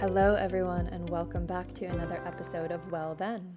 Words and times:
Hello, 0.00 0.34
everyone, 0.34 0.88
and 0.88 1.08
welcome 1.08 1.46
back 1.46 1.72
to 1.72 1.86
another 1.86 2.20
episode 2.26 2.70
of 2.70 2.92
Well 2.92 3.14
Then. 3.14 3.56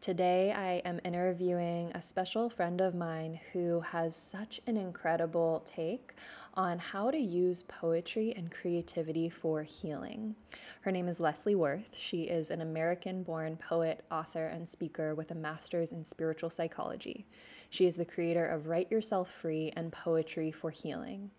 Today, 0.00 0.50
I 0.50 0.76
am 0.88 0.98
interviewing 1.04 1.92
a 1.94 2.00
special 2.00 2.48
friend 2.48 2.80
of 2.80 2.94
mine 2.94 3.38
who 3.52 3.80
has 3.80 4.16
such 4.16 4.62
an 4.66 4.78
incredible 4.78 5.62
take 5.66 6.14
on 6.54 6.78
how 6.78 7.10
to 7.10 7.18
use 7.18 7.64
poetry 7.64 8.32
and 8.34 8.50
creativity 8.50 9.28
for 9.28 9.62
healing. 9.62 10.34
Her 10.80 10.90
name 10.90 11.06
is 11.06 11.20
Leslie 11.20 11.54
Worth. 11.54 11.94
She 11.98 12.22
is 12.22 12.50
an 12.50 12.62
American 12.62 13.22
born 13.22 13.58
poet, 13.58 14.06
author, 14.10 14.46
and 14.46 14.66
speaker 14.66 15.14
with 15.14 15.32
a 15.32 15.34
master's 15.34 15.92
in 15.92 16.02
spiritual 16.04 16.48
psychology. 16.48 17.26
She 17.68 17.86
is 17.86 17.96
the 17.96 18.06
creator 18.06 18.46
of 18.46 18.68
Write 18.68 18.90
Yourself 18.90 19.30
Free 19.30 19.70
and 19.76 19.92
Poetry 19.92 20.50
for 20.50 20.70
Healing. 20.70 21.30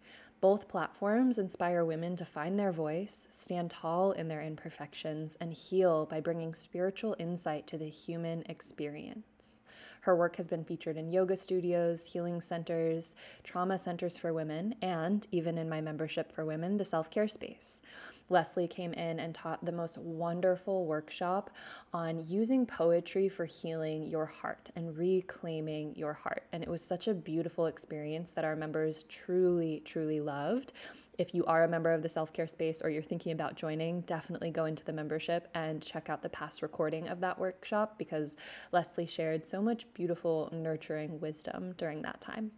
Both 0.46 0.68
platforms 0.68 1.40
inspire 1.40 1.84
women 1.84 2.16
to 2.18 2.24
find 2.24 2.60
their 2.60 2.72
voice, 2.72 3.28
stand 3.32 3.72
tall 3.72 4.12
in 4.12 4.28
their 4.28 4.44
imperfections, 4.44 5.36
and 5.42 5.52
heal 5.52 6.06
by 6.06 6.22
bringing 6.22 6.54
spiritual 6.54 7.16
insight 7.18 7.66
to 7.66 7.80
the 7.80 7.90
human 7.90 8.44
experience. 8.48 9.62
Her 10.06 10.16
work 10.16 10.36
has 10.36 10.48
been 10.48 10.64
featured 10.64 10.98
in 10.98 11.12
yoga 11.12 11.36
studios, 11.36 12.06
healing 12.06 12.40
centers, 12.40 13.16
trauma 13.44 13.80
centers 13.80 14.20
for 14.20 14.32
women, 14.32 14.76
and 14.80 15.26
even 15.32 15.58
in 15.58 15.68
my 15.68 15.82
membership 15.82 16.32
for 16.32 16.46
women, 16.46 16.78
the 16.78 16.86
self 16.86 17.10
care 17.10 17.28
space. 17.28 17.82
Leslie 18.30 18.68
came 18.68 18.94
in 18.94 19.20
and 19.20 19.34
taught 19.34 19.66
the 19.66 19.72
most 19.72 19.98
wonderful 19.98 20.86
workshop 20.86 21.50
on 21.92 22.24
using 22.28 22.68
poetry 22.68 23.28
for 23.28 23.46
healing 23.46 24.06
your 24.06 24.28
heart 24.28 24.70
and 24.76 24.96
reclaiming 24.96 25.96
your 25.96 26.14
heart. 26.14 26.44
And 26.52 26.62
it 26.62 26.70
was 26.70 26.84
such 26.84 27.08
a 27.08 27.14
beautiful 27.16 27.66
experience 27.66 28.30
that 28.32 28.46
our 28.46 28.56
members 28.56 29.06
truly, 29.10 29.82
truly 29.86 30.22
loved. 30.22 30.72
If 31.18 31.34
you 31.34 31.46
are 31.46 31.64
a 31.64 31.68
member 31.68 31.92
of 31.92 32.02
the 32.02 32.10
self 32.10 32.34
care 32.34 32.48
space 32.48 32.82
or 32.82 32.90
you're 32.90 33.04
thinking 33.04 33.32
about 33.32 33.56
joining, 33.56 34.02
definitely 34.02 34.52
go 34.52 34.66
into 34.66 34.84
the 34.84 34.94
membership 34.94 35.48
and 35.54 35.82
check 35.82 36.10
out 36.10 36.22
the 36.22 36.30
past 36.30 36.62
recording 36.62 37.08
of 37.08 37.20
that 37.22 37.40
workshop 37.40 37.98
because 37.98 38.36
Leslie 38.72 39.06
shared 39.06 39.46
so 39.46 39.62
much 39.62 39.86
beautiful, 39.94 40.50
nurturing 40.52 41.20
wisdom 41.20 41.74
during 41.78 42.02
that 42.02 42.22
time. 42.22 42.52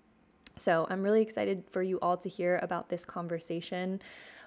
So 0.58 0.88
I'm 0.90 1.04
really 1.04 1.22
excited 1.22 1.66
for 1.70 1.84
you 1.84 2.00
all 2.02 2.18
to 2.18 2.30
hear 2.30 2.60
about 2.64 2.90
this 2.90 3.06
conversation 3.06 4.02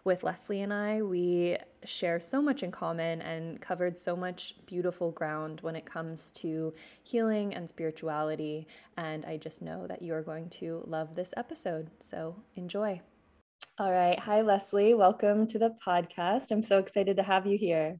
with 0.04 0.22
Leslie 0.22 0.62
and 0.62 0.72
I. 0.72 1.02
We 1.02 1.56
share 1.84 2.20
so 2.20 2.42
much 2.42 2.62
in 2.62 2.70
common 2.70 3.22
and 3.22 3.60
covered 3.60 3.98
so 3.98 4.16
much 4.16 4.54
beautiful 4.66 5.12
ground 5.12 5.60
when 5.60 5.76
it 5.76 5.84
comes 5.84 6.30
to 6.32 6.74
healing 7.02 7.54
and 7.54 7.68
spirituality. 7.68 8.66
And 8.96 9.24
I 9.24 9.36
just 9.36 9.62
know 9.62 9.86
that 9.86 10.02
you're 10.02 10.22
going 10.22 10.48
to 10.50 10.82
love 10.86 11.14
this 11.14 11.34
episode. 11.36 11.90
So 12.00 12.36
enjoy. 12.56 13.02
All 13.78 13.90
right. 13.90 14.18
Hi, 14.18 14.42
Leslie. 14.42 14.94
Welcome 14.94 15.46
to 15.48 15.58
the 15.58 15.74
podcast. 15.84 16.50
I'm 16.50 16.62
so 16.62 16.78
excited 16.78 17.16
to 17.16 17.22
have 17.22 17.46
you 17.46 17.56
here. 17.56 17.98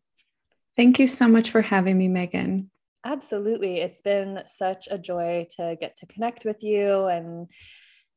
Thank 0.77 0.99
you 0.99 1.07
so 1.07 1.27
much 1.27 1.51
for 1.51 1.63
having 1.63 1.97
me, 1.99 2.09
Megan. 2.09 2.71
Absolutely. 3.05 3.79
It's 3.79 4.03
been 4.03 4.43
such 4.47 4.89
a 4.91 4.99
joy 4.99 5.47
to 5.57 5.77
get 5.81 5.97
to 5.97 6.07
connect 6.07 6.45
with 6.45 6.63
you 6.63 7.07
and 7.07 7.49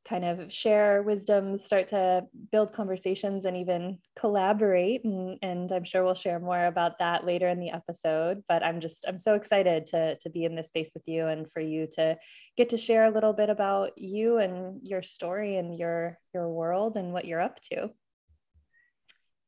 kind 0.08 0.26
of 0.26 0.52
share 0.52 1.02
wisdom, 1.02 1.58
start 1.58 1.88
to 1.90 2.26
build 2.52 2.74
conversations, 2.74 3.46
and 3.46 3.56
even 3.58 4.00
collaborate. 4.18 5.04
And, 5.06 5.38
and, 5.42 5.72
I'm 5.72 5.84
sure 5.84 6.04
we'll 6.04 6.14
share 6.14 6.40
more 6.40 6.66
about 6.66 7.00
that 7.00 7.26
later 7.26 7.48
in 7.48 7.60
the 7.60 7.72
episode. 7.72 8.44
But 8.48 8.64
I'm 8.64 8.80
just, 8.80 9.06
I'm 9.08 9.20
so 9.20 9.36
excited 9.36 9.86
to, 9.88 10.18
to 10.18 10.30
be 10.30 10.46
in 10.46 10.56
this 10.56 10.68
space 10.68 10.92
with 10.94 11.04
you 11.08 11.28
and 11.28 11.50
for 11.52 11.62
you 11.62 11.88
to 11.94 12.18
get 12.58 12.70
to 12.70 12.78
share 12.78 13.06
a 13.06 13.12
little 13.12 13.34
bit 13.34 13.50
about 13.50 13.92
you 13.98 14.38
and 14.38 14.82
your 14.84 15.02
story 15.02 15.58
and 15.58 15.78
your, 15.78 16.18
your 16.34 16.50
world 16.50 16.98
and 16.98 17.14
what 17.14 17.26
you're 17.26 17.42
up 17.42 17.60
to. 17.72 17.90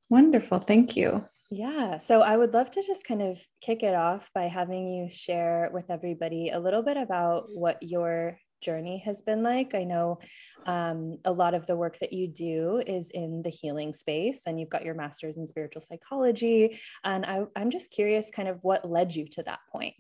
Wonderful. 0.10 0.60
Thank 0.60 0.96
you. 0.96 1.26
Yeah. 1.52 2.00
So 2.00 2.22
I 2.22 2.38
would 2.38 2.54
love 2.54 2.72
to 2.72 2.82
just 2.82 3.06
kind 3.06 3.22
of 3.22 3.40
kick 3.62 3.84
it 3.84 3.94
off 3.94 4.30
by 4.34 4.44
having 4.44 4.92
you 4.92 5.10
share 5.10 5.70
with 5.74 5.90
everybody 5.90 6.50
a 6.50 6.60
little 6.60 6.82
bit 6.82 6.98
about 6.98 7.46
what 7.50 7.78
your 7.82 8.40
journey 8.66 8.98
has 9.06 9.22
been 9.22 9.44
like. 9.44 9.76
I 9.76 9.84
know 9.84 10.20
um, 10.66 11.20
a 11.24 11.32
lot 11.32 11.54
of 11.54 11.66
the 11.68 11.76
work 11.76 12.00
that 12.00 12.12
you 12.12 12.28
do 12.28 12.82
is 12.86 13.12
in 13.12 13.44
the 13.44 13.50
healing 13.50 13.94
space, 13.94 14.42
and 14.46 14.60
you've 14.60 14.70
got 14.70 14.84
your 14.84 14.96
master's 14.96 15.38
in 15.38 15.48
spiritual 15.48 15.82
psychology. 15.82 16.80
And 17.04 17.26
I, 17.26 17.44
I'm 17.56 17.70
just 17.70 17.92
curious, 17.92 18.32
kind 18.32 18.50
of 18.50 18.58
what 18.64 18.90
led 18.90 19.16
you 19.16 19.28
to 19.30 19.44
that 19.44 19.60
point. 19.72 19.94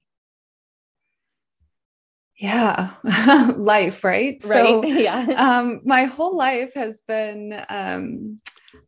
Yeah, 2.38 2.92
life, 3.56 4.04
right? 4.04 4.44
Right. 4.44 4.44
So, 4.44 4.84
yeah. 4.86 5.22
um, 5.38 5.82
my 5.86 6.06
whole 6.06 6.36
life 6.36 6.74
has 6.74 7.02
been. 7.08 7.64
Um, 7.70 8.40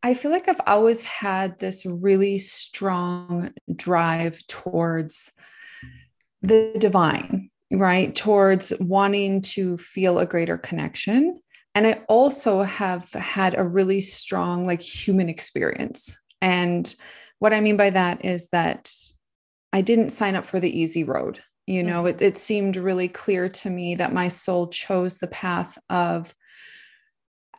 I 0.03 0.15
feel 0.15 0.31
like 0.31 0.49
I've 0.49 0.61
always 0.67 1.01
had 1.01 1.59
this 1.59 1.85
really 1.85 2.39
strong 2.39 3.53
drive 3.73 4.45
towards 4.47 5.31
the 6.41 6.73
divine 6.77 7.36
right 7.71 8.15
towards 8.15 8.71
wanting 8.79 9.41
to 9.41 9.77
feel 9.77 10.19
a 10.19 10.25
greater 10.25 10.57
connection 10.57 11.39
and 11.75 11.85
i 11.85 11.93
also 12.07 12.61
have 12.63 13.11
had 13.11 13.57
a 13.57 13.63
really 13.63 14.01
strong 14.01 14.65
like 14.65 14.81
human 14.81 15.27
experience 15.27 16.19
and 16.41 16.95
what 17.39 17.53
i 17.53 17.59
mean 17.59 17.75
by 17.75 17.89
that 17.89 18.23
is 18.23 18.47
that 18.49 18.91
i 19.73 19.81
didn't 19.81 20.11
sign 20.11 20.35
up 20.35 20.45
for 20.45 20.59
the 20.59 20.79
easy 20.79 21.03
road 21.03 21.41
you 21.65 21.83
know 21.83 22.03
mm-hmm. 22.03 22.15
it, 22.15 22.21
it 22.21 22.37
seemed 22.37 22.77
really 22.77 23.09
clear 23.09 23.49
to 23.49 23.69
me 23.69 23.95
that 23.95 24.13
my 24.13 24.29
soul 24.29 24.67
chose 24.67 25.17
the 25.17 25.27
path 25.27 25.77
of 25.89 26.33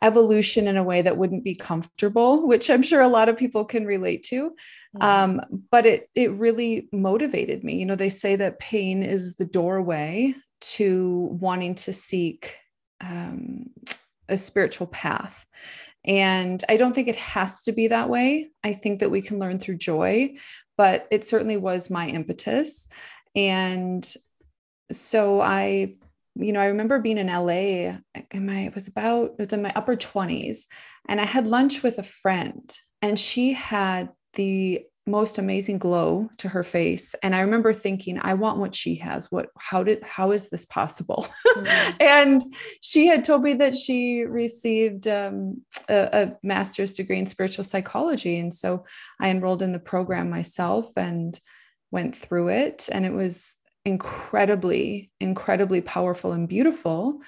evolution 0.01 0.67
in 0.67 0.77
a 0.77 0.83
way 0.83 1.01
that 1.01 1.17
wouldn't 1.17 1.43
be 1.43 1.53
comfortable 1.53 2.47
which 2.47 2.69
i'm 2.69 2.81
sure 2.81 3.01
a 3.01 3.07
lot 3.07 3.29
of 3.29 3.37
people 3.37 3.63
can 3.63 3.85
relate 3.85 4.23
to. 4.23 4.53
Um, 5.01 5.41
but 5.71 5.85
it 5.85 6.09
it 6.15 6.31
really 6.31 6.89
motivated 6.91 7.63
me. 7.63 7.75
You 7.75 7.85
know 7.85 7.95
they 7.95 8.09
say 8.09 8.35
that 8.35 8.59
pain 8.59 9.03
is 9.03 9.35
the 9.35 9.45
doorway 9.45 10.33
to 10.61 11.29
wanting 11.31 11.75
to 11.75 11.93
seek 11.93 12.55
um, 13.01 13.69
a 14.27 14.37
spiritual 14.37 14.87
path. 14.87 15.45
And 16.05 16.63
i 16.69 16.77
don't 16.77 16.95
think 16.95 17.09
it 17.09 17.17
has 17.17 17.63
to 17.63 17.73
be 17.73 17.87
that 17.87 18.09
way. 18.09 18.49
I 18.63 18.73
think 18.73 18.99
that 18.99 19.11
we 19.11 19.21
can 19.21 19.37
learn 19.37 19.59
through 19.59 19.77
joy 19.77 20.35
but 20.79 21.09
it 21.11 21.25
certainly 21.25 21.57
was 21.57 21.89
my 21.89 22.07
impetus. 22.07 22.87
And 23.35 24.11
so 24.93 25.41
i 25.41 25.95
you 26.35 26.53
know, 26.53 26.61
I 26.61 26.67
remember 26.67 26.99
being 26.99 27.17
in 27.17 27.27
LA, 27.27 27.97
my, 28.33 28.59
it 28.61 28.73
was 28.73 28.87
about, 28.87 29.31
it 29.31 29.39
was 29.39 29.51
in 29.51 29.61
my 29.61 29.73
upper 29.75 29.97
20s, 29.97 30.67
and 31.09 31.19
I 31.19 31.25
had 31.25 31.47
lunch 31.47 31.83
with 31.83 31.97
a 31.97 32.03
friend, 32.03 32.71
and 33.01 33.19
she 33.19 33.51
had 33.51 34.07
the 34.33 34.85
most 35.09 35.39
amazing 35.39 35.79
glow 35.79 36.29
to 36.37 36.47
her 36.47 36.63
face. 36.63 37.15
And 37.23 37.35
i 37.35 37.39
remember 37.39 37.73
thinking 37.73 38.19
i 38.21 38.33
want 38.33 38.59
what 38.59 38.75
she 38.75 38.95
has. 38.95 39.31
What 39.31 39.47
how 39.57 39.83
did 39.83 40.03
how 40.03 40.31
is 40.31 40.49
this 40.49 40.65
possible? 40.65 41.27
Mm-hmm. 41.47 41.97
and 41.99 42.41
she 42.81 43.07
had 43.07 43.25
told 43.25 43.43
me 43.43 43.53
that 43.55 43.75
she 43.75 44.21
received 44.21 45.07
um, 45.07 45.61
a, 45.89 46.09
a, 46.13 46.37
master's 46.43 46.93
degree 46.93 47.19
in 47.19 47.25
spiritual 47.25 47.63
psychology. 47.63 48.37
And 48.37 48.53
so 48.53 48.85
i 49.19 49.29
enrolled 49.29 49.61
in 49.61 49.71
the 49.71 49.79
program 49.79 50.29
myself 50.29 50.95
and 50.95 51.39
went 51.91 52.15
through 52.15 52.49
it. 52.49 52.87
And 52.91 53.05
it 53.05 53.13
was 53.13 53.55
incredibly, 53.85 55.11
incredibly 55.19 55.81
powerful 55.81 56.33
and 56.33 56.47
beautiful. 56.47 57.21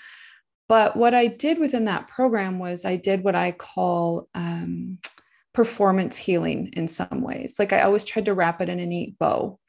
But 0.69 0.95
what 0.95 1.13
I 1.13 1.27
did 1.27 1.59
within 1.59 1.85
that 1.85 2.07
program 2.07 2.59
was 2.59 2.85
I 2.85 2.95
did 2.95 3.23
what 3.23 3.35
I 3.35 3.51
call 3.51 4.29
um, 4.33 4.99
performance 5.53 6.17
healing 6.17 6.69
in 6.73 6.87
some 6.87 7.21
ways. 7.21 7.55
Like 7.59 7.73
I 7.73 7.81
always 7.81 8.05
tried 8.05 8.25
to 8.25 8.33
wrap 8.33 8.61
it 8.61 8.69
in 8.69 8.79
a 8.79 8.85
neat 8.85 9.17
bow. 9.19 9.59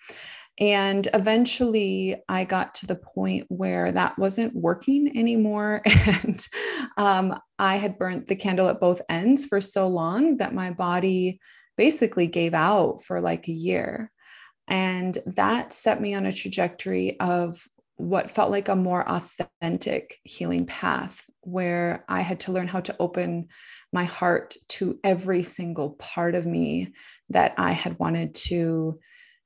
And 0.61 1.09
eventually 1.15 2.17
I 2.29 2.45
got 2.45 2.75
to 2.77 2.87
the 2.87 2.97
point 2.97 3.47
where 3.49 3.91
that 3.91 4.19
wasn't 4.19 4.55
working 4.55 5.17
anymore. 5.17 5.83
And 6.07 6.47
um, 6.97 7.39
I 7.59 7.77
had 7.77 7.99
burnt 7.99 8.27
the 8.27 8.37
candle 8.37 8.69
at 8.69 8.81
both 8.81 9.01
ends 9.09 9.47
for 9.47 9.61
so 9.61 9.89
long 9.89 10.37
that 10.39 10.55
my 10.55 10.71
body 10.71 11.41
basically 11.77 12.27
gave 12.27 12.55
out 12.55 13.03
for 13.03 13.21
like 13.21 13.49
a 13.49 13.53
year. 13.53 14.11
And 14.69 15.17
that 15.27 15.73
set 15.73 16.01
me 16.01 16.15
on 16.15 16.27
a 16.27 16.33
trajectory 16.33 17.19
of 17.19 17.67
what 17.97 18.31
felt 18.31 18.51
like 18.51 18.69
a 18.69 18.77
more 18.77 19.09
authentic 19.09 20.19
healing 20.25 20.67
path 20.67 21.25
where 21.43 22.05
I 22.09 22.21
had 22.21 22.41
to 22.41 22.53
learn 22.53 22.69
how 22.69 22.81
to 22.81 22.97
open 22.99 23.49
my 23.93 24.05
heart 24.05 24.57
to 24.69 24.99
every 25.05 25.43
single 25.43 25.91
part 25.91 26.35
of 26.35 26.47
me 26.47 26.95
that 27.31 27.55
I 27.59 27.73
had 27.73 27.99
wanted 27.99 28.35
to 28.35 28.99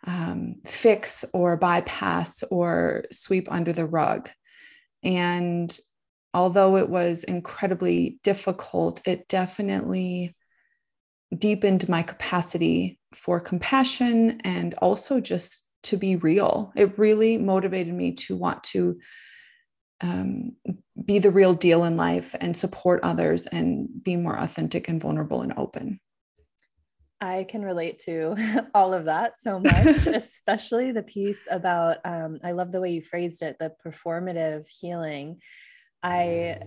um, 0.06 0.56
fix 0.64 1.24
or 1.32 1.56
bypass 1.56 2.42
or 2.50 3.04
sweep 3.10 3.50
under 3.50 3.72
the 3.72 3.86
rug. 3.86 4.28
And 5.02 5.76
although 6.32 6.76
it 6.76 6.88
was 6.88 7.24
incredibly 7.24 8.18
difficult, 8.22 9.00
it 9.06 9.28
definitely 9.28 10.36
deepened 11.36 11.88
my 11.88 12.02
capacity 12.02 13.00
for 13.12 13.40
compassion 13.40 14.40
and 14.44 14.74
also 14.74 15.20
just 15.20 15.68
to 15.84 15.96
be 15.96 16.16
real. 16.16 16.72
It 16.76 16.98
really 16.98 17.38
motivated 17.38 17.94
me 17.94 18.12
to 18.12 18.36
want 18.36 18.62
to 18.64 18.98
um, 20.00 20.52
be 21.04 21.18
the 21.18 21.30
real 21.30 21.54
deal 21.54 21.84
in 21.84 21.96
life 21.96 22.34
and 22.40 22.56
support 22.56 23.00
others 23.02 23.46
and 23.46 23.88
be 24.02 24.16
more 24.16 24.36
authentic 24.36 24.88
and 24.88 25.00
vulnerable 25.00 25.42
and 25.42 25.54
open. 25.56 26.00
I 27.20 27.44
can 27.44 27.62
relate 27.62 27.98
to 28.00 28.36
all 28.74 28.92
of 28.92 29.06
that 29.06 29.40
so 29.40 29.58
much, 29.58 29.86
especially 30.06 30.92
the 30.92 31.02
piece 31.02 31.48
about, 31.50 31.98
um, 32.04 32.38
I 32.44 32.52
love 32.52 32.72
the 32.72 32.80
way 32.80 32.90
you 32.90 33.02
phrased 33.02 33.42
it, 33.42 33.56
the 33.58 33.72
performative 33.84 34.66
healing. 34.68 35.40
I 36.02 36.58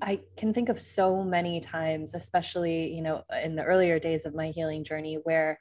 I 0.00 0.20
can 0.36 0.54
think 0.54 0.68
of 0.68 0.78
so 0.78 1.24
many 1.24 1.60
times, 1.60 2.14
especially, 2.14 2.94
you 2.94 3.02
know, 3.02 3.24
in 3.42 3.56
the 3.56 3.64
earlier 3.64 3.98
days 3.98 4.26
of 4.26 4.34
my 4.34 4.48
healing 4.50 4.84
journey 4.84 5.18
where 5.24 5.58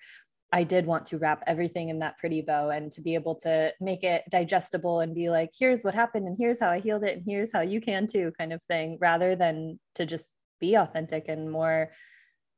I 0.52 0.64
did 0.64 0.86
want 0.86 1.08
to 1.08 1.18
wrap 1.18 1.44
everything 1.46 1.90
in 1.90 2.00
that 2.00 2.18
pretty 2.18 2.42
bow 2.42 2.70
and 2.70 2.92
to 2.94 3.02
be 3.02 3.16
able 3.16 3.36
to 3.36 3.74
make 3.82 4.04
it 4.04 4.24
digestible 4.30 5.02
and 5.02 5.14
be 5.14 5.30
like, 5.30 5.52
here's 5.58 5.84
what 5.84 5.94
happened 5.94 6.26
and 6.26 6.38
here's 6.40 6.60
how 6.60 6.70
I 6.70 6.80
healed 6.80 7.04
it 7.04 7.18
and 7.18 7.26
here's 7.26 7.52
how 7.52 7.62
you 7.62 7.82
can 7.82 8.08
too, 8.08 8.32
kind 8.38 8.54
of 8.54 8.62
thing, 8.70 8.98
rather 9.02 9.36
than 9.36 9.80
to 9.96 10.06
just 10.06 10.26
be 10.60 10.76
authentic 10.76 11.28
and 11.28 11.52
more 11.52 11.92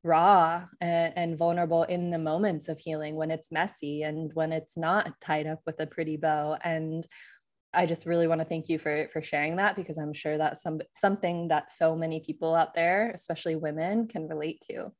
raw 0.03 0.65
and, 0.79 1.13
and, 1.15 1.37
vulnerable 1.37 1.83
in 1.83 2.09
the 2.09 2.17
moments 2.17 2.69
of 2.69 2.79
healing 2.79 3.15
when 3.15 3.31
it's 3.31 3.51
messy 3.51 4.03
and 4.03 4.31
when 4.33 4.53
it's 4.53 4.77
not 4.77 5.19
tied 5.19 5.45
up 5.45 5.59
with 5.65 5.77
a 5.81 5.85
pretty 5.85 6.15
bow 6.15 6.57
and 6.63 7.05
I 7.73 7.85
just 7.85 8.05
really 8.05 8.27
want 8.27 8.39
to 8.39 8.45
thank 8.45 8.67
you 8.67 8.79
for 8.79 9.07
for 9.13 9.21
sharing 9.21 9.57
that 9.57 9.75
because 9.75 9.97
I'm 9.97 10.13
sure 10.13 10.37
that's 10.37 10.61
some 10.63 10.81
something 10.95 11.49
that 11.49 11.71
so 11.71 11.95
many 11.95 12.19
people 12.19 12.55
out 12.55 12.73
there, 12.73 13.11
especially 13.11 13.55
women, 13.55 14.07
can 14.07 14.27
relate 14.27 14.63
to. 14.71 14.91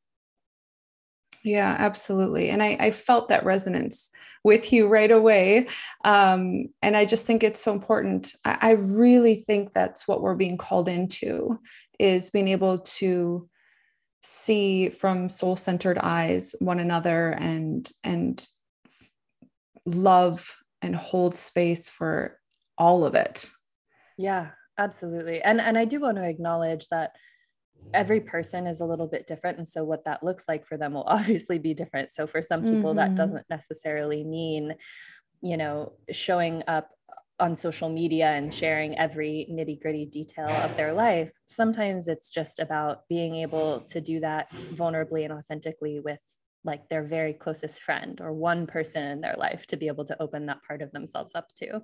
Yeah, 1.44 1.76
absolutely. 1.78 2.50
And 2.50 2.62
I, 2.62 2.78
I 2.80 2.92
felt 2.92 3.30
that 3.30 3.46
resonance 3.46 4.10
with 4.44 4.72
you 4.72 4.88
right 4.88 5.12
away. 5.12 5.68
Um, 6.04 6.68
and 6.82 6.96
I 6.96 7.06
just 7.06 7.26
think 7.26 7.44
it's 7.44 7.62
so 7.62 7.74
important. 7.74 8.34
I, 8.46 8.58
I 8.62 8.72
really 8.72 9.44
think 9.48 9.74
that's 9.74 10.08
what 10.08 10.22
we're 10.22 10.36
being 10.36 10.58
called 10.58 10.90
into 10.90 11.60
is 11.98 12.30
being 12.30 12.48
able 12.48 12.80
to 12.80 13.50
see 14.22 14.90
from 14.90 15.30
soul-centered 15.30 15.98
eyes 15.98 16.54
one 16.60 16.80
another 16.80 17.30
and 17.40 17.90
and 18.04 18.46
love 19.86 20.58
and 20.82 20.96
hold 20.96 21.34
space 21.34 21.90
for 21.90 22.38
all 22.78 23.06
of 23.06 23.16
it 23.16 23.50
yeah 24.18 24.50
absolutely 24.78 25.42
and 25.42 25.62
and 25.62 25.78
i 25.78 25.86
do 25.86 26.02
want 26.02 26.18
to 26.18 26.24
acknowledge 26.24 26.88
that 26.90 27.16
every 27.94 28.20
person 28.20 28.68
is 28.68 28.82
a 28.82 28.86
little 28.86 29.08
bit 29.08 29.26
different 29.26 29.58
and 29.58 29.68
so 29.68 29.84
what 29.84 30.06
that 30.06 30.24
looks 30.24 30.48
like 30.48 30.66
for 30.66 30.78
them 30.78 30.94
will 30.94 31.04
obviously 31.08 31.58
be 31.58 31.74
different 31.74 32.12
so 32.12 32.28
for 32.28 32.42
some 32.42 32.64
people 32.64 32.94
mm-hmm. 32.94 32.98
that 32.98 33.16
doesn't 33.16 33.46
necessarily 33.50 34.24
mean 34.24 34.74
you 35.42 35.58
know 35.58 35.94
showing 36.12 36.64
up 36.68 36.90
on 37.40 37.56
social 37.56 37.90
media 37.90 38.28
and 38.28 38.54
sharing 38.54 38.98
every 38.98 39.48
nitty 39.50 39.82
gritty 39.82 40.06
detail 40.06 40.50
of 40.50 40.76
their 40.76 40.94
life. 40.94 41.32
Sometimes 41.48 42.08
it's 42.08 42.30
just 42.30 42.60
about 42.60 43.08
being 43.08 43.36
able 43.36 43.82
to 43.82 44.02
do 44.02 44.20
that 44.20 44.52
vulnerably 44.74 45.24
and 45.24 45.34
authentically 45.34 46.00
with 46.00 46.20
like 46.66 46.88
their 46.90 47.04
very 47.04 47.34
closest 47.34 47.82
friend 47.82 48.20
or 48.20 48.34
one 48.34 48.68
person 48.68 49.04
in 49.04 49.22
their 49.22 49.36
life 49.38 49.66
to 49.68 49.78
be 49.78 49.88
able 49.88 50.04
to 50.06 50.22
open 50.22 50.46
that 50.48 50.62
part 50.68 50.82
of 50.82 50.92
themselves 50.92 51.34
up 51.34 51.48
to. 51.56 51.82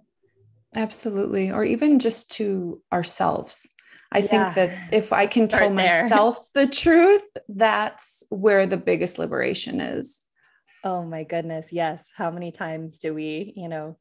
Absolutely. 0.76 1.52
Or 1.52 1.64
even 1.64 2.00
just 2.00 2.32
to 2.32 2.82
ourselves. 2.92 3.68
I 4.12 4.20
yeah. 4.20 4.52
think 4.52 4.56
that 4.56 4.94
if 4.94 5.12
I 5.12 5.28
can 5.28 5.50
Start 5.50 5.64
tell 5.64 5.76
there. 5.76 6.04
myself 6.04 6.48
the 6.54 6.68
truth, 6.68 7.28
that's 7.50 8.24
where 8.30 8.66
the 8.66 8.78
biggest 8.78 9.20
liberation 9.20 9.82
is. 9.82 10.22
Oh 10.84 11.04
my 11.04 11.24
goodness. 11.24 11.74
Yes. 11.74 12.12
How 12.16 12.30
many 12.30 12.52
times 12.52 13.00
do 13.00 13.14
we, 13.14 13.54
you 13.56 13.68
know, 13.68 13.98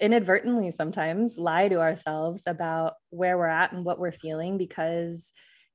inadvertently 0.00 0.70
sometimes 0.70 1.38
lie 1.38 1.68
to 1.68 1.80
ourselves 1.80 2.44
about 2.46 2.94
where 3.10 3.36
we're 3.36 3.46
at 3.46 3.72
and 3.72 3.84
what 3.84 3.98
we're 3.98 4.12
feeling 4.12 4.58
because 4.58 5.32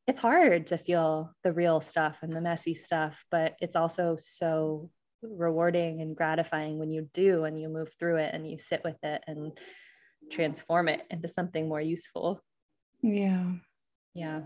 it's 0.08 0.19
hard 0.19 0.68
to 0.68 0.78
feel 0.78 1.34
the 1.44 1.52
real 1.52 1.81
stuff 1.81 2.18
and 2.22 2.34
the 2.34 2.42
messy 2.42 2.74
stuff, 2.74 3.25
but 3.30 3.56
it's 3.60 3.75
also 3.75 4.16
so 4.18 4.90
rewarding 5.22 6.02
and 6.02 6.16
gratifying 6.16 6.80
when 6.80 6.92
you 6.92 7.10
do 7.14 7.44
and 7.44 7.60
you 7.62 7.68
move 7.68 7.94
through 8.00 8.18
it 8.18 8.34
and 8.34 8.50
you 8.50 8.58
sit 8.58 8.81
with 8.84 8.98
it 9.04 9.22
and 9.28 9.52
transform 10.31 10.88
it 10.88 11.02
into 11.10 11.28
something 11.28 11.68
more 11.68 11.81
useful. 11.81 12.42
Yeah. 13.01 13.51
Yeah. 14.13 14.41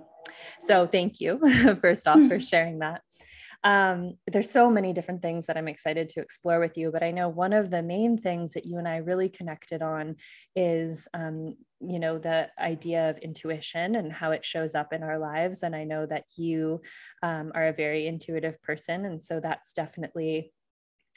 So 0.62 0.88
thank 0.88 1.19
you 1.19 1.39
first 1.81 2.07
off 2.07 2.27
for 2.27 2.39
sharing 2.39 2.80
that. 2.80 3.01
Um, 3.63 4.15
there's 4.25 4.50
so 4.50 4.71
many 4.71 4.92
different 4.92 5.21
things 5.21 5.45
that 5.45 5.56
I'm 5.56 5.68
excited 5.68 6.09
to 6.09 6.19
explore 6.19 6.59
with 6.59 6.77
you, 6.77 6.92
but 6.92 7.03
I 7.03 7.12
know 7.12 7.30
one 7.30 7.53
of 7.53 7.69
the 7.69 7.83
main 7.83 8.18
things 8.18 8.53
that 8.53 8.65
you 8.65 8.80
and 8.80 8.88
I 8.88 8.98
really 8.98 9.30
connected 9.30 9.83
on 9.83 10.15
is, 10.56 11.07
um, 11.13 11.56
you 11.80 12.00
know, 12.00 12.18
the 12.18 12.50
idea 12.59 13.12
of 13.12 13.19
intuition 13.19 13.95
and 13.95 14.12
how 14.12 14.31
it 14.31 14.44
shows 14.44 14.74
up 14.74 14.94
in 14.94 15.03
our 15.03 15.19
lives. 15.19 15.62
And 15.62 15.75
I 15.75 15.83
know 15.83 16.07
that 16.07 16.25
you 16.38 16.81
um, 17.21 17.51
are 17.53 17.68
a 17.68 17.74
very 17.74 18.07
intuitive 18.07 18.59
person. 18.63 19.06
And 19.06 19.21
so 19.21 19.39
that's 19.39 19.74
definitely 19.74 20.51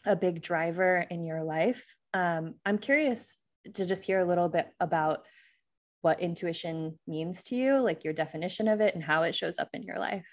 a 0.05 0.15
big 0.15 0.43
driver 0.43 1.07
in 1.11 1.25
your 1.25 1.43
life. 1.43 1.85
Um, 2.13 2.57
I'm 2.67 2.79
curious 2.79 3.39
to 3.73 3.87
just 3.87 4.05
hear 4.05 4.21
a 4.21 4.27
little 4.27 4.51
bit 4.51 4.69
about 4.81 5.25
what 6.05 6.21
intuition 6.21 6.99
means 7.07 7.43
to 7.45 7.57
you, 7.57 7.79
like 7.79 8.05
your 8.05 8.13
definition 8.13 8.69
of 8.69 8.83
it 8.83 8.95
and 8.95 9.03
how 9.03 9.23
it 9.23 9.35
shows 9.35 9.59
up 9.59 9.71
in 9.73 9.83
your 9.83 9.99
life. 9.99 10.27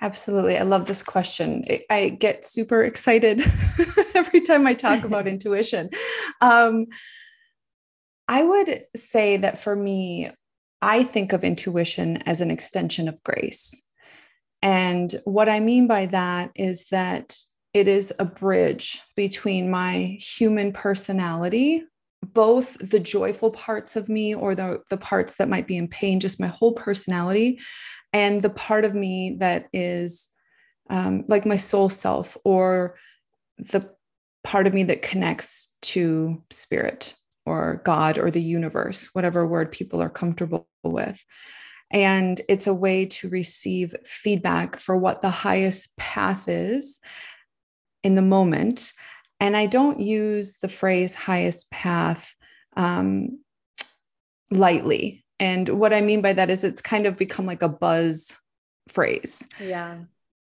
Absolutely. 0.00 0.56
I 0.56 0.62
love 0.62 0.86
this 0.86 1.02
question. 1.02 1.64
I 1.90 2.10
get 2.10 2.44
super 2.44 2.84
excited 2.84 3.40
every 4.14 4.42
time 4.42 4.66
I 4.66 4.74
talk 4.74 5.04
about 5.04 5.26
intuition. 5.34 5.90
Um, 6.40 6.86
I 8.28 8.42
would 8.42 8.84
say 8.94 9.38
that 9.38 9.58
for 9.58 9.74
me, 9.74 10.30
I 10.80 11.02
think 11.02 11.32
of 11.32 11.42
intuition 11.42 12.18
as 12.18 12.40
an 12.40 12.50
extension 12.50 13.08
of 13.08 13.22
grace. 13.24 13.82
And 14.62 15.12
what 15.24 15.48
I 15.48 15.60
mean 15.60 15.88
by 15.88 16.06
that 16.06 16.50
is 16.54 16.86
that 16.90 17.36
it 17.74 17.88
is 17.88 18.12
a 18.18 18.24
bridge 18.24 19.00
between 19.16 19.70
my 19.70 20.16
human 20.20 20.72
personality, 20.72 21.84
both 22.32 22.76
the 22.78 23.00
joyful 23.00 23.50
parts 23.50 23.96
of 23.96 24.08
me 24.08 24.34
or 24.34 24.54
the, 24.54 24.80
the 24.90 24.96
parts 24.96 25.36
that 25.36 25.48
might 25.48 25.66
be 25.66 25.76
in 25.76 25.88
pain, 25.88 26.20
just 26.20 26.40
my 26.40 26.46
whole 26.46 26.72
personality, 26.72 27.60
and 28.12 28.42
the 28.42 28.50
part 28.50 28.84
of 28.84 28.94
me 28.94 29.36
that 29.40 29.66
is 29.72 30.28
um, 30.88 31.24
like 31.28 31.44
my 31.44 31.56
soul 31.56 31.88
self 31.88 32.36
or 32.44 32.96
the 33.58 33.90
part 34.44 34.66
of 34.66 34.74
me 34.74 34.84
that 34.84 35.02
connects 35.02 35.74
to 35.82 36.42
spirit 36.50 37.14
or 37.44 37.82
God 37.84 38.18
or 38.18 38.30
the 38.30 38.42
universe, 38.42 39.10
whatever 39.12 39.46
word 39.46 39.72
people 39.72 40.02
are 40.02 40.10
comfortable 40.10 40.68
with. 40.84 41.24
And 41.90 42.40
it's 42.48 42.66
a 42.66 42.74
way 42.74 43.06
to 43.06 43.28
receive 43.28 43.94
feedback 44.04 44.76
for 44.76 44.96
what 44.96 45.20
the 45.20 45.30
highest 45.30 45.96
path 45.96 46.48
is 46.48 47.00
in 48.02 48.14
the 48.14 48.22
moment. 48.22 48.92
And 49.40 49.56
I 49.56 49.66
don't 49.66 50.00
use 50.00 50.58
the 50.58 50.68
phrase 50.68 51.14
highest 51.14 51.70
path 51.70 52.34
um, 52.76 53.40
lightly. 54.50 55.24
And 55.38 55.68
what 55.68 55.92
I 55.92 56.00
mean 56.00 56.22
by 56.22 56.32
that 56.32 56.50
is 56.50 56.64
it's 56.64 56.80
kind 56.80 57.06
of 57.06 57.16
become 57.16 57.46
like 57.46 57.62
a 57.62 57.68
buzz 57.68 58.34
phrase. 58.88 59.46
Yeah. 59.60 59.98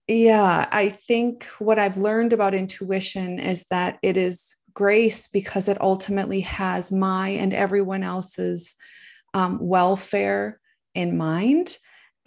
Yeah. 0.07 0.67
I 0.71 0.89
think 0.89 1.45
what 1.59 1.79
I've 1.79 1.97
learned 1.97 2.31
about 2.31 2.53
intuition 2.53 3.39
is 3.39 3.65
that 3.69 3.99
it 4.01 4.15
is 4.15 4.55
grace 4.73 5.27
because 5.27 5.67
it 5.67 5.81
ultimately 5.81 6.41
has 6.41 6.91
my 6.91 7.29
and 7.29 7.53
everyone 7.53 8.03
else's 8.03 8.75
um, 9.33 9.57
welfare 9.59 10.59
in 10.95 11.17
mind. 11.17 11.77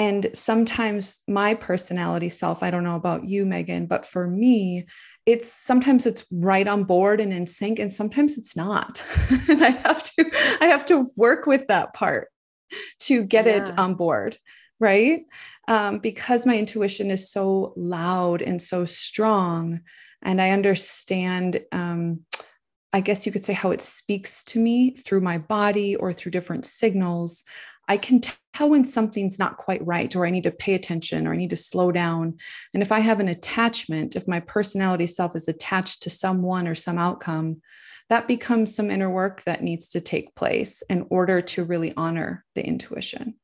And 0.00 0.30
sometimes 0.33 1.21
my 1.28 1.52
personality 1.52 2.30
self, 2.30 2.62
I 2.62 2.71
don't 2.71 2.85
know 2.85 2.97
about 2.97 3.28
you, 3.28 3.45
Megan, 3.45 3.85
but 3.85 4.07
for 4.07 4.26
me, 4.26 4.87
it's 5.26 5.52
sometimes 5.52 6.07
it's 6.07 6.25
right 6.33 6.66
on 6.66 6.85
board 6.85 7.21
and 7.21 7.35
in 7.35 7.47
sync 7.47 7.78
and 7.78 7.92
sometimes 7.92 8.38
it's 8.38 8.57
not 8.57 9.04
and 9.49 9.62
i 9.62 9.69
have 9.69 10.02
to 10.02 10.30
i 10.62 10.64
have 10.64 10.87
to 10.87 11.11
work 11.14 11.47
with 11.47 11.66
that 11.66 11.92
part 11.92 12.28
to 12.99 13.23
get 13.23 13.47
yeah. 13.47 13.57
it 13.57 13.78
on 13.78 13.95
board 13.95 14.38
right 14.80 15.21
um, 15.69 15.99
because 15.99 16.47
my 16.47 16.57
intuition 16.57 17.11
is 17.11 17.30
so 17.30 17.75
loud 17.76 18.40
and 18.40 18.62
so 18.62 18.87
strong 18.87 19.80
and 20.23 20.40
i 20.40 20.50
understand 20.50 21.61
um, 21.71 22.21
i 22.95 23.00
guess 23.00 23.26
you 23.26 23.33
could 23.33 23.45
say 23.45 23.52
how 23.52 23.71
it 23.71 23.83
speaks 23.83 24.42
to 24.42 24.59
me 24.59 24.92
through 24.97 25.21
my 25.21 25.37
body 25.37 25.95
or 25.97 26.12
through 26.14 26.33
different 26.33 26.64
signals 26.64 27.45
i 27.90 27.97
can 27.97 28.20
tell 28.20 28.70
when 28.70 28.85
something's 28.85 29.38
not 29.38 29.59
quite 29.59 29.87
right 29.87 30.16
or 30.16 30.25
i 30.25 30.30
need 30.30 30.44
to 30.44 30.50
pay 30.50 30.75
attention 30.75 31.26
or 31.26 31.35
i 31.35 31.37
need 31.37 31.50
to 31.50 31.56
slow 31.56 31.92
down 31.92 32.38
and 32.73 32.82
if 32.82 32.90
i 32.90 33.00
have 33.00 33.20
an 33.20 33.28
attachment 33.28 34.16
if 34.16 34.26
my 34.26 34.40
personality 34.40 35.06
self 35.06 35.37
is 35.37 35.49
attached 35.49 36.02
to 36.02 36.09
someone 36.11 36.66
or 36.66 36.75
some 36.75 36.97
outcome 36.97 37.61
that 38.11 38.26
becomes 38.26 38.75
some 38.75 38.90
inner 38.90 39.09
work 39.09 39.42
that 39.44 39.62
needs 39.62 39.90
to 39.90 40.00
take 40.00 40.35
place 40.35 40.82
in 40.90 41.06
order 41.11 41.40
to 41.40 41.64
really 41.64 41.94
honor 41.97 42.44
the 42.56 42.66
intuition. 42.66 43.37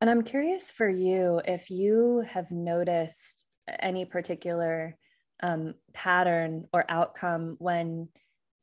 And 0.00 0.08
I'm 0.08 0.22
curious 0.22 0.70
for 0.70 0.88
you 0.88 1.42
if 1.44 1.70
you 1.70 2.24
have 2.28 2.50
noticed 2.52 3.44
any 3.66 4.04
particular 4.04 4.96
um, 5.42 5.74
pattern 5.92 6.68
or 6.72 6.84
outcome 6.88 7.56
when 7.58 8.08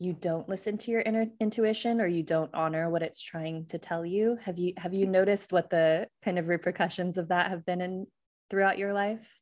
you 0.02 0.14
don't 0.14 0.50
listen 0.50 0.78
to 0.80 0.92
your 0.92 1.02
inner 1.02 1.28
intuition 1.40 2.02
or 2.02 2.08
you 2.08 2.24
don't 2.24 2.50
honor 2.56 2.90
what 2.90 3.04
it's 3.04 3.22
trying 3.22 3.66
to 3.68 3.78
tell 3.78 4.04
you. 4.04 4.38
Have 4.42 4.58
you 4.58 4.74
have 4.78 4.94
you 4.94 5.06
noticed 5.06 5.54
what 5.54 5.70
the 5.70 6.08
kind 6.24 6.40
of 6.40 6.48
repercussions 6.48 7.20
of 7.20 7.28
that 7.28 7.52
have 7.52 7.66
been 7.66 7.82
in 7.82 8.08
throughout 8.50 8.80
your 8.80 8.94
life? 8.94 9.40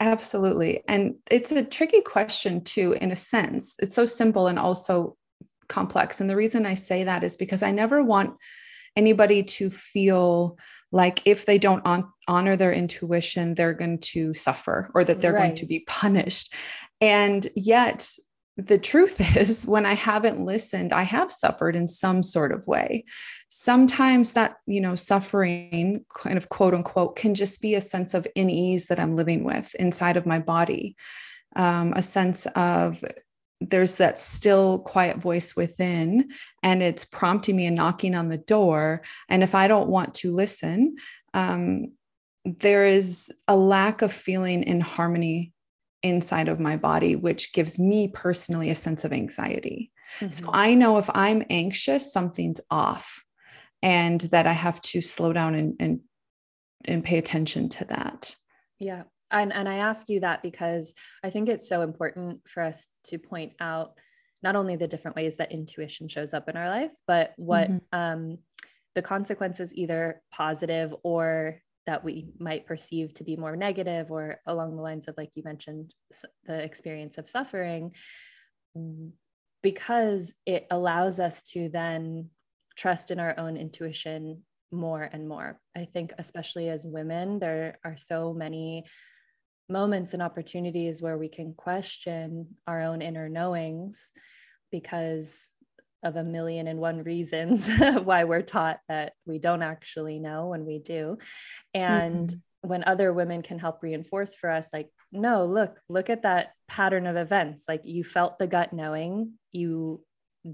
Absolutely. 0.00 0.82
And 0.88 1.16
it's 1.30 1.52
a 1.52 1.62
tricky 1.62 2.00
question, 2.00 2.64
too, 2.64 2.96
in 3.00 3.12
a 3.12 3.16
sense. 3.16 3.76
It's 3.78 3.94
so 3.94 4.06
simple 4.06 4.48
and 4.48 4.58
also 4.58 5.16
complex. 5.68 6.20
And 6.20 6.28
the 6.28 6.36
reason 6.36 6.66
I 6.66 6.74
say 6.74 7.04
that 7.04 7.22
is 7.22 7.36
because 7.36 7.62
I 7.62 7.70
never 7.70 8.02
want 8.02 8.34
anybody 8.96 9.42
to 9.42 9.70
feel 9.70 10.58
like 10.90 11.22
if 11.26 11.46
they 11.46 11.58
don't 11.58 11.86
on- 11.86 12.10
honor 12.26 12.56
their 12.56 12.72
intuition, 12.72 13.54
they're 13.54 13.74
going 13.74 13.98
to 13.98 14.34
suffer 14.34 14.90
or 14.94 15.04
that 15.04 15.20
they're 15.20 15.32
right. 15.32 15.42
going 15.42 15.54
to 15.56 15.66
be 15.66 15.84
punished. 15.86 16.54
And 17.00 17.46
yet, 17.54 18.10
the 18.66 18.78
truth 18.78 19.20
is, 19.36 19.66
when 19.66 19.86
I 19.86 19.94
haven't 19.94 20.44
listened, 20.44 20.92
I 20.92 21.02
have 21.02 21.30
suffered 21.30 21.76
in 21.76 21.88
some 21.88 22.22
sort 22.22 22.52
of 22.52 22.66
way. 22.66 23.04
Sometimes 23.48 24.32
that, 24.32 24.56
you 24.66 24.80
know, 24.80 24.94
suffering, 24.94 26.04
kind 26.14 26.36
of 26.36 26.48
quote 26.48 26.74
unquote, 26.74 27.16
can 27.16 27.34
just 27.34 27.60
be 27.60 27.74
a 27.74 27.80
sense 27.80 28.14
of 28.14 28.26
unease 28.36 28.86
that 28.86 29.00
I'm 29.00 29.16
living 29.16 29.44
with 29.44 29.74
inside 29.76 30.16
of 30.16 30.26
my 30.26 30.38
body, 30.38 30.96
um, 31.56 31.92
a 31.94 32.02
sense 32.02 32.46
of 32.54 33.02
there's 33.60 33.96
that 33.96 34.18
still 34.18 34.78
quiet 34.78 35.18
voice 35.18 35.54
within, 35.54 36.30
and 36.62 36.82
it's 36.82 37.04
prompting 37.04 37.56
me 37.56 37.66
and 37.66 37.76
knocking 37.76 38.14
on 38.14 38.28
the 38.28 38.38
door. 38.38 39.02
And 39.28 39.42
if 39.42 39.54
I 39.54 39.68
don't 39.68 39.90
want 39.90 40.14
to 40.16 40.34
listen, 40.34 40.96
um, 41.34 41.92
there 42.44 42.86
is 42.86 43.30
a 43.48 43.56
lack 43.56 44.00
of 44.00 44.12
feeling 44.12 44.62
in 44.62 44.80
harmony 44.80 45.52
inside 46.02 46.48
of 46.48 46.60
my 46.60 46.76
body, 46.76 47.16
which 47.16 47.52
gives 47.52 47.78
me 47.78 48.08
personally 48.08 48.70
a 48.70 48.74
sense 48.74 49.04
of 49.04 49.12
anxiety. 49.12 49.92
Mm-hmm. 50.18 50.30
So 50.30 50.50
I 50.52 50.74
know 50.74 50.98
if 50.98 51.10
I'm 51.14 51.44
anxious, 51.50 52.12
something's 52.12 52.60
off 52.70 53.22
and 53.82 54.20
that 54.32 54.46
I 54.46 54.52
have 54.52 54.80
to 54.82 55.00
slow 55.00 55.32
down 55.32 55.54
and, 55.54 55.74
and, 55.80 56.00
and 56.84 57.04
pay 57.04 57.18
attention 57.18 57.68
to 57.70 57.84
that. 57.86 58.34
Yeah. 58.78 59.04
And, 59.30 59.52
and 59.52 59.68
I 59.68 59.76
ask 59.76 60.08
you 60.08 60.20
that 60.20 60.42
because 60.42 60.94
I 61.22 61.30
think 61.30 61.48
it's 61.48 61.68
so 61.68 61.82
important 61.82 62.40
for 62.48 62.62
us 62.62 62.88
to 63.04 63.18
point 63.18 63.52
out 63.60 63.92
not 64.42 64.56
only 64.56 64.76
the 64.76 64.88
different 64.88 65.16
ways 65.16 65.36
that 65.36 65.52
intuition 65.52 66.08
shows 66.08 66.34
up 66.34 66.48
in 66.48 66.56
our 66.56 66.68
life, 66.68 66.92
but 67.06 67.34
what 67.36 67.70
mm-hmm. 67.70 67.98
um, 67.98 68.38
the 68.94 69.02
consequences, 69.02 69.74
either 69.74 70.20
positive 70.32 70.94
or 71.02 71.60
that 71.90 72.04
we 72.04 72.28
might 72.38 72.66
perceive 72.66 73.12
to 73.12 73.24
be 73.24 73.34
more 73.34 73.56
negative 73.56 74.12
or 74.12 74.36
along 74.46 74.76
the 74.76 74.82
lines 74.82 75.08
of 75.08 75.16
like 75.18 75.34
you 75.34 75.42
mentioned 75.44 75.92
the 76.46 76.54
experience 76.54 77.18
of 77.18 77.28
suffering 77.28 77.90
mm, 78.78 79.10
because 79.60 80.32
it 80.46 80.68
allows 80.70 81.18
us 81.18 81.42
to 81.42 81.68
then 81.68 82.30
trust 82.76 83.10
in 83.10 83.18
our 83.18 83.36
own 83.36 83.56
intuition 83.56 84.42
more 84.70 85.02
and 85.02 85.28
more. 85.28 85.58
I 85.76 85.84
think 85.84 86.12
especially 86.16 86.68
as 86.68 86.86
women 86.86 87.40
there 87.40 87.80
are 87.84 87.96
so 87.96 88.32
many 88.32 88.84
moments 89.68 90.14
and 90.14 90.22
opportunities 90.22 91.02
where 91.02 91.18
we 91.18 91.28
can 91.28 91.54
question 91.54 92.54
our 92.68 92.82
own 92.82 93.02
inner 93.02 93.28
knowings 93.28 94.12
because 94.70 95.48
of 96.02 96.16
a 96.16 96.24
million 96.24 96.66
and 96.66 96.78
one 96.78 97.02
reasons 97.02 97.70
why 98.02 98.24
we're 98.24 98.42
taught 98.42 98.80
that 98.88 99.12
we 99.26 99.38
don't 99.38 99.62
actually 99.62 100.18
know 100.18 100.48
when 100.48 100.64
we 100.64 100.78
do. 100.78 101.18
And 101.74 102.28
mm-hmm. 102.28 102.68
when 102.68 102.84
other 102.84 103.12
women 103.12 103.42
can 103.42 103.58
help 103.58 103.82
reinforce 103.82 104.34
for 104.34 104.50
us, 104.50 104.68
like, 104.72 104.88
no, 105.12 105.44
look, 105.44 105.78
look 105.88 106.10
at 106.10 106.22
that 106.22 106.52
pattern 106.68 107.06
of 107.06 107.16
events. 107.16 107.64
Like 107.68 107.82
you 107.84 108.04
felt 108.04 108.38
the 108.38 108.46
gut 108.46 108.72
knowing, 108.72 109.34
you 109.52 110.02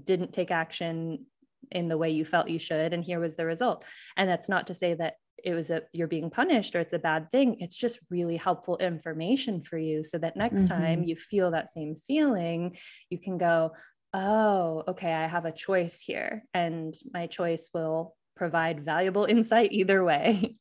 didn't 0.03 0.33
take 0.33 0.51
action 0.51 1.25
in 1.71 1.87
the 1.87 1.97
way 1.97 2.09
you 2.11 2.25
felt 2.25 2.49
you 2.49 2.59
should. 2.59 2.93
And 2.93 3.03
here 3.03 3.19
was 3.19 3.35
the 3.35 3.45
result. 3.45 3.85
And 4.15 4.29
that's 4.29 4.49
not 4.49 4.67
to 4.67 4.73
say 4.73 4.93
that 4.95 5.15
it 5.43 5.53
was 5.53 5.69
a 5.69 5.83
you're 5.93 6.07
being 6.07 6.29
punished 6.29 6.75
or 6.75 6.79
it's 6.79 6.93
a 6.93 6.99
bad 6.99 7.31
thing 7.31 7.57
it's 7.59 7.77
just 7.77 7.99
really 8.09 8.37
helpful 8.37 8.77
information 8.77 9.61
for 9.61 9.77
you 9.77 10.03
so 10.03 10.17
that 10.17 10.35
next 10.35 10.61
mm-hmm. 10.61 10.81
time 10.81 11.03
you 11.03 11.15
feel 11.15 11.51
that 11.51 11.69
same 11.69 11.95
feeling 12.07 12.75
you 13.09 13.19
can 13.19 13.37
go 13.37 13.71
oh, 14.17 14.83
okay, 14.87 15.13
I 15.13 15.27
have 15.27 15.45
a 15.45 15.51
choice 15.51 16.01
here, 16.01 16.43
and 16.53 16.95
my 17.13 17.27
choice 17.27 17.69
will 17.73 18.15
provide 18.35 18.83
valuable 18.83 19.25
insight 19.29 19.71
either 19.71 20.03
way. 20.03 20.55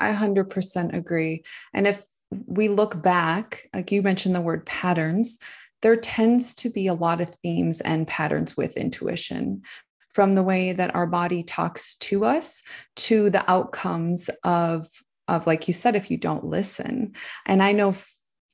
I 0.00 0.12
100% 0.12 0.94
agree. 0.96 1.44
And 1.74 1.86
if 1.86 2.04
we 2.30 2.68
look 2.68 3.00
back, 3.02 3.68
like 3.74 3.92
you 3.92 4.02
mentioned 4.02 4.34
the 4.34 4.40
word 4.40 4.64
patterns, 4.64 5.38
there 5.82 5.96
tends 5.96 6.54
to 6.56 6.70
be 6.70 6.86
a 6.86 6.94
lot 6.94 7.20
of 7.20 7.30
themes 7.30 7.80
and 7.80 8.06
patterns 8.06 8.56
with 8.56 8.76
intuition 8.76 9.62
from 10.10 10.34
the 10.34 10.42
way 10.42 10.72
that 10.72 10.94
our 10.94 11.06
body 11.06 11.42
talks 11.42 11.96
to 11.96 12.24
us 12.24 12.62
to 12.96 13.30
the 13.30 13.48
outcomes 13.50 14.30
of 14.42 14.88
of 15.28 15.46
like 15.46 15.68
you 15.68 15.74
said 15.74 15.94
if 15.94 16.10
you 16.10 16.16
don't 16.16 16.44
listen 16.44 17.12
and 17.46 17.62
i 17.62 17.70
know 17.70 17.94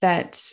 that 0.02 0.52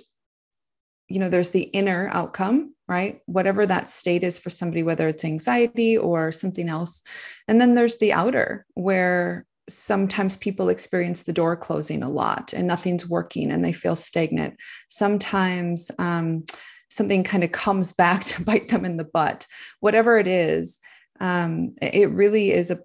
you 1.10 1.20
know 1.20 1.28
there's 1.28 1.50
the 1.50 1.64
inner 1.64 2.10
outcome 2.14 2.74
right? 2.92 3.22
Whatever 3.26 3.66
that 3.66 3.88
state 3.88 4.22
is 4.22 4.38
for 4.38 4.50
somebody, 4.50 4.84
whether 4.84 5.08
it's 5.08 5.24
anxiety 5.24 5.98
or 5.98 6.34
something 6.34 6.68
else. 6.68 7.02
And 7.48 7.62
then 7.62 7.74
there's 7.74 8.00
the 8.00 8.12
outer, 8.12 8.66
where 8.74 9.46
sometimes 9.70 10.36
people 10.36 10.68
experience 10.68 11.24
the 11.24 11.32
door 11.32 11.56
closing 11.56 12.04
a 12.04 12.10
lot 12.10 12.52
and 12.52 12.68
nothing's 12.68 13.08
working 13.08 13.50
and 13.50 13.64
they 13.64 13.72
feel 13.72 13.96
stagnant. 13.96 14.56
Sometimes 14.90 15.90
um, 16.00 16.44
something 16.90 17.24
kind 17.24 17.46
of 17.46 17.54
comes 17.54 17.94
back 18.04 18.26
to 18.26 18.44
bite 18.44 18.68
them 18.68 18.84
in 18.84 18.98
the 18.98 19.06
butt. 19.06 19.48
Whatever 19.80 20.18
it 20.18 20.28
is, 20.28 20.82
um, 21.22 21.76
it 21.82 22.10
really 22.12 22.52
is 22.52 22.72
a 22.72 22.82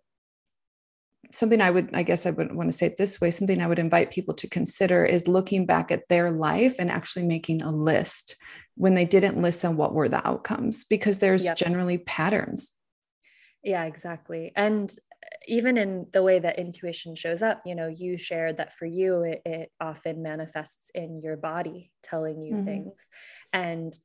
something 1.32 1.60
I 1.60 1.70
would, 1.70 1.90
I 1.94 2.02
guess 2.02 2.26
I 2.26 2.30
would 2.30 2.54
want 2.54 2.68
to 2.68 2.76
say 2.76 2.86
it 2.86 2.96
this 2.96 3.20
way 3.20 3.30
something 3.30 3.60
I 3.60 3.66
would 3.66 3.78
invite 3.78 4.10
people 4.10 4.34
to 4.34 4.48
consider 4.48 5.04
is 5.04 5.28
looking 5.28 5.66
back 5.66 5.90
at 5.90 6.08
their 6.08 6.30
life 6.30 6.76
and 6.78 6.90
actually 6.90 7.26
making 7.26 7.62
a 7.62 7.70
list 7.70 8.36
when 8.76 8.94
they 8.94 9.04
didn't 9.04 9.40
listen, 9.40 9.76
what 9.76 9.94
were 9.94 10.08
the 10.08 10.26
outcomes? 10.26 10.84
Because 10.84 11.18
there's 11.18 11.44
yep. 11.44 11.56
generally 11.56 11.98
patterns. 11.98 12.72
Yeah, 13.62 13.84
exactly. 13.84 14.52
And 14.54 14.94
even 15.48 15.76
in 15.76 16.06
the 16.12 16.22
way 16.22 16.38
that 16.38 16.58
intuition 16.58 17.14
shows 17.14 17.42
up, 17.42 17.62
you 17.64 17.74
know, 17.74 17.88
you 17.88 18.16
shared 18.16 18.58
that 18.58 18.76
for 18.76 18.86
you, 18.86 19.22
it, 19.22 19.42
it 19.44 19.72
often 19.80 20.22
manifests 20.22 20.90
in 20.94 21.20
your 21.20 21.36
body 21.36 21.90
telling 22.02 22.42
you 22.42 22.54
mm-hmm. 22.54 22.64
things. 22.64 23.08
And 23.52 23.98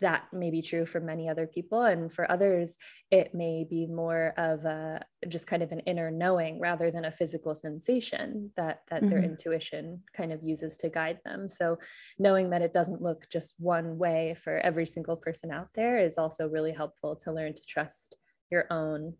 that 0.00 0.24
may 0.32 0.50
be 0.50 0.60
true 0.60 0.84
for 0.84 1.00
many 1.00 1.28
other 1.28 1.46
people 1.46 1.82
and 1.82 2.12
for 2.12 2.30
others 2.30 2.76
it 3.10 3.34
may 3.34 3.64
be 3.68 3.86
more 3.86 4.34
of 4.36 4.64
a 4.64 5.00
just 5.28 5.46
kind 5.46 5.62
of 5.62 5.72
an 5.72 5.80
inner 5.80 6.10
knowing 6.10 6.60
rather 6.60 6.90
than 6.90 7.04
a 7.06 7.12
physical 7.12 7.54
sensation 7.54 8.50
that 8.56 8.82
that 8.88 9.00
mm-hmm. 9.02 9.10
their 9.10 9.22
intuition 9.22 10.02
kind 10.14 10.32
of 10.32 10.42
uses 10.42 10.76
to 10.76 10.88
guide 10.88 11.18
them 11.24 11.48
so 11.48 11.78
knowing 12.18 12.50
that 12.50 12.62
it 12.62 12.74
doesn't 12.74 13.02
look 13.02 13.26
just 13.30 13.54
one 13.58 13.98
way 13.98 14.34
for 14.42 14.58
every 14.58 14.86
single 14.86 15.16
person 15.16 15.50
out 15.50 15.68
there 15.74 15.98
is 15.98 16.18
also 16.18 16.46
really 16.46 16.72
helpful 16.72 17.16
to 17.16 17.32
learn 17.32 17.54
to 17.54 17.62
trust 17.66 18.16
your 18.50 18.66
own 18.70 19.14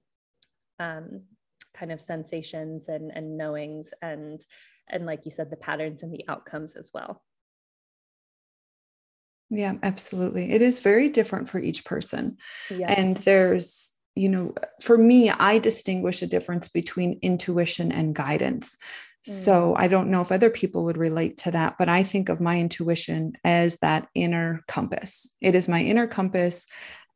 um, 0.79 1.23
kind 1.75 1.93
of 1.93 2.01
sensations 2.01 2.89
and 2.89 3.11
and 3.15 3.37
knowings 3.37 3.93
and 4.03 4.45
and 4.89 5.07
like 5.07 5.25
you 5.25 5.31
said 5.31 5.51
the 5.51 5.57
patterns 5.57 6.03
and 6.03 6.13
the 6.13 6.25
outcomes 6.29 6.77
as 6.77 6.91
well 6.93 7.23
yeah, 9.51 9.75
absolutely. 9.83 10.53
It 10.53 10.63
is 10.63 10.81
very 10.81 11.09
different 11.09 11.49
for 11.49 11.59
each 11.59 11.85
person. 11.85 12.39
Yeah. 12.71 12.93
And 12.93 13.17
there's, 13.19 13.93
you 14.15 14.29
know, 14.29 14.55
for 14.81 14.99
me, 14.99 15.31
I 15.31 15.59
distinguish 15.59 16.23
a 16.23 16.27
difference 16.27 16.69
between 16.69 17.19
intuition 17.23 17.93
and 17.93 18.15
guidance. 18.15 18.77
So 19.23 19.73
mm. 19.73 19.75
I 19.77 19.89
don't 19.89 20.11
know 20.11 20.21
if 20.21 20.33
other 20.33 20.51
people 20.51 20.85
would 20.85 20.97
relate 20.97 21.39
to 21.39 21.51
that, 21.51 21.77
but 21.79 21.89
I 21.89 22.03
think 22.03 22.29
of 22.29 22.41
my 22.41 22.59
intuition 22.59 23.33
as 23.45 23.79
that 23.79 24.09
inner 24.15 24.63
compass. 24.69 25.31
It 25.41 25.55
is 25.55 25.69
my 25.69 25.83
inner 25.83 26.07
compass 26.07 26.67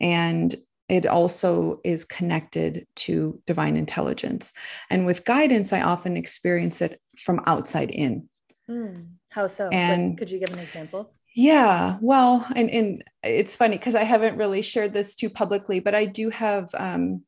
and 0.01 0.55
it 0.89 1.07
also 1.07 1.81
is 1.85 2.05
connected 2.05 2.85
to 2.97 3.41
divine 3.47 3.77
intelligence. 3.77 4.53
And 4.91 5.07
with 5.07 5.25
guidance, 5.25 5.73
I 5.73 5.83
often 5.83 6.17
experience 6.17 6.83
it 6.83 7.01
from 7.17 7.43
outside 7.47 7.91
in. 7.91 8.29
Mm. 8.69 9.11
How 9.29 9.47
so? 9.47 9.69
And 9.69 10.11
like, 10.11 10.19
could 10.19 10.31
you 10.33 10.41
give 10.41 10.53
an 10.53 10.59
example? 10.59 11.13
Yeah, 11.35 11.99
well, 12.01 12.47
and 12.57 12.71
and 12.71 13.05
it's 13.23 13.57
funny 13.57 13.77
because 13.79 13.95
I 13.95 14.03
haven't 14.03 14.37
really 14.37 14.63
shared 14.63 14.93
this 14.93 15.15
too 15.15 15.31
publicly, 15.31 15.81
but 15.81 15.95
I 15.95 16.07
do 16.07 16.31
have 16.31 16.71
um 16.75 17.23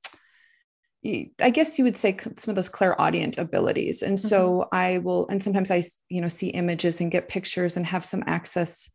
I 1.05 1.51
guess 1.51 1.79
you 1.79 1.85
would 1.85 1.97
say 1.97 2.17
some 2.37 2.53
of 2.53 2.57
those 2.57 2.69
clairaudient 2.69 3.37
abilities. 3.37 4.03
And 4.03 4.19
so 4.19 4.51
mm-hmm. 4.51 4.77
I 4.77 4.99
will, 4.99 5.27
and 5.29 5.43
sometimes 5.43 5.71
I, 5.73 5.83
you 6.09 6.21
know, 6.21 6.29
see 6.29 6.49
images 6.49 7.01
and 7.01 7.11
get 7.11 7.29
pictures 7.29 7.77
and 7.77 7.85
have 7.87 8.05
some 8.05 8.23
access 8.27 8.89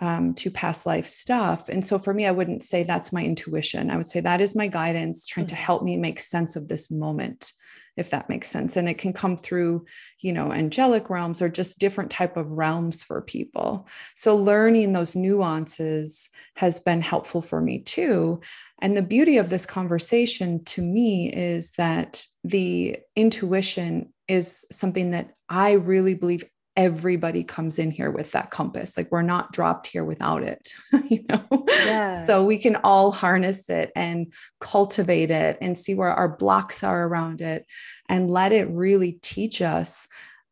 um, 0.00 0.34
to 0.34 0.52
past 0.52 0.86
life 0.86 1.08
stuff. 1.08 1.68
And 1.68 1.84
so 1.84 1.98
for 1.98 2.14
me, 2.14 2.26
I 2.26 2.30
wouldn't 2.30 2.62
say 2.62 2.84
that's 2.84 3.12
my 3.12 3.24
intuition. 3.24 3.90
I 3.90 3.96
would 3.96 4.06
say 4.06 4.20
that 4.20 4.40
is 4.40 4.54
my 4.54 4.68
guidance 4.68 5.26
trying 5.26 5.46
mm-hmm. 5.46 5.56
to 5.56 5.62
help 5.62 5.82
me 5.82 5.96
make 5.96 6.20
sense 6.20 6.54
of 6.54 6.68
this 6.68 6.92
moment 6.92 7.52
if 7.98 8.10
that 8.10 8.28
makes 8.28 8.48
sense. 8.48 8.76
And 8.76 8.88
it 8.88 8.98
can 8.98 9.12
come 9.12 9.36
through 9.36 9.84
you 10.20 10.32
know 10.32 10.52
angelic 10.52 11.10
realms 11.10 11.42
or 11.42 11.48
just 11.48 11.78
different 11.78 12.10
type 12.10 12.36
of 12.36 12.50
realms 12.50 13.02
for 13.02 13.20
people. 13.20 13.88
So 14.14 14.36
learning 14.36 14.92
those 14.92 15.16
nuances 15.16 16.28
has 16.56 16.80
been 16.80 17.02
helpful 17.02 17.42
for 17.42 17.60
me 17.60 17.80
too. 17.80 18.40
And 18.80 18.96
the 18.96 19.02
beauty 19.02 19.38
of 19.38 19.50
this 19.50 19.66
conversation 19.66 20.64
to 20.66 20.82
me 20.82 21.32
is 21.32 21.72
that 21.72 22.24
the 22.44 22.96
intuition 23.16 24.12
is 24.28 24.64
something 24.70 25.10
that 25.10 25.30
i 25.48 25.72
really 25.72 26.14
believe 26.14 26.44
everybody 26.78 27.42
comes 27.42 27.80
in 27.80 27.90
here 27.90 28.12
with 28.12 28.30
that 28.30 28.52
compass. 28.52 28.96
Like 28.96 29.10
we're 29.10 29.20
not 29.20 29.52
dropped 29.52 29.88
here 29.88 30.04
without 30.04 30.44
it, 30.44 30.72
you 31.10 31.24
know? 31.28 31.44
Yeah. 31.68 32.12
So 32.24 32.44
we 32.44 32.56
can 32.56 32.76
all 32.76 33.10
harness 33.10 33.68
it 33.68 33.90
and 33.96 34.32
cultivate 34.60 35.32
it 35.32 35.58
and 35.60 35.76
see 35.76 35.96
where 35.96 36.12
our 36.12 36.28
blocks 36.28 36.84
are 36.84 37.08
around 37.08 37.40
it 37.40 37.66
and 38.08 38.30
let 38.30 38.52
it 38.52 38.70
really 38.70 39.18
teach 39.22 39.60
us 39.60 40.06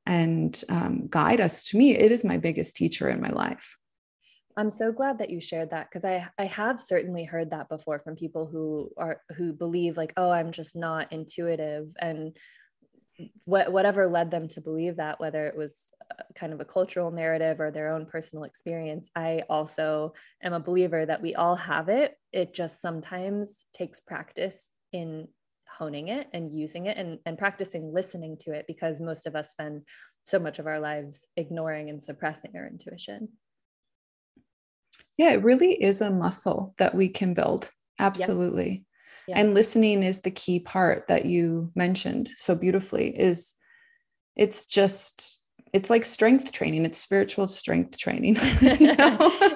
and 0.04 0.60
um, 0.68 1.06
guide 1.08 1.40
us. 1.40 1.62
To 1.64 1.78
me, 1.78 1.96
it 1.96 2.10
is 2.10 2.24
my 2.24 2.38
biggest 2.38 2.74
teacher 2.74 3.08
in 3.08 3.20
my 3.20 3.30
life. 3.30 3.76
I'm 4.56 4.70
so 4.70 4.90
glad 4.90 5.18
that 5.18 5.30
you 5.30 5.40
shared 5.40 5.70
that 5.70 5.88
because 5.88 6.04
I 6.04 6.26
I 6.38 6.46
have 6.46 6.80
certainly 6.80 7.24
heard 7.24 7.50
that 7.50 7.68
before 7.68 7.98
from 7.98 8.16
people 8.16 8.46
who 8.46 8.90
are 8.96 9.20
who 9.36 9.52
believe 9.52 9.98
like 9.98 10.14
oh 10.16 10.30
I'm 10.30 10.50
just 10.50 10.74
not 10.74 11.12
intuitive 11.12 11.88
and 12.00 12.34
what 13.44 13.72
whatever 13.72 14.06
led 14.06 14.30
them 14.30 14.48
to 14.48 14.60
believe 14.60 14.96
that 14.96 15.20
whether 15.20 15.46
it 15.46 15.56
was 15.56 15.88
uh, 16.10 16.22
kind 16.34 16.52
of 16.52 16.60
a 16.60 16.64
cultural 16.64 17.10
narrative 17.10 17.60
or 17.60 17.70
their 17.70 17.92
own 17.92 18.06
personal 18.06 18.44
experience 18.44 19.10
I 19.16 19.42
also 19.48 20.12
am 20.42 20.52
a 20.52 20.60
believer 20.60 21.06
that 21.06 21.22
we 21.22 21.34
all 21.34 21.56
have 21.56 21.88
it 21.88 22.14
it 22.32 22.54
just 22.54 22.80
sometimes 22.80 23.66
takes 23.72 24.00
practice 24.00 24.70
in 24.92 25.28
honing 25.68 26.08
it 26.08 26.28
and 26.32 26.52
using 26.52 26.86
it 26.86 26.96
and, 26.96 27.18
and 27.26 27.38
practicing 27.38 27.92
listening 27.92 28.36
to 28.40 28.52
it 28.52 28.66
because 28.66 29.00
most 29.00 29.26
of 29.26 29.34
us 29.34 29.50
spend 29.50 29.82
so 30.24 30.38
much 30.38 30.58
of 30.58 30.66
our 30.66 30.80
lives 30.80 31.28
ignoring 31.36 31.90
and 31.90 32.02
suppressing 32.02 32.52
our 32.56 32.66
intuition 32.66 33.28
yeah, 35.16 35.32
it 35.32 35.42
really 35.42 35.72
is 35.72 36.00
a 36.00 36.10
muscle 36.10 36.74
that 36.78 36.94
we 36.94 37.08
can 37.08 37.34
build. 37.34 37.70
Absolutely. 37.98 38.84
Yep. 39.28 39.38
And 39.38 39.54
listening 39.54 40.02
is 40.02 40.20
the 40.20 40.30
key 40.30 40.60
part 40.60 41.08
that 41.08 41.26
you 41.26 41.72
mentioned 41.74 42.30
so 42.36 42.54
beautifully 42.54 43.08
is 43.18 43.54
it's 44.36 44.66
just 44.66 45.40
it's 45.72 45.90
like 45.90 46.04
strength 46.04 46.52
training 46.52 46.84
it's 46.84 46.96
spiritual 46.96 47.48
strength 47.48 47.98
training 47.98 48.36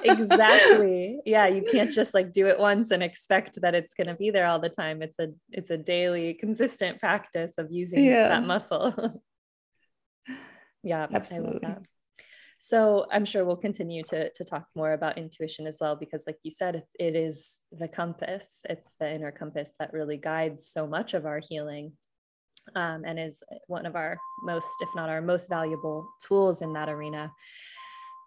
exactly. 0.03 1.19
Yeah 1.25 1.47
you 1.47 1.63
can't 1.71 1.91
just 1.99 2.13
like 2.13 2.33
do 2.33 2.47
it 2.47 2.59
once 2.59 2.91
and 2.91 3.01
expect 3.01 3.61
that 3.61 3.73
it's 3.73 3.93
going 3.93 4.07
to 4.07 4.15
be 4.15 4.29
there 4.29 4.47
all 4.47 4.59
the 4.59 4.69
time. 4.69 5.01
It's 5.01 5.19
a 5.19 5.29
it's 5.51 5.71
a 5.71 5.77
daily 5.77 6.33
consistent 6.33 6.99
practice 6.99 7.57
of 7.57 7.71
using 7.71 8.03
yeah. 8.03 8.27
that 8.27 8.45
muscle. 8.45 9.21
Yeah 10.83 11.07
absolutely 11.11 11.75
so 12.63 13.07
I'm 13.11 13.25
sure 13.25 13.43
we'll 13.43 13.55
continue 13.55 14.03
to, 14.03 14.29
to 14.29 14.43
talk 14.43 14.67
more 14.75 14.93
about 14.93 15.17
intuition 15.17 15.65
as 15.65 15.79
well, 15.81 15.95
because 15.95 16.25
like 16.27 16.37
you 16.43 16.51
said, 16.51 16.75
it, 16.75 16.87
it 16.99 17.15
is 17.15 17.57
the 17.71 17.87
compass, 17.87 18.61
it's 18.69 18.93
the 18.99 19.11
inner 19.11 19.31
compass 19.31 19.71
that 19.79 19.91
really 19.93 20.17
guides 20.17 20.67
so 20.67 20.85
much 20.85 21.15
of 21.15 21.25
our 21.25 21.39
healing 21.39 21.93
um, 22.75 23.01
and 23.03 23.19
is 23.19 23.41
one 23.65 23.87
of 23.87 23.95
our 23.95 24.15
most, 24.43 24.69
if 24.81 24.89
not 24.95 25.09
our 25.09 25.23
most 25.23 25.49
valuable 25.49 26.07
tools 26.23 26.61
in 26.61 26.71
that 26.73 26.87
arena. 26.87 27.31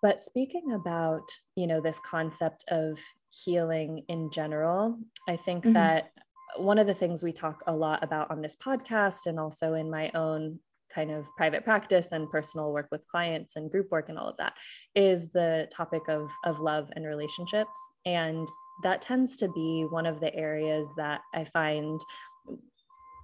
But 0.02 0.20
speaking 0.20 0.72
about, 0.72 1.22
you 1.54 1.68
know, 1.68 1.80
this 1.80 2.00
concept 2.04 2.64
of 2.72 2.98
healing 3.44 4.02
in 4.08 4.32
general, 4.32 4.98
I 5.28 5.36
think 5.36 5.62
mm-hmm. 5.62 5.74
that 5.74 6.10
one 6.56 6.80
of 6.80 6.88
the 6.88 6.94
things 6.94 7.22
we 7.22 7.32
talk 7.32 7.62
a 7.68 7.72
lot 7.72 8.02
about 8.02 8.32
on 8.32 8.42
this 8.42 8.56
podcast 8.56 9.26
and 9.26 9.38
also 9.38 9.74
in 9.74 9.88
my 9.88 10.10
own 10.12 10.58
kind 10.94 11.10
of 11.10 11.26
private 11.36 11.64
practice 11.64 12.12
and 12.12 12.30
personal 12.30 12.72
work 12.72 12.88
with 12.90 13.06
clients 13.08 13.56
and 13.56 13.70
group 13.70 13.90
work 13.90 14.08
and 14.08 14.18
all 14.18 14.28
of 14.28 14.36
that 14.36 14.54
is 14.94 15.30
the 15.30 15.68
topic 15.74 16.02
of, 16.08 16.30
of 16.44 16.60
love 16.60 16.90
and 16.94 17.04
relationships. 17.04 17.78
And 18.06 18.46
that 18.82 19.02
tends 19.02 19.36
to 19.38 19.48
be 19.48 19.86
one 19.90 20.06
of 20.06 20.20
the 20.20 20.34
areas 20.34 20.88
that 20.96 21.20
I 21.34 21.44
find 21.44 22.00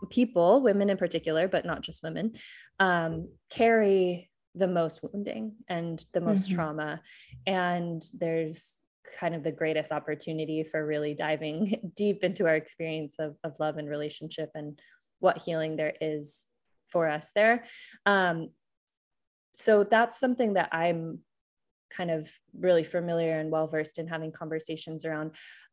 people, 0.09 0.63
women 0.63 0.91
in 0.91 0.97
particular, 0.97 1.47
but 1.47 1.65
not 1.65 1.83
just 1.83 2.03
women, 2.03 2.33
um, 2.79 3.29
carry 3.51 4.31
the 4.55 4.67
most 4.67 5.01
wounding 5.03 5.53
and 5.69 6.05
the 6.13 6.21
most 6.21 6.47
mm-hmm. 6.47 6.57
trauma. 6.57 7.01
And 7.47 8.03
there's 8.15 8.75
kind 9.19 9.35
of 9.35 9.43
the 9.43 9.53
greatest 9.53 9.93
opportunity 9.93 10.65
for 10.65 10.85
really 10.85 11.15
diving 11.15 11.93
deep 11.97 12.25
into 12.25 12.47
our 12.47 12.55
experience 12.55 13.17
of, 13.19 13.37
of 13.45 13.59
love 13.61 13.77
and 13.77 13.89
relationship 13.89 14.51
and 14.55 14.79
what 15.21 15.43
healing 15.43 15.77
there 15.77 15.95
is 16.01 16.47
for 16.91 17.09
us 17.09 17.31
there. 17.35 17.65
Um, 18.07 18.51
so 19.53 19.85
that's 19.85 20.19
something 20.19 20.55
that 20.55 20.71
I'm 20.73 21.21
kind 21.91 22.11
of 22.11 22.31
really 22.59 22.85
familiar 22.85 23.39
and 23.39 23.51
well 23.51 23.67
versed 23.67 23.99
in 23.99 24.07
having 24.07 24.33
conversations 24.33 25.05
around. 25.05 25.33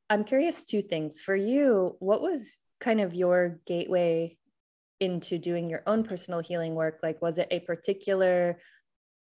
I'm 0.09 0.23
curious 0.23 0.63
two 0.63 0.81
things. 0.81 1.21
For 1.21 1.35
you, 1.35 1.95
what 1.99 2.21
was 2.21 2.59
kind 2.79 3.01
of 3.01 3.13
your 3.13 3.59
gateway 3.65 4.37
into 4.99 5.37
doing 5.37 5.69
your 5.69 5.83
own 5.85 6.03
personal 6.03 6.39
healing 6.39 6.75
work? 6.75 6.99
Like, 7.03 7.21
was 7.21 7.37
it 7.37 7.47
a 7.51 7.59
particular 7.59 8.59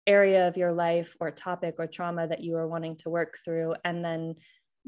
area 0.06 0.48
of 0.48 0.58
your 0.58 0.74
life 0.74 1.16
or 1.20 1.32
topic 1.32 1.76
or 1.80 1.88
trauma 1.88 2.28
that 2.28 2.44
you 2.44 2.54
were 2.54 2.68
wanting 2.68 2.98
to 2.98 3.10
work 3.10 3.38
through? 3.44 3.76
And 3.84 4.04
then, 4.04 4.36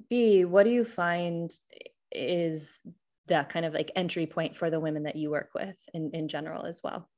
B, 0.09 0.45
what 0.45 0.63
do 0.63 0.69
you 0.69 0.85
find 0.85 1.49
is 2.11 2.81
that 3.27 3.49
kind 3.49 3.65
of 3.65 3.73
like 3.73 3.91
entry 3.95 4.25
point 4.25 4.55
for 4.55 4.69
the 4.69 4.79
women 4.79 5.03
that 5.03 5.15
you 5.15 5.29
work 5.29 5.49
with 5.55 5.75
in, 5.93 6.11
in 6.13 6.27
general 6.27 6.65
as 6.65 6.81
well? 6.83 7.09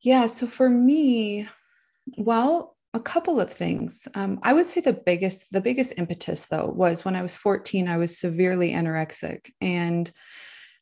Yeah, 0.00 0.26
so 0.26 0.46
for 0.46 0.68
me, 0.68 1.48
well, 2.16 2.76
a 2.94 3.00
couple 3.00 3.40
of 3.40 3.50
things. 3.50 4.08
Um, 4.14 4.38
I 4.42 4.52
would 4.52 4.66
say 4.66 4.80
the 4.80 4.92
biggest, 4.92 5.52
the 5.52 5.60
biggest 5.60 5.94
impetus 5.96 6.46
though 6.46 6.66
was 6.66 7.04
when 7.04 7.16
I 7.16 7.22
was 7.22 7.36
14, 7.36 7.88
I 7.88 7.96
was 7.96 8.18
severely 8.18 8.72
anorexic 8.72 9.50
and 9.60 10.10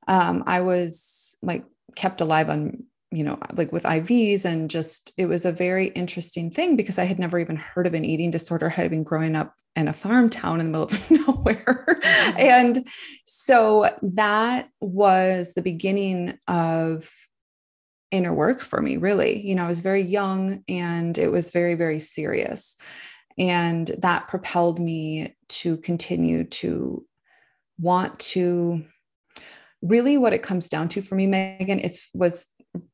um, 0.06 0.44
I 0.46 0.60
was 0.60 1.36
like 1.42 1.64
kept 1.96 2.20
alive 2.20 2.48
on, 2.48 2.84
you 3.16 3.24
know, 3.24 3.38
like 3.54 3.72
with 3.72 3.84
IVs 3.84 4.44
and 4.44 4.68
just, 4.68 5.10
it 5.16 5.24
was 5.24 5.46
a 5.46 5.52
very 5.52 5.86
interesting 5.88 6.50
thing 6.50 6.76
because 6.76 6.98
I 6.98 7.04
had 7.04 7.18
never 7.18 7.38
even 7.38 7.56
heard 7.56 7.86
of 7.86 7.94
an 7.94 8.04
eating 8.04 8.30
disorder, 8.30 8.66
I 8.66 8.74
had 8.74 8.90
been 8.90 9.04
growing 9.04 9.34
up 9.34 9.54
in 9.74 9.88
a 9.88 9.94
farm 9.94 10.28
town 10.28 10.60
in 10.60 10.70
the 10.70 10.72
middle 10.72 10.82
of 10.94 11.10
nowhere. 11.26 11.86
Mm-hmm. 11.88 12.38
and 12.38 12.88
so 13.24 13.90
that 14.02 14.68
was 14.82 15.54
the 15.54 15.62
beginning 15.62 16.36
of 16.46 17.10
inner 18.10 18.34
work 18.34 18.60
for 18.60 18.82
me, 18.82 18.98
really. 18.98 19.40
You 19.40 19.54
know, 19.54 19.64
I 19.64 19.68
was 19.68 19.80
very 19.80 20.02
young 20.02 20.62
and 20.68 21.16
it 21.16 21.32
was 21.32 21.52
very, 21.52 21.74
very 21.74 22.00
serious. 22.00 22.76
And 23.38 23.86
that 23.98 24.28
propelled 24.28 24.78
me 24.78 25.34
to 25.48 25.78
continue 25.78 26.44
to 26.44 27.06
want 27.78 28.18
to 28.18 28.84
really 29.80 30.18
what 30.18 30.34
it 30.34 30.42
comes 30.42 30.68
down 30.68 30.90
to 30.90 31.00
for 31.00 31.14
me, 31.14 31.26
Megan, 31.26 31.78
is 31.78 32.10
was 32.12 32.48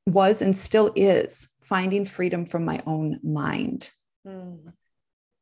was 0.06 0.42
and 0.42 0.56
still 0.56 0.92
is 0.96 1.54
finding 1.64 2.04
freedom 2.04 2.44
from 2.44 2.64
my 2.64 2.82
own 2.86 3.18
mind. 3.22 3.90
Mm. 4.26 4.72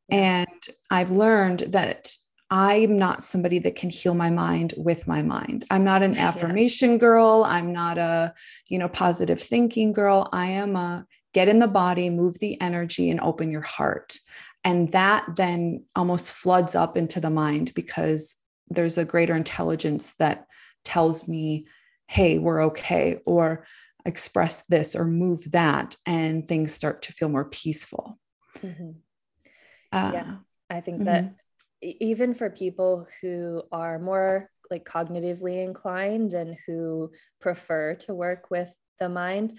And 0.09 0.47
I've 0.89 1.11
learned 1.11 1.59
that 1.69 2.11
I'm 2.49 2.97
not 2.97 3.23
somebody 3.23 3.59
that 3.59 3.77
can 3.77 3.89
heal 3.89 4.13
my 4.13 4.29
mind 4.29 4.73
with 4.75 5.07
my 5.07 5.21
mind. 5.21 5.63
I'm 5.71 5.85
not 5.85 6.03
an 6.03 6.17
affirmation 6.17 6.91
yeah. 6.91 6.97
girl. 6.97 7.45
I'm 7.47 7.71
not 7.71 7.97
a, 7.97 8.33
you 8.67 8.77
know, 8.77 8.89
positive 8.89 9.41
thinking 9.41 9.93
girl. 9.93 10.27
I 10.33 10.47
am 10.47 10.75
a 10.75 11.05
get 11.33 11.47
in 11.47 11.59
the 11.59 11.67
body, 11.67 12.09
move 12.09 12.37
the 12.39 12.59
energy, 12.59 13.09
and 13.09 13.21
open 13.21 13.51
your 13.51 13.61
heart. 13.61 14.17
And 14.65 14.89
that 14.89 15.25
then 15.35 15.85
almost 15.95 16.33
floods 16.33 16.75
up 16.75 16.97
into 16.97 17.21
the 17.21 17.29
mind 17.29 17.73
because 17.73 18.35
there's 18.69 18.97
a 18.97 19.05
greater 19.05 19.35
intelligence 19.35 20.13
that 20.19 20.45
tells 20.83 21.27
me, 21.27 21.67
hey, 22.07 22.37
we're 22.37 22.65
okay, 22.65 23.19
or 23.25 23.65
express 24.05 24.63
this 24.67 24.95
or 24.95 25.05
move 25.05 25.51
that. 25.51 25.95
And 26.05 26.47
things 26.47 26.73
start 26.73 27.03
to 27.03 27.13
feel 27.13 27.29
more 27.29 27.45
peaceful. 27.45 28.19
Mm-hmm. 28.59 28.91
Uh, 29.91 30.11
yeah, 30.13 30.35
I 30.69 30.81
think 30.81 30.97
mm-hmm. 30.97 31.05
that 31.05 31.35
even 31.81 32.33
for 32.33 32.49
people 32.49 33.07
who 33.21 33.63
are 33.71 33.99
more 33.99 34.49
like 34.69 34.85
cognitively 34.85 35.63
inclined 35.63 36.33
and 36.33 36.55
who 36.65 37.11
prefer 37.39 37.95
to 37.95 38.13
work 38.13 38.49
with 38.49 38.73
the 38.99 39.09
mind, 39.09 39.53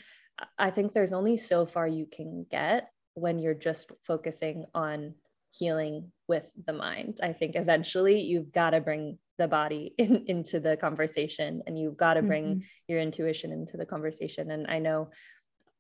I 0.59 0.71
think 0.71 0.93
there's 0.93 1.13
only 1.13 1.37
so 1.37 1.67
far 1.67 1.87
you 1.87 2.07
can 2.11 2.47
get 2.51 2.91
when 3.15 3.39
you're 3.39 3.55
just 3.55 3.93
focusing 4.07 4.65
on 4.75 5.15
healing 5.51 6.13
with 6.29 6.45
the 6.67 6.73
mind. 6.73 7.19
I 7.23 7.33
think 7.33 7.57
eventually 7.57 8.21
you've 8.21 8.53
got 8.53 8.71
to 8.71 8.81
bring 8.81 9.19
the 9.43 9.49
body 9.49 9.95
in, 9.99 10.25
into 10.27 10.61
the 10.61 10.77
conversation 10.77 11.63
and 11.67 11.79
you've 11.79 11.97
got 11.97 12.15
to 12.15 12.23
bring 12.23 12.45
mm-hmm. 12.45 12.61
your 12.89 13.01
intuition 13.01 13.53
into 13.53 13.77
the 13.77 13.87
conversation. 13.87 14.51
And 14.51 14.67
I 14.67 14.79
know 14.79 15.11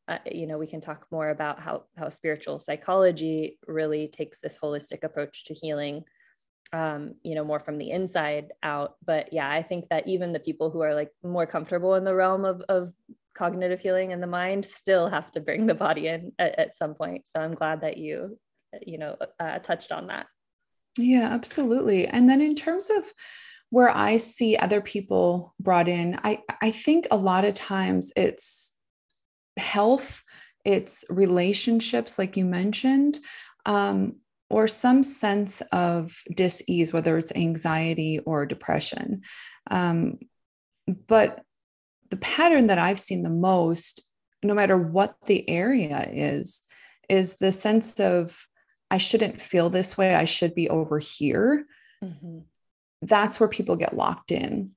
uh, 0.09 0.19
you 0.31 0.47
know 0.47 0.59
we 0.59 0.67
can 0.67 0.81
talk 0.81 1.07
more 1.13 1.31
about 1.31 1.61
how 1.61 1.85
how 1.97 2.09
spiritual 2.09 2.59
psychology 2.59 3.59
really 3.69 4.09
takes 4.09 4.41
this 4.41 4.59
holistic 4.63 5.05
approach 5.05 5.45
to 5.45 5.55
healing 5.55 6.03
um, 6.73 7.15
you 7.23 7.35
know 7.35 7.45
more 7.45 7.61
from 7.61 7.79
the 7.79 7.91
inside 7.91 8.53
out 8.63 8.97
but 9.07 9.33
yeah 9.33 9.49
i 9.49 9.63
think 9.63 9.89
that 9.91 10.09
even 10.09 10.33
the 10.33 10.41
people 10.41 10.71
who 10.71 10.81
are 10.81 10.95
like 10.95 11.11
more 11.23 11.47
comfortable 11.47 11.95
in 11.95 12.05
the 12.05 12.15
realm 12.15 12.45
of, 12.45 12.63
of 12.69 12.93
cognitive 13.35 13.81
healing 13.81 14.13
and 14.13 14.23
the 14.23 14.27
mind 14.27 14.67
still 14.67 15.09
have 15.09 15.31
to 15.31 15.41
bring 15.41 15.67
the 15.67 15.75
body 15.75 16.09
in 16.09 16.33
at, 16.39 16.59
at 16.59 16.77
some 16.77 16.95
point 16.95 17.29
so 17.29 17.41
i'm 17.41 17.55
glad 17.55 17.83
that 17.83 17.97
you 17.97 18.37
you 18.85 18.99
know 18.99 19.17
uh, 19.39 19.59
touched 19.61 19.93
on 19.93 20.09
that 20.09 20.27
yeah 20.99 21.29
absolutely 21.31 22.09
and 22.09 22.29
then 22.29 22.41
in 22.41 22.55
terms 22.55 22.91
of 22.91 23.05
where 23.73 23.91
i 23.91 24.17
see 24.17 24.57
other 24.57 24.81
people 24.81 25.55
brought 25.59 25.89
in 25.89 26.19
i 26.23 26.39
i 26.61 26.71
think 26.71 27.07
a 27.11 27.17
lot 27.17 27.45
of 27.45 27.55
times 27.55 28.13
it's 28.17 28.73
health 29.59 30.23
it's 30.65 31.05
relationships, 31.09 32.19
like 32.19 32.37
you 32.37 32.45
mentioned, 32.45 33.19
um, 33.67 34.17
or 34.49 34.69
some 34.69 35.03
sense 35.03 35.61
of 35.73 36.17
dis-ease, 36.35 36.93
whether 36.93 37.17
it's 37.17 37.33
anxiety 37.35 38.19
or 38.21 38.47
depression. 38.47 39.23
Um, 39.71 40.19
but 41.07 41.43
the 42.11 42.17
pattern 42.19 42.67
that 42.67 42.79
I've 42.79 43.01
seen 43.01 43.23
the 43.23 43.31
most, 43.31 44.03
no 44.43 44.55
matter 44.55 44.77
what 44.77 45.17
the 45.27 45.49
area 45.49 46.07
is, 46.11 46.63
is 47.09 47.37
the 47.37 47.53
sense 47.53 47.99
of 47.99 48.47
I 48.91 48.99
shouldn't 48.99 49.41
feel 49.41 49.71
this 49.71 49.97
way. 49.97 50.15
I 50.15 50.27
should 50.27 50.55
be 50.55 50.69
over 50.69 50.99
here. 50.99 51.65
Mm-hmm. 52.05 52.41
That's 53.03 53.39
where 53.39 53.49
people 53.49 53.77
get 53.77 53.97
locked 53.97 54.31
in 54.33 54.73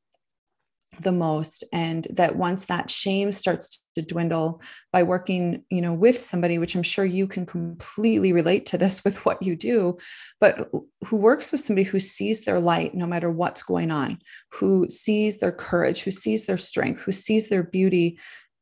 the 1.01 1.11
most 1.11 1.63
and 1.73 2.07
that 2.11 2.35
once 2.35 2.65
that 2.65 2.89
shame 2.89 3.31
starts 3.31 3.83
to 3.95 4.01
dwindle 4.01 4.61
by 4.91 5.03
working 5.03 5.63
you 5.69 5.81
know 5.81 5.93
with 5.93 6.19
somebody 6.19 6.57
which 6.57 6.75
i'm 6.75 6.83
sure 6.83 7.05
you 7.05 7.27
can 7.27 7.45
completely 7.45 8.33
relate 8.33 8.65
to 8.65 8.77
this 8.77 9.03
with 9.05 9.25
what 9.25 9.41
you 9.41 9.55
do 9.55 9.97
but 10.39 10.69
who 11.05 11.17
works 11.17 11.51
with 11.51 11.61
somebody 11.61 11.83
who 11.83 11.99
sees 11.99 12.45
their 12.45 12.59
light 12.59 12.95
no 12.95 13.05
matter 13.05 13.29
what's 13.29 13.63
going 13.63 13.91
on 13.91 14.17
who 14.51 14.87
sees 14.89 15.39
their 15.39 15.51
courage 15.51 16.01
who 16.01 16.11
sees 16.11 16.45
their 16.45 16.57
strength 16.57 17.01
who 17.01 17.11
sees 17.11 17.49
their 17.49 17.63
beauty 17.63 18.19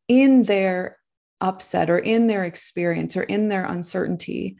in 0.08 0.43
their 0.43 0.97
upset 1.41 1.89
or 1.89 1.99
in 1.99 2.28
their 2.28 2.45
experience 2.45 3.17
or 3.17 3.23
in 3.23 3.49
their 3.49 3.65
uncertainty 3.65 4.58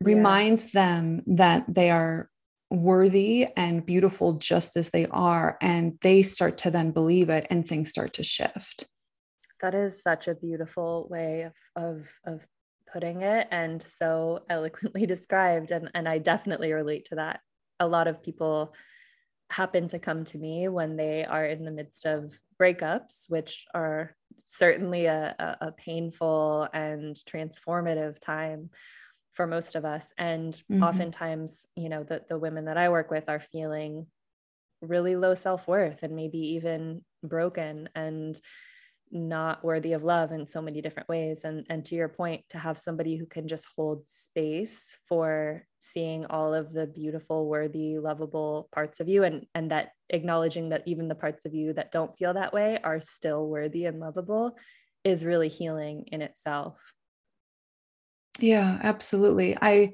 yeah. 0.00 0.06
reminds 0.06 0.72
them 0.72 1.22
that 1.26 1.64
they 1.68 1.90
are 1.90 2.30
worthy 2.70 3.46
and 3.56 3.86
beautiful 3.86 4.34
just 4.34 4.76
as 4.76 4.90
they 4.90 5.06
are 5.06 5.56
and 5.60 5.98
they 6.00 6.22
start 6.22 6.58
to 6.58 6.70
then 6.70 6.90
believe 6.90 7.30
it 7.30 7.46
and 7.50 7.66
things 7.66 7.90
start 7.90 8.12
to 8.14 8.22
shift. 8.22 8.84
That 9.60 9.74
is 9.74 10.02
such 10.02 10.28
a 10.28 10.34
beautiful 10.34 11.06
way 11.10 11.42
of 11.42 11.54
of 11.76 12.08
of 12.24 12.46
putting 12.92 13.22
it 13.22 13.48
and 13.50 13.82
so 13.82 14.44
eloquently 14.48 15.06
described 15.14 15.70
and 15.70 15.90
and 15.94 16.08
I 16.08 16.18
definitely 16.18 16.72
relate 16.72 17.06
to 17.06 17.16
that. 17.16 17.40
A 17.78 17.86
lot 17.86 18.08
of 18.08 18.22
people 18.22 18.74
happen 19.50 19.86
to 19.88 19.98
come 19.98 20.24
to 20.24 20.38
me 20.38 20.66
when 20.68 20.96
they 20.96 21.24
are 21.24 21.46
in 21.46 21.64
the 21.64 21.70
midst 21.70 22.04
of 22.04 22.38
breakups 22.60 23.28
which 23.28 23.64
are 23.74 24.16
certainly 24.44 25.06
a, 25.06 25.36
a, 25.38 25.66
a 25.68 25.72
painful 25.72 26.68
and 26.72 27.14
transformative 27.14 28.18
time 28.18 28.70
for 29.36 29.46
most 29.46 29.76
of 29.76 29.84
us 29.84 30.12
and 30.18 30.54
mm-hmm. 30.54 30.82
oftentimes 30.82 31.66
you 31.76 31.88
know 31.88 32.02
the, 32.02 32.22
the 32.28 32.38
women 32.38 32.64
that 32.64 32.78
i 32.78 32.88
work 32.88 33.10
with 33.10 33.28
are 33.28 33.40
feeling 33.40 34.06
really 34.80 35.14
low 35.14 35.34
self-worth 35.34 36.02
and 36.02 36.16
maybe 36.16 36.38
even 36.38 37.02
broken 37.22 37.88
and 37.94 38.40
not 39.12 39.64
worthy 39.64 39.92
of 39.92 40.02
love 40.02 40.32
in 40.32 40.46
so 40.46 40.60
many 40.60 40.80
different 40.80 41.08
ways 41.08 41.44
and 41.44 41.64
and 41.70 41.84
to 41.84 41.94
your 41.94 42.08
point 42.08 42.42
to 42.48 42.58
have 42.58 42.76
somebody 42.76 43.16
who 43.16 43.24
can 43.24 43.46
just 43.46 43.66
hold 43.76 44.02
space 44.08 44.96
for 45.08 45.64
seeing 45.78 46.26
all 46.26 46.52
of 46.52 46.72
the 46.72 46.86
beautiful 46.86 47.46
worthy 47.46 47.98
lovable 47.98 48.68
parts 48.72 48.98
of 48.98 49.08
you 49.08 49.22
and 49.22 49.46
and 49.54 49.70
that 49.70 49.90
acknowledging 50.10 50.70
that 50.70 50.82
even 50.86 51.06
the 51.06 51.14
parts 51.14 51.44
of 51.44 51.54
you 51.54 51.72
that 51.72 51.92
don't 51.92 52.16
feel 52.16 52.34
that 52.34 52.52
way 52.52 52.80
are 52.82 53.00
still 53.00 53.46
worthy 53.46 53.84
and 53.84 54.00
lovable 54.00 54.56
is 55.04 55.24
really 55.24 55.48
healing 55.48 56.04
in 56.10 56.20
itself 56.20 56.76
yeah, 58.42 58.78
absolutely. 58.82 59.56
I 59.60 59.92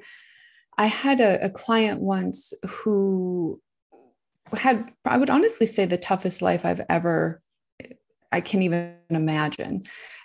I 0.78 0.86
had 0.86 1.20
a, 1.20 1.46
a 1.46 1.50
client 1.50 2.00
once 2.00 2.52
who 2.66 3.60
had 4.52 4.90
I 5.04 5.16
would 5.16 5.30
honestly 5.30 5.66
say 5.66 5.84
the 5.86 5.96
toughest 5.96 6.42
life 6.42 6.64
I've 6.64 6.82
ever 6.88 7.40
I 8.30 8.40
can't 8.40 8.64
even 8.64 8.96
imagine. 9.10 9.84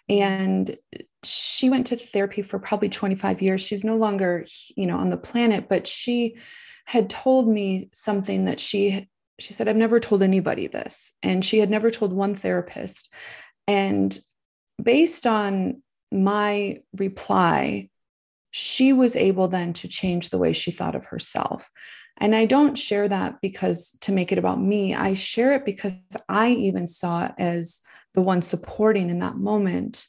And 0.09 0.75
she 1.23 1.69
went 1.69 1.87
to 1.87 1.97
therapy 1.97 2.41
for 2.41 2.57
probably 2.57 2.87
25 2.87 3.41
years. 3.41 3.61
She's 3.61 3.83
no 3.83 3.97
longer, 3.97 4.45
you 4.75 4.87
know, 4.87 4.97
on 4.97 5.09
the 5.09 5.17
planet, 5.17 5.67
but 5.67 5.85
she 5.85 6.37
had 6.85 7.09
told 7.09 7.49
me 7.49 7.89
something 7.91 8.45
that 8.45 8.59
she 8.59 9.09
she 9.39 9.53
said 9.53 9.67
I've 9.67 9.75
never 9.75 9.99
told 9.99 10.23
anybody 10.23 10.67
this 10.67 11.11
and 11.21 11.45
she 11.45 11.59
had 11.59 11.69
never 11.69 11.91
told 11.91 12.13
one 12.13 12.33
therapist. 12.33 13.13
And 13.67 14.17
based 14.81 15.27
on 15.27 15.83
my 16.11 16.79
reply, 16.95 17.89
she 18.51 18.93
was 18.93 19.15
able 19.15 19.47
then 19.47 19.73
to 19.73 19.87
change 19.87 20.29
the 20.29 20.37
way 20.37 20.53
she 20.53 20.71
thought 20.71 20.95
of 20.95 21.05
herself. 21.05 21.69
And 22.19 22.35
I 22.35 22.45
don't 22.45 22.77
share 22.77 23.07
that 23.07 23.41
because 23.41 23.95
to 24.01 24.11
make 24.11 24.31
it 24.31 24.39
about 24.39 24.59
me, 24.59 24.95
I 24.95 25.13
share 25.13 25.53
it 25.53 25.65
because 25.65 25.99
I 26.27 26.49
even 26.49 26.87
saw 26.87 27.25
it 27.25 27.33
as 27.37 27.81
the 28.15 28.21
one 28.21 28.41
supporting 28.41 29.09
in 29.09 29.19
that 29.19 29.37
moment 29.37 30.07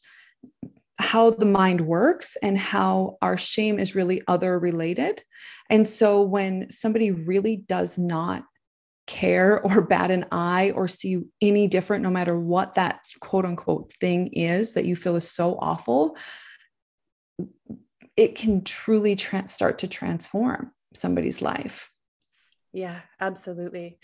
how 0.99 1.31
the 1.31 1.47
mind 1.47 1.83
works 1.83 2.37
and 2.43 2.59
how 2.59 3.19
our 3.23 3.37
shame 3.37 3.79
is 3.79 3.95
really 3.95 4.23
other 4.27 4.59
related. 4.59 5.23
And 5.71 5.87
so 5.87 6.23
when 6.23 6.71
somebody 6.71 7.11
really 7.11 7.57
does 7.57 7.99
not 7.99 8.45
care 9.07 9.61
or 9.65 9.83
bat 9.83 10.11
an 10.11 10.25
eye 10.33 10.73
or 10.75 10.89
see 10.89 11.23
any 11.41 11.69
different, 11.69 12.03
no 12.03 12.11
matter 12.11 12.39
what 12.39 12.75
that 12.75 13.01
quote 13.21 13.45
unquote 13.45 13.93
thing 14.01 14.29
is 14.29 14.73
that 14.73 14.87
you 14.87 14.97
feel 14.97 15.17
is 15.17 15.31
so 15.31 15.59
awful, 15.61 16.17
it 18.19 18.35
can 18.35 18.65
truly 18.65 19.15
tra- 19.15 19.47
start 19.47 19.79
to 19.79 19.87
transform 19.87 20.73
somebody's 20.93 21.41
life. 21.41 21.93
Yeah, 22.73 22.99
absolutely. 23.21 24.01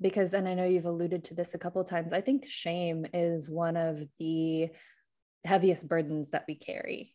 Because, 0.00 0.34
and 0.34 0.48
I 0.48 0.54
know 0.54 0.64
you've 0.64 0.86
alluded 0.86 1.24
to 1.24 1.34
this 1.34 1.52
a 1.52 1.58
couple 1.58 1.82
of 1.82 1.88
times, 1.88 2.12
I 2.12 2.20
think 2.20 2.46
shame 2.46 3.06
is 3.12 3.50
one 3.50 3.76
of 3.76 4.00
the 4.20 4.68
heaviest 5.44 5.88
burdens 5.88 6.30
that 6.30 6.44
we 6.46 6.54
carry 6.54 7.12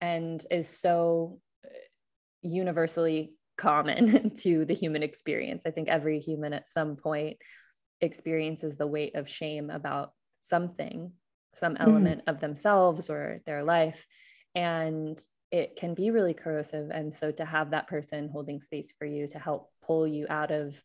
and 0.00 0.42
is 0.50 0.68
so 0.68 1.38
uh, 1.62 1.68
universally 2.40 3.34
common 3.58 4.30
to 4.42 4.64
the 4.64 4.74
human 4.74 5.02
experience. 5.02 5.64
I 5.66 5.70
think 5.70 5.90
every 5.90 6.18
human 6.18 6.54
at 6.54 6.66
some 6.66 6.96
point 6.96 7.36
experiences 8.00 8.78
the 8.78 8.86
weight 8.86 9.16
of 9.16 9.28
shame 9.28 9.68
about 9.68 10.12
something, 10.40 11.12
some 11.54 11.74
mm-hmm. 11.74 11.82
element 11.82 12.20
mm-hmm. 12.22 12.30
of 12.30 12.40
themselves 12.40 13.10
or 13.10 13.42
their 13.44 13.64
life. 13.64 14.06
And 14.54 15.20
it 15.50 15.76
can 15.76 15.94
be 15.94 16.10
really 16.10 16.34
corrosive 16.34 16.90
and 16.90 17.14
so 17.14 17.30
to 17.30 17.44
have 17.44 17.70
that 17.70 17.88
person 17.88 18.28
holding 18.28 18.60
space 18.60 18.92
for 18.98 19.06
you 19.06 19.26
to 19.26 19.38
help 19.38 19.70
pull 19.82 20.06
you 20.06 20.26
out 20.28 20.50
of 20.50 20.80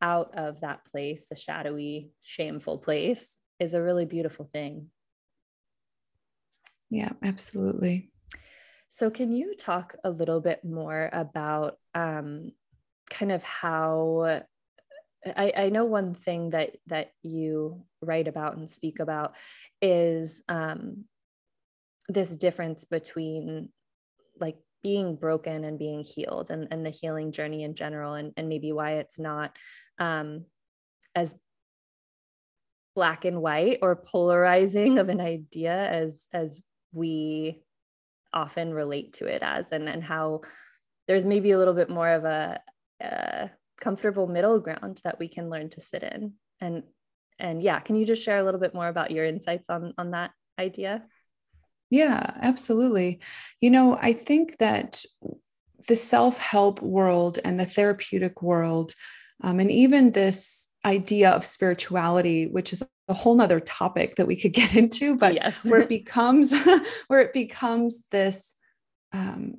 out 0.00 0.36
of 0.36 0.60
that 0.60 0.84
place 0.86 1.26
the 1.28 1.36
shadowy 1.36 2.10
shameful 2.22 2.78
place 2.78 3.38
is 3.58 3.74
a 3.74 3.82
really 3.82 4.04
beautiful 4.04 4.48
thing. 4.52 4.88
Yeah 6.90 7.12
absolutely. 7.22 8.10
So 8.88 9.08
can 9.10 9.32
you 9.32 9.54
talk 9.56 9.96
a 10.04 10.10
little 10.10 10.40
bit 10.40 10.64
more 10.64 11.08
about 11.12 11.78
um, 11.94 12.52
kind 13.08 13.32
of 13.32 13.42
how 13.42 14.42
I, 15.24 15.52
I, 15.56 15.68
know 15.70 15.84
one 15.84 16.14
thing 16.14 16.50
that 16.50 16.76
that 16.88 17.12
you 17.22 17.84
write 18.02 18.28
about 18.28 18.56
and 18.56 18.68
speak 18.68 18.98
about 18.98 19.34
is 19.80 20.42
um, 20.48 21.04
this 22.08 22.36
difference 22.36 22.84
between 22.84 23.70
like 24.42 24.56
being 24.82 25.16
broken 25.16 25.64
and 25.64 25.78
being 25.78 26.04
healed 26.04 26.50
and, 26.50 26.68
and 26.70 26.84
the 26.84 26.90
healing 26.90 27.32
journey 27.32 27.62
in 27.62 27.74
general 27.74 28.14
and, 28.14 28.32
and 28.36 28.48
maybe 28.48 28.72
why 28.72 28.94
it's 28.94 29.18
not 29.18 29.56
um, 29.98 30.44
as 31.14 31.36
black 32.94 33.24
and 33.24 33.40
white 33.40 33.78
or 33.80 33.96
polarizing 33.96 34.98
of 34.98 35.08
an 35.08 35.20
idea 35.20 35.72
as 35.72 36.26
as 36.32 36.60
we 36.92 37.62
often 38.34 38.74
relate 38.74 39.14
to 39.14 39.26
it 39.26 39.42
as 39.42 39.72
and, 39.72 39.88
and 39.88 40.02
how 40.02 40.40
there's 41.06 41.26
maybe 41.26 41.52
a 41.52 41.58
little 41.58 41.74
bit 41.74 41.88
more 41.88 42.08
of 42.08 42.24
a, 42.24 42.60
a 43.00 43.50
comfortable 43.80 44.26
middle 44.26 44.58
ground 44.58 45.00
that 45.04 45.18
we 45.18 45.28
can 45.28 45.50
learn 45.50 45.68
to 45.70 45.80
sit 45.80 46.02
in. 46.02 46.34
And 46.60 46.82
and 47.38 47.62
yeah 47.62 47.80
can 47.80 47.96
you 47.96 48.04
just 48.04 48.24
share 48.24 48.38
a 48.38 48.44
little 48.44 48.60
bit 48.60 48.74
more 48.74 48.88
about 48.88 49.10
your 49.10 49.24
insights 49.24 49.70
on 49.70 49.94
on 49.96 50.10
that 50.10 50.30
idea 50.58 51.02
yeah, 51.92 52.32
absolutely. 52.40 53.20
You 53.60 53.70
know, 53.70 53.98
I 54.00 54.14
think 54.14 54.56
that 54.56 55.04
the 55.88 55.94
self 55.94 56.38
help 56.38 56.80
world 56.80 57.38
and 57.44 57.60
the 57.60 57.66
therapeutic 57.66 58.40
world, 58.40 58.94
um, 59.42 59.60
and 59.60 59.70
even 59.70 60.12
this 60.12 60.70
idea 60.86 61.32
of 61.32 61.44
spirituality, 61.44 62.46
which 62.46 62.72
is 62.72 62.82
a 63.08 63.12
whole 63.12 63.34
nother 63.34 63.60
topic 63.60 64.16
that 64.16 64.26
we 64.26 64.36
could 64.36 64.52
get 64.54 64.74
into, 64.74 65.16
but 65.16 65.34
yes. 65.34 65.66
where 65.66 65.80
it 65.80 65.88
becomes 66.00 66.54
where 67.08 67.20
it 67.20 67.34
becomes 67.34 68.04
this 68.10 68.54
um, 69.12 69.58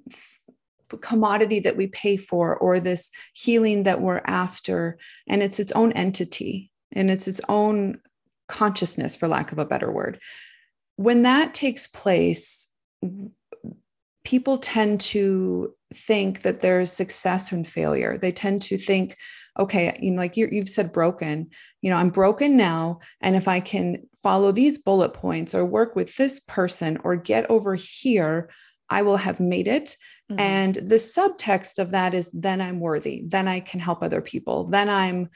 commodity 1.02 1.60
that 1.60 1.78
we 1.78 1.86
pay 1.86 2.18
for 2.18 2.58
or 2.58 2.80
this 2.80 3.12
healing 3.34 3.84
that 3.84 4.02
we're 4.02 4.24
after, 4.26 4.98
and 5.28 5.44
it's 5.44 5.60
its 5.60 5.72
own 5.74 5.92
entity 5.92 6.72
and 6.94 7.12
it's 7.12 7.28
its 7.28 7.42
own 7.48 8.00
consciousness, 8.48 9.16
for 9.16 9.28
lack 9.28 9.52
of 9.52 9.60
a 9.60 9.66
better 9.66 9.92
word 9.92 10.20
when 10.96 11.24
that 11.24 11.54
takes 11.54 11.88
place, 11.88 12.68
people 14.24 14.58
tend 14.58 15.02
to 15.02 15.74
think 15.94 16.42
that 16.42 16.62
there's 16.62 16.92
success 16.92 17.52
and 17.52 17.68
failure. 17.68 18.18
They 18.18 18.32
tend 18.32 18.62
to 18.64 18.78
think, 18.78 19.18
okay, 19.60 19.98
you 20.02 20.12
know, 20.12 20.18
like 20.18 20.38
you 20.38 20.50
have 20.56 20.70
said 20.70 20.92
broken, 20.92 21.50
you 21.82 21.90
know, 21.90 21.98
I'm 21.98 22.10
broken 22.10 22.58
now. 22.58 23.00
And 23.22 23.36
if 23.36 23.48
I 23.48 23.60
can 23.60 24.08
follow 24.24 24.52
these 24.52 24.78
bullet 24.78 25.14
points 25.14 25.54
or 25.54 25.66
work 25.66 25.96
with 25.96 26.16
this 26.16 26.40
person 26.40 26.98
or 27.04 27.16
get 27.16 27.50
over 27.50 27.76
here, 27.76 28.50
I 28.90 29.02
will 29.04 29.18
have 29.18 29.40
made 29.40 29.68
it. 29.68 29.98
Mm-hmm. 30.32 30.40
And 30.40 30.76
the 30.76 30.96
subtext 30.96 31.80
of 31.80 31.92
that 31.92 32.14
is 32.14 32.32
then 32.32 32.62
I'm 32.62 32.80
worthy, 32.80 33.24
then 33.26 33.48
I 33.48 33.60
can 33.60 33.80
help 33.80 34.02
other 34.02 34.22
people, 34.22 34.66
then 34.66 34.90
I'm, 34.90 35.30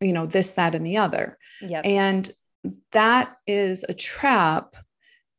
you 0.00 0.12
know, 0.12 0.26
this, 0.26 0.52
that, 0.52 0.74
and 0.74 0.86
the 0.86 0.98
other. 0.98 1.38
Yep. 1.60 1.84
And 1.84 2.30
that 2.92 3.36
is 3.46 3.84
a 3.88 3.94
trap 3.94 4.76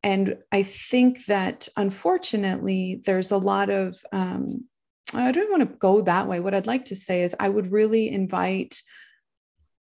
and 0.03 0.37
I 0.51 0.63
think 0.63 1.25
that 1.27 1.69
unfortunately, 1.77 3.01
there's 3.05 3.31
a 3.31 3.37
lot 3.37 3.69
of, 3.69 3.97
um, 4.11 4.65
I 5.13 5.31
don't 5.31 5.49
want 5.49 5.61
to 5.61 5.77
go 5.77 6.01
that 6.01 6.27
way. 6.27 6.41
What 6.41 6.53
I'd 6.53 6.67
like 6.67 6.85
to 6.85 6.95
say 6.95 7.23
is, 7.23 7.35
I 7.39 7.47
would 7.47 7.71
really 7.71 8.09
invite 8.09 8.81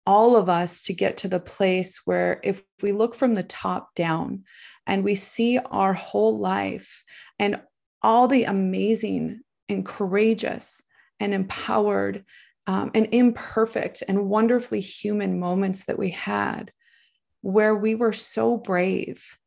all 0.05 0.35
of 0.35 0.47
us 0.47 0.83
to 0.83 0.93
get 0.93 1.17
to 1.17 1.27
the 1.27 1.39
place 1.39 2.01
where 2.05 2.39
if 2.43 2.63
we 2.81 2.91
look 2.91 3.15
from 3.15 3.33
the 3.33 3.43
top 3.43 3.95
down 3.95 4.43
and 4.85 5.03
we 5.03 5.15
see 5.15 5.57
our 5.57 5.93
whole 5.93 6.37
life 6.39 7.03
and 7.39 7.61
all 8.03 8.27
the 8.27 8.43
amazing 8.43 9.41
and 9.69 9.85
courageous 9.85 10.83
and 11.19 11.33
empowered 11.33 12.25
um, 12.67 12.91
and 12.93 13.07
imperfect 13.11 14.03
and 14.07 14.27
wonderfully 14.27 14.81
human 14.81 15.39
moments 15.39 15.85
that 15.85 15.97
we 15.97 16.11
had, 16.11 16.71
where 17.41 17.75
we 17.75 17.95
were 17.95 18.13
so 18.13 18.57
brave 18.57 19.37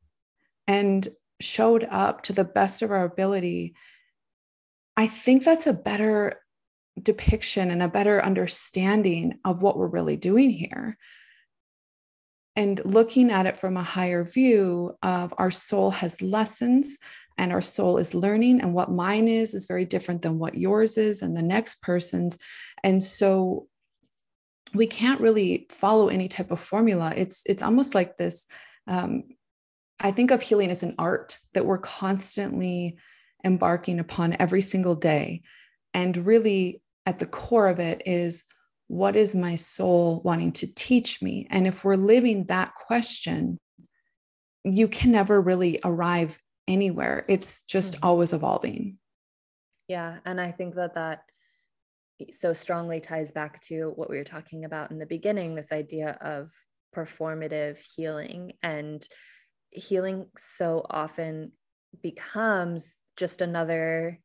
and 0.66 1.06
showed 1.40 1.86
up 1.90 2.22
to 2.22 2.32
the 2.32 2.44
best 2.44 2.82
of 2.82 2.90
our 2.90 3.04
ability, 3.04 3.74
I 4.96 5.06
think 5.06 5.44
that's 5.44 5.66
a 5.66 5.72
better 5.72 6.40
depiction 7.00 7.70
and 7.70 7.82
a 7.82 7.88
better 7.88 8.24
understanding 8.24 9.38
of 9.44 9.62
what 9.62 9.76
we're 9.76 9.86
really 9.88 10.16
doing 10.16 10.50
here. 10.50 10.96
And 12.56 12.80
looking 12.84 13.30
at 13.32 13.46
it 13.46 13.58
from 13.58 13.76
a 13.76 13.82
higher 13.82 14.22
view 14.22 14.96
of 15.02 15.34
our 15.38 15.50
soul 15.50 15.90
has 15.90 16.22
lessons 16.22 16.98
and 17.36 17.52
our 17.52 17.60
soul 17.60 17.98
is 17.98 18.14
learning, 18.14 18.60
and 18.60 18.72
what 18.72 18.92
mine 18.92 19.26
is 19.26 19.54
is 19.54 19.64
very 19.66 19.84
different 19.84 20.22
than 20.22 20.38
what 20.38 20.56
yours 20.56 20.96
is 20.96 21.22
and 21.22 21.36
the 21.36 21.42
next 21.42 21.82
person's. 21.82 22.38
And 22.84 23.02
so 23.02 23.66
we 24.72 24.86
can't 24.86 25.20
really 25.20 25.66
follow 25.68 26.08
any 26.08 26.28
type 26.28 26.52
of 26.52 26.60
formula. 26.60 27.12
It's 27.16 27.42
it's 27.46 27.62
almost 27.62 27.92
like 27.92 28.16
this 28.16 28.46
um, 28.86 29.24
I 30.00 30.10
think 30.10 30.30
of 30.30 30.42
healing 30.42 30.70
as 30.70 30.82
an 30.82 30.94
art 30.98 31.38
that 31.54 31.66
we're 31.66 31.78
constantly 31.78 32.98
embarking 33.44 34.00
upon 34.00 34.36
every 34.38 34.60
single 34.60 34.94
day. 34.94 35.42
And 35.92 36.16
really, 36.16 36.82
at 37.06 37.18
the 37.18 37.26
core 37.26 37.68
of 37.68 37.78
it 37.78 38.02
is 38.06 38.44
what 38.88 39.16
is 39.16 39.34
my 39.34 39.54
soul 39.54 40.20
wanting 40.24 40.52
to 40.52 40.74
teach 40.74 41.22
me? 41.22 41.46
And 41.50 41.66
if 41.66 41.84
we're 41.84 41.96
living 41.96 42.44
that 42.46 42.74
question, 42.74 43.58
you 44.64 44.88
can 44.88 45.12
never 45.12 45.40
really 45.40 45.78
arrive 45.84 46.38
anywhere. 46.66 47.24
It's 47.28 47.62
just 47.62 47.94
mm-hmm. 47.94 48.06
always 48.06 48.32
evolving. 48.32 48.98
Yeah. 49.88 50.18
And 50.24 50.40
I 50.40 50.50
think 50.50 50.74
that 50.76 50.94
that 50.94 51.24
so 52.30 52.52
strongly 52.52 53.00
ties 53.00 53.32
back 53.32 53.60
to 53.62 53.92
what 53.96 54.08
we 54.08 54.16
were 54.16 54.24
talking 54.24 54.64
about 54.64 54.90
in 54.90 54.98
the 54.98 55.06
beginning 55.06 55.54
this 55.54 55.72
idea 55.72 56.16
of 56.20 56.50
performative 56.94 57.78
healing 57.78 58.52
and 58.62 59.06
healing 59.74 60.26
so 60.36 60.84
often 60.88 61.52
becomes 62.02 62.98
just 63.16 63.40
another 63.40 64.18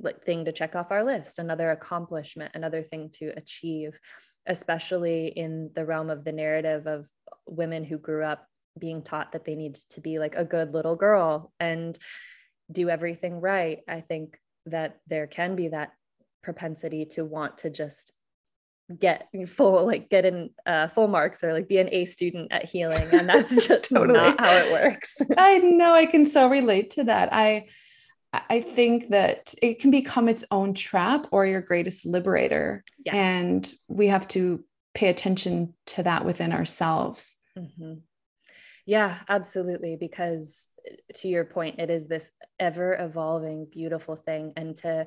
like 0.00 0.22
thing 0.24 0.44
to 0.44 0.52
check 0.52 0.76
off 0.76 0.92
our 0.92 1.04
list 1.04 1.38
another 1.38 1.70
accomplishment 1.70 2.52
another 2.54 2.82
thing 2.82 3.10
to 3.10 3.32
achieve 3.36 3.98
especially 4.46 5.26
in 5.28 5.70
the 5.74 5.84
realm 5.84 6.08
of 6.08 6.24
the 6.24 6.32
narrative 6.32 6.86
of 6.86 7.06
women 7.46 7.84
who 7.84 7.98
grew 7.98 8.24
up 8.24 8.46
being 8.78 9.02
taught 9.02 9.32
that 9.32 9.44
they 9.44 9.54
need 9.54 9.74
to 9.74 10.00
be 10.00 10.18
like 10.18 10.34
a 10.34 10.44
good 10.44 10.72
little 10.72 10.96
girl 10.96 11.52
and 11.60 11.98
do 12.70 12.88
everything 12.88 13.40
right. 13.40 13.80
I 13.88 14.00
think 14.00 14.38
that 14.66 14.98
there 15.06 15.26
can 15.26 15.56
be 15.56 15.68
that 15.68 15.92
propensity 16.42 17.06
to 17.06 17.24
want 17.24 17.58
to 17.58 17.70
just 17.70 18.12
get 18.96 19.28
full 19.46 19.86
like 19.86 20.08
get 20.08 20.24
in 20.24 20.50
uh, 20.64 20.88
full 20.88 21.08
marks 21.08 21.44
or 21.44 21.52
like 21.52 21.68
be 21.68 21.78
an 21.78 21.88
A 21.92 22.04
student 22.06 22.50
at 22.50 22.68
healing 22.68 23.06
and 23.12 23.28
that's 23.28 23.66
just 23.66 23.90
totally. 23.90 24.18
not 24.18 24.40
how 24.40 24.50
it 24.50 24.72
works. 24.72 25.16
I 25.38 25.58
know 25.58 25.94
I 25.94 26.06
can 26.06 26.24
so 26.24 26.48
relate 26.48 26.90
to 26.90 27.04
that. 27.04 27.32
I 27.32 27.64
I 28.32 28.60
think 28.60 29.08
that 29.08 29.54
it 29.62 29.80
can 29.80 29.90
become 29.90 30.28
its 30.28 30.44
own 30.50 30.74
trap 30.74 31.26
or 31.30 31.46
your 31.46 31.62
greatest 31.62 32.04
liberator 32.04 32.84
yes. 33.04 33.14
and 33.14 33.72
we 33.88 34.08
have 34.08 34.28
to 34.28 34.64
pay 34.94 35.08
attention 35.08 35.74
to 35.86 36.02
that 36.02 36.24
within 36.24 36.52
ourselves. 36.52 37.36
Mm-hmm. 37.58 37.94
Yeah, 38.84 39.18
absolutely 39.28 39.96
because 39.96 40.68
to 41.16 41.28
your 41.28 41.44
point 41.44 41.78
it 41.78 41.90
is 41.90 42.06
this 42.06 42.30
ever 42.58 42.94
evolving 42.94 43.66
beautiful 43.70 44.16
thing 44.16 44.54
and 44.56 44.74
to 44.76 45.06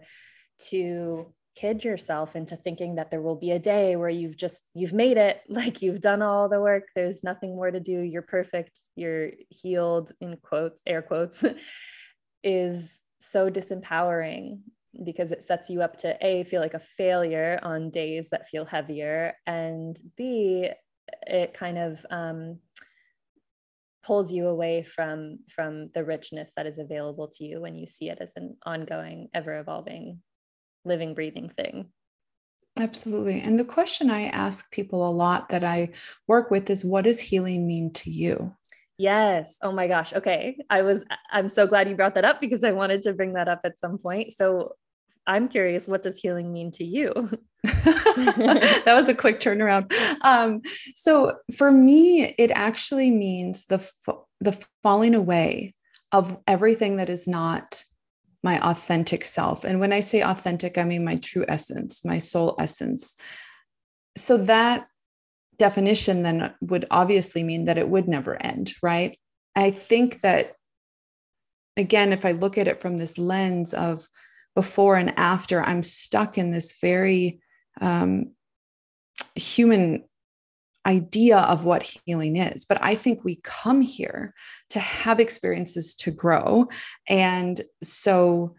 to 0.69 1.33
kid 1.55 1.83
yourself 1.83 2.35
into 2.35 2.55
thinking 2.55 2.95
that 2.95 3.11
there 3.11 3.21
will 3.21 3.35
be 3.35 3.51
a 3.51 3.59
day 3.59 3.95
where 3.95 4.09
you've 4.09 4.37
just 4.37 4.63
you've 4.73 4.93
made 4.93 5.17
it 5.17 5.41
like 5.49 5.81
you've 5.81 6.01
done 6.01 6.21
all 6.21 6.49
the 6.49 6.59
work. 6.59 6.87
There's 6.95 7.23
nothing 7.23 7.55
more 7.55 7.71
to 7.71 7.79
do. 7.79 7.99
You're 8.01 8.21
perfect. 8.21 8.79
You're 8.95 9.31
healed 9.49 10.11
in 10.21 10.37
quotes 10.37 10.81
air 10.85 11.01
quotes 11.01 11.43
is 12.43 13.01
so 13.19 13.49
disempowering 13.49 14.59
because 15.03 15.31
it 15.31 15.43
sets 15.43 15.69
you 15.69 15.81
up 15.81 15.97
to 15.97 16.17
a 16.25 16.43
feel 16.43 16.61
like 16.61 16.73
a 16.73 16.79
failure 16.79 17.59
on 17.63 17.89
days 17.91 18.29
that 18.29 18.49
feel 18.49 18.65
heavier 18.65 19.33
and 19.47 19.95
b 20.17 20.69
it 21.27 21.53
kind 21.53 21.77
of 21.77 22.05
um, 22.09 22.59
pulls 24.03 24.33
you 24.33 24.47
away 24.47 24.83
from 24.83 25.39
from 25.49 25.89
the 25.93 26.03
richness 26.03 26.51
that 26.55 26.65
is 26.65 26.77
available 26.77 27.27
to 27.27 27.45
you 27.45 27.61
when 27.61 27.75
you 27.75 27.85
see 27.85 28.09
it 28.09 28.17
as 28.19 28.33
an 28.35 28.57
ongoing 28.65 29.29
ever 29.33 29.59
evolving 29.59 30.21
living, 30.85 31.13
breathing 31.13 31.49
thing. 31.49 31.87
Absolutely. 32.79 33.41
And 33.41 33.59
the 33.59 33.65
question 33.65 34.09
I 34.09 34.27
ask 34.27 34.71
people 34.71 35.07
a 35.07 35.11
lot 35.11 35.49
that 35.49 35.63
I 35.63 35.89
work 36.27 36.51
with 36.51 36.69
is 36.69 36.85
what 36.85 37.03
does 37.03 37.19
healing 37.19 37.67
mean 37.67 37.91
to 37.93 38.09
you? 38.09 38.55
Yes. 38.97 39.57
Oh 39.61 39.71
my 39.71 39.87
gosh. 39.87 40.13
Okay. 40.13 40.57
I 40.69 40.83
was, 40.83 41.03
I'm 41.31 41.49
so 41.49 41.67
glad 41.67 41.89
you 41.89 41.95
brought 41.95 42.15
that 42.15 42.25
up 42.25 42.39
because 42.39 42.63
I 42.63 42.71
wanted 42.71 43.01
to 43.03 43.13
bring 43.13 43.33
that 43.33 43.47
up 43.47 43.61
at 43.65 43.79
some 43.79 43.97
point. 43.97 44.33
So 44.33 44.75
I'm 45.27 45.49
curious, 45.49 45.87
what 45.87 46.03
does 46.03 46.19
healing 46.19 46.53
mean 46.53 46.71
to 46.73 46.83
you? 46.83 47.11
that 47.63 48.83
was 48.87 49.09
a 49.09 49.15
quick 49.15 49.39
turnaround. 49.39 49.91
Um, 50.21 50.61
so 50.95 51.37
for 51.55 51.71
me, 51.71 52.33
it 52.37 52.51
actually 52.51 53.11
means 53.11 53.65
the, 53.65 53.87
the 54.39 54.57
falling 54.81 55.13
away 55.13 55.75
of 56.11 56.37
everything 56.47 56.97
that 56.97 57.09
is 57.09 57.27
not 57.27 57.83
my 58.43 58.59
authentic 58.67 59.23
self. 59.23 59.63
And 59.63 59.79
when 59.79 59.93
I 59.93 59.99
say 59.99 60.21
authentic, 60.21 60.77
I 60.77 60.83
mean 60.83 61.03
my 61.03 61.17
true 61.17 61.45
essence, 61.47 62.03
my 62.03 62.19
soul 62.19 62.55
essence. 62.59 63.15
So 64.17 64.37
that 64.37 64.87
definition 65.57 66.23
then 66.23 66.53
would 66.61 66.85
obviously 66.89 67.43
mean 67.43 67.65
that 67.65 67.77
it 67.77 67.87
would 67.87 68.07
never 68.07 68.41
end, 68.41 68.73
right? 68.81 69.17
I 69.55 69.71
think 69.71 70.21
that, 70.21 70.55
again, 71.77 72.13
if 72.13 72.25
I 72.25 72.31
look 72.31 72.57
at 72.57 72.67
it 72.67 72.81
from 72.81 72.97
this 72.97 73.17
lens 73.17 73.73
of 73.73 74.07
before 74.55 74.97
and 74.97 75.13
after, 75.17 75.61
I'm 75.61 75.83
stuck 75.83 76.37
in 76.37 76.51
this 76.51 76.75
very 76.81 77.41
um, 77.79 78.31
human 79.35 80.03
idea 80.85 81.37
of 81.37 81.65
what 81.65 81.97
healing 82.05 82.37
is. 82.37 82.65
But 82.65 82.79
I 82.81 82.95
think 82.95 83.23
we 83.23 83.39
come 83.43 83.81
here 83.81 84.33
to 84.69 84.79
have 84.79 85.19
experiences 85.19 85.95
to 85.95 86.11
grow. 86.11 86.67
And 87.07 87.61
so 87.83 88.55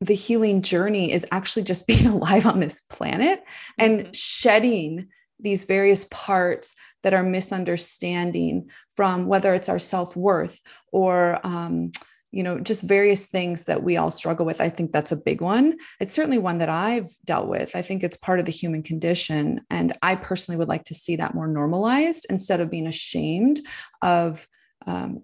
the 0.00 0.14
healing 0.14 0.62
journey 0.62 1.12
is 1.12 1.26
actually 1.30 1.62
just 1.62 1.86
being 1.88 2.06
alive 2.06 2.46
on 2.46 2.60
this 2.60 2.80
planet 2.80 3.44
and 3.78 4.00
mm-hmm. 4.00 4.12
shedding 4.12 5.08
these 5.40 5.64
various 5.64 6.06
parts 6.10 6.76
that 7.02 7.14
are 7.14 7.24
misunderstanding 7.24 8.70
from 8.94 9.26
whether 9.26 9.54
it's 9.54 9.68
our 9.68 9.78
self-worth 9.78 10.60
or 10.92 11.40
um, 11.44 11.90
you 12.32 12.42
know 12.42 12.58
just 12.58 12.82
various 12.82 13.26
things 13.26 13.64
that 13.64 13.82
we 13.82 13.96
all 13.96 14.10
struggle 14.10 14.44
with 14.44 14.60
i 14.60 14.68
think 14.68 14.90
that's 14.90 15.12
a 15.12 15.16
big 15.16 15.40
one. 15.40 15.76
It's 16.00 16.14
certainly 16.14 16.38
one 16.38 16.58
that 16.58 16.68
i've 16.68 17.10
dealt 17.24 17.46
with. 17.46 17.76
I 17.76 17.82
think 17.82 18.02
it's 18.02 18.16
part 18.16 18.40
of 18.40 18.46
the 18.46 18.52
human 18.52 18.82
condition 18.82 19.60
and 19.70 19.92
i 20.02 20.14
personally 20.14 20.58
would 20.58 20.68
like 20.68 20.84
to 20.84 20.94
see 20.94 21.16
that 21.16 21.34
more 21.34 21.46
normalized 21.46 22.26
instead 22.30 22.60
of 22.60 22.70
being 22.70 22.86
ashamed 22.86 23.60
of 24.00 24.48
um, 24.86 25.22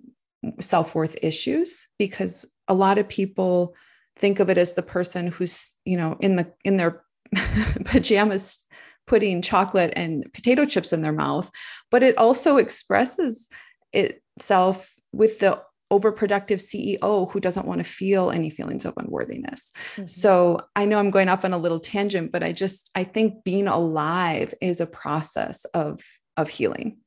self-worth 0.61 1.17
issues 1.23 1.89
because 1.99 2.47
a 2.69 2.75
lot 2.75 2.99
of 2.99 3.09
people 3.09 3.75
think 4.17 4.41
of 4.41 4.51
it 4.51 4.59
as 4.59 4.75
the 4.75 4.83
person 4.83 5.29
who's 5.29 5.77
you 5.85 5.97
know 5.97 6.17
in 6.21 6.37
the 6.37 6.53
in 6.65 6.77
their 6.77 7.03
pajamas 7.85 8.67
putting 9.07 9.41
chocolate 9.41 9.93
and 9.97 10.31
potato 10.35 10.65
chips 10.65 10.93
in 10.93 11.01
their 11.01 11.13
mouth 11.13 11.51
but 11.91 12.03
it 12.03 12.19
also 12.19 12.59
expresses 12.59 13.49
itself 13.93 14.95
with 15.13 15.39
the 15.39 15.61
overproductive 15.93 16.61
CEO 16.61 17.31
who 17.31 17.41
doesn't 17.41 17.67
want 17.67 17.79
to 17.79 17.85
feel 17.85 18.31
any 18.31 18.51
feelings 18.51 18.85
of 18.85 18.95
unworthiness. 18.97 19.73
Mm-hmm. 19.95 20.07
So 20.07 20.61
I 20.77 20.85
know 20.85 20.99
I'm 20.99 21.11
going 21.11 21.29
off 21.29 21.45
on 21.45 21.55
a 21.55 21.59
little 21.59 21.81
tangent, 21.81 22.31
but 22.33 22.43
I 22.43 22.53
just 22.53 22.91
I 22.95 23.05
think 23.05 23.45
being 23.45 23.69
alive 23.69 24.55
is 24.61 24.81
a 24.81 24.87
process 24.87 25.65
of 25.67 26.01
of 26.37 26.49
healing. 26.49 26.99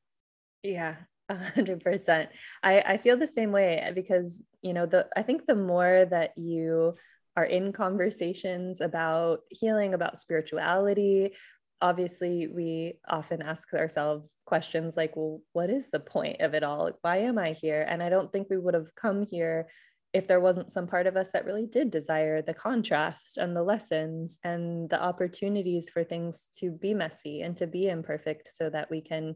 Yeah, 0.62 0.96
a 1.28 1.36
hundred 1.36 1.82
percent. 1.82 2.30
I 2.62 2.80
I 2.80 2.96
feel 2.96 3.16
the 3.16 3.26
same 3.26 3.52
way 3.52 3.90
because 3.94 4.42
you 4.62 4.72
know 4.72 4.86
the 4.86 5.08
I 5.16 5.22
think 5.22 5.46
the 5.46 5.56
more 5.56 6.06
that 6.10 6.36
you 6.36 6.96
are 7.36 7.44
in 7.44 7.72
conversations 7.72 8.80
about 8.80 9.40
healing, 9.48 9.94
about 9.94 10.18
spirituality, 10.18 11.32
obviously 11.82 12.46
we 12.46 12.94
often 13.08 13.42
ask 13.42 13.74
ourselves 13.74 14.36
questions 14.46 14.96
like 14.96 15.16
well 15.16 15.40
what 15.52 15.68
is 15.68 15.88
the 15.90 16.00
point 16.00 16.40
of 16.40 16.54
it 16.54 16.62
all? 16.62 16.90
Why 17.02 17.18
am 17.18 17.38
i 17.38 17.52
here? 17.52 17.84
And 17.86 18.02
i 18.02 18.08
don't 18.08 18.32
think 18.32 18.48
we 18.48 18.58
would 18.58 18.74
have 18.74 18.94
come 18.94 19.26
here 19.26 19.66
if 20.12 20.28
there 20.28 20.40
wasn't 20.40 20.70
some 20.70 20.86
part 20.86 21.06
of 21.06 21.16
us 21.16 21.30
that 21.30 21.46
really 21.46 21.66
did 21.66 21.90
desire 21.90 22.42
the 22.42 22.54
contrast 22.54 23.38
and 23.38 23.56
the 23.56 23.62
lessons 23.62 24.38
and 24.44 24.90
the 24.90 25.02
opportunities 25.02 25.88
for 25.88 26.04
things 26.04 26.48
to 26.58 26.70
be 26.70 26.92
messy 26.92 27.40
and 27.40 27.56
to 27.56 27.66
be 27.66 27.88
imperfect 27.88 28.50
so 28.52 28.68
that 28.68 28.90
we 28.90 29.00
can 29.00 29.34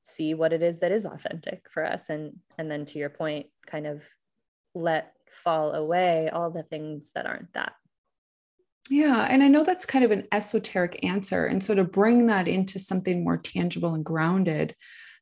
see 0.00 0.34
what 0.34 0.52
it 0.52 0.62
is 0.62 0.80
that 0.80 0.92
is 0.92 1.04
authentic 1.04 1.66
for 1.70 1.84
us 1.84 2.08
and 2.08 2.32
and 2.58 2.70
then 2.70 2.84
to 2.84 2.98
your 2.98 3.10
point 3.10 3.46
kind 3.66 3.86
of 3.86 4.02
let 4.74 5.12
fall 5.30 5.72
away 5.72 6.28
all 6.30 6.50
the 6.50 6.64
things 6.64 7.12
that 7.14 7.26
aren't 7.26 7.52
that 7.52 7.72
yeah. 8.90 9.26
And 9.28 9.42
I 9.42 9.48
know 9.48 9.64
that's 9.64 9.86
kind 9.86 10.04
of 10.04 10.10
an 10.10 10.26
esoteric 10.32 11.04
answer. 11.04 11.46
And 11.46 11.62
so 11.62 11.74
to 11.74 11.84
bring 11.84 12.26
that 12.26 12.48
into 12.48 12.78
something 12.78 13.22
more 13.22 13.36
tangible 13.36 13.94
and 13.94 14.04
grounded, 14.04 14.74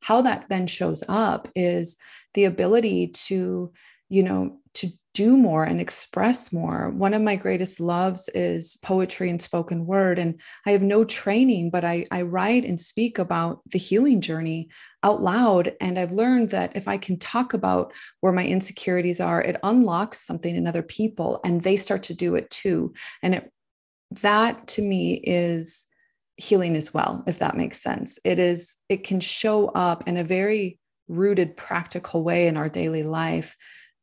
how 0.03 0.23
that 0.23 0.47
then 0.49 0.67
shows 0.67 1.05
up 1.09 1.49
is 1.55 1.97
the 2.35 2.45
ability 2.45 3.09
to, 3.09 3.73
you 4.09 4.23
know, 4.23 4.59
to 4.75 4.91
do 5.13 5.37
more 5.37 5.65
and 5.65 5.81
express 5.81 6.53
more. 6.53 6.91
One 6.91 7.15
of 7.15 7.23
my 7.23 7.35
greatest 7.35 7.81
loves 7.81 8.29
is 8.29 8.77
poetry 8.77 9.29
and 9.29 9.43
spoken 9.43 9.85
word. 9.85 10.19
And 10.19 10.41
I 10.67 10.71
have 10.71 10.83
no 10.83 11.05
training, 11.05 11.71
but 11.71 11.85
I, 11.85 12.07
I 12.11 12.23
write 12.23 12.65
and 12.65 12.79
speak 12.79 13.19
about 13.19 13.61
the 13.71 13.79
healing 13.79 14.21
journey 14.21 14.69
out 15.03 15.21
loud. 15.21 15.75
And 15.81 15.99
I've 15.99 16.13
learned 16.13 16.51
that 16.51 16.77
if 16.77 16.87
I 16.87 16.97
can 16.97 17.19
talk 17.19 17.55
about 17.55 17.93
where 18.21 18.33
my 18.33 18.47
insecurities 18.47 19.21
are, 19.21 19.43
it 19.43 19.59
unlocks 19.65 20.25
something 20.25 20.55
in 20.55 20.69
other 20.69 20.83
people 20.83 21.41
and 21.45 21.61
they 21.61 21.77
start 21.77 22.05
to 22.05 22.15
do 22.15 22.37
it 22.37 22.49
too. 22.51 22.95
And 23.23 23.35
it 23.35 23.53
that 24.23 24.67
to 24.67 24.83
me 24.83 25.15
is 25.15 25.87
healing 26.37 26.77
as 26.77 26.93
well, 26.93 27.23
if 27.27 27.39
that 27.39 27.57
makes 27.57 27.81
sense. 27.81 28.19
It 28.25 28.39
is, 28.39 28.77
it 28.89 29.05
can 29.05 29.21
show 29.21 29.69
up 29.69 30.09
in 30.09 30.17
a 30.17 30.25
very 30.25 30.79
rooted, 31.09 31.57
practical 31.57 32.23
way 32.23 32.47
in 32.47 32.57
our 32.57 32.69
daily 32.69 33.03
life 33.03 33.57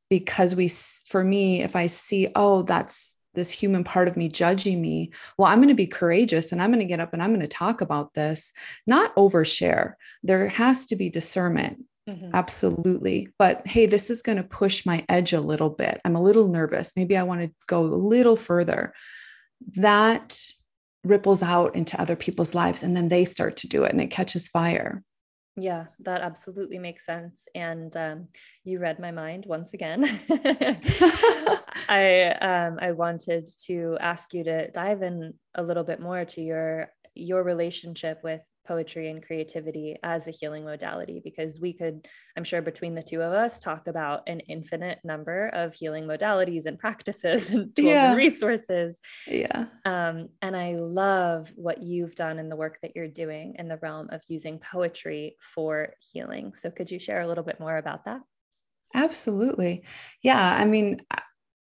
because 0.09 0.55
we, 0.55 0.67
for 0.67 1.23
me, 1.23 1.61
if 1.61 1.75
I 1.75 1.87
see, 1.87 2.29
oh, 2.35 2.63
that's 2.63 3.15
this 3.33 3.51
human 3.51 3.83
part 3.83 4.07
of 4.07 4.17
me 4.17 4.29
judging 4.29 4.81
me, 4.81 5.11
well, 5.37 5.47
I'm 5.47 5.59
going 5.59 5.69
to 5.69 5.75
be 5.75 5.87
courageous 5.87 6.51
and 6.51 6.61
I'm 6.61 6.71
going 6.71 6.79
to 6.79 6.85
get 6.85 6.99
up 6.99 7.13
and 7.13 7.21
I'm 7.21 7.29
going 7.29 7.41
to 7.41 7.47
talk 7.47 7.81
about 7.81 8.13
this, 8.13 8.51
not 8.85 9.15
overshare. 9.15 9.93
There 10.23 10.47
has 10.49 10.87
to 10.87 10.95
be 10.95 11.09
discernment. 11.09 11.83
Mm-hmm. 12.09 12.31
Absolutely. 12.33 13.29
But 13.37 13.67
hey, 13.67 13.85
this 13.85 14.09
is 14.09 14.21
going 14.21 14.37
to 14.37 14.43
push 14.43 14.85
my 14.85 15.05
edge 15.09 15.33
a 15.33 15.41
little 15.41 15.69
bit. 15.69 15.99
I'm 16.05 16.15
a 16.15 16.21
little 16.21 16.47
nervous. 16.47 16.93
Maybe 16.95 17.17
I 17.17 17.23
want 17.23 17.41
to 17.41 17.51
go 17.67 17.83
a 17.83 17.87
little 17.87 18.37
further 18.37 18.93
that 19.75 20.39
ripples 21.03 21.43
out 21.43 21.75
into 21.75 21.99
other 21.99 22.15
people's 22.15 22.55
lives 22.55 22.83
and 22.83 22.95
then 22.95 23.07
they 23.07 23.25
start 23.25 23.57
to 23.57 23.67
do 23.67 23.83
it 23.83 23.91
and 23.91 24.01
it 24.01 24.11
catches 24.11 24.47
fire. 24.47 25.03
Yeah, 25.59 25.85
that 26.01 26.21
absolutely 26.21 26.77
makes 26.77 27.03
sense. 27.05 27.47
And 27.55 27.95
um, 27.97 28.27
you 28.63 28.79
read 28.79 28.99
my 28.99 29.11
mind 29.11 29.45
once 29.47 29.73
again. 29.73 30.03
I 31.89 32.35
um, 32.41 32.77
I 32.79 32.91
wanted 32.91 33.49
to 33.65 33.97
ask 33.99 34.33
you 34.33 34.43
to 34.43 34.69
dive 34.69 35.01
in 35.01 35.33
a 35.55 35.63
little 35.63 35.83
bit 35.83 35.99
more 35.99 36.25
to 36.25 36.41
your 36.41 36.91
your 37.15 37.41
relationship 37.43 38.19
with 38.23 38.41
poetry 38.67 39.09
and 39.09 39.25
creativity 39.25 39.95
as 40.03 40.27
a 40.27 40.31
healing 40.31 40.63
modality 40.63 41.21
because 41.23 41.59
we 41.59 41.71
could 41.73 42.07
i'm 42.35 42.43
sure 42.43 42.61
between 42.61 42.95
the 42.95 43.01
two 43.01 43.21
of 43.21 43.31
us 43.31 43.59
talk 43.59 43.87
about 43.87 44.23
an 44.27 44.39
infinite 44.41 44.99
number 45.03 45.47
of 45.49 45.73
healing 45.73 46.05
modalities 46.05 46.65
and 46.65 46.77
practices 46.77 47.49
and 47.49 47.75
tools 47.75 47.87
yeah. 47.87 48.09
and 48.09 48.17
resources. 48.17 48.99
Yeah. 49.25 49.65
Um, 49.85 50.29
and 50.41 50.55
i 50.55 50.75
love 50.75 51.51
what 51.55 51.81
you've 51.81 52.15
done 52.15 52.39
in 52.39 52.49
the 52.49 52.55
work 52.55 52.79
that 52.81 52.95
you're 52.95 53.07
doing 53.07 53.55
in 53.57 53.67
the 53.67 53.77
realm 53.77 54.09
of 54.11 54.21
using 54.27 54.59
poetry 54.59 55.35
for 55.39 55.93
healing. 55.99 56.53
So 56.55 56.69
could 56.69 56.91
you 56.91 56.99
share 56.99 57.21
a 57.21 57.27
little 57.27 57.43
bit 57.43 57.59
more 57.59 57.77
about 57.77 58.05
that? 58.05 58.21
Absolutely. 58.93 59.83
Yeah 60.21 60.55
i 60.59 60.65
mean 60.65 61.01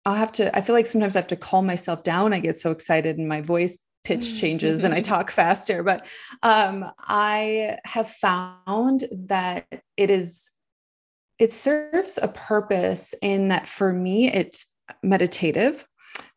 I'll 0.05 0.15
have 0.15 0.31
to, 0.33 0.55
I 0.55 0.61
feel 0.61 0.73
like 0.73 0.87
sometimes 0.87 1.17
I 1.17 1.19
have 1.19 1.27
to 1.27 1.35
calm 1.35 1.65
myself 1.65 2.01
down. 2.01 2.31
I 2.31 2.39
get 2.39 2.57
so 2.57 2.71
excited 2.71 3.17
and 3.17 3.27
my 3.27 3.41
voice 3.41 3.77
pitch 4.07 4.39
changes 4.39 4.85
and 4.85 4.93
I 4.93 5.01
talk 5.01 5.29
faster. 5.29 5.83
But 5.83 6.07
um, 6.41 6.85
I 6.97 7.77
have 7.83 8.09
found 8.09 9.05
that 9.11 9.65
it 9.97 10.09
is, 10.09 10.49
it 11.39 11.51
serves 11.51 12.17
a 12.21 12.29
purpose 12.29 13.13
in 13.21 13.49
that 13.49 13.67
for 13.67 13.91
me, 13.91 14.31
it's 14.31 14.67
meditative 15.03 15.85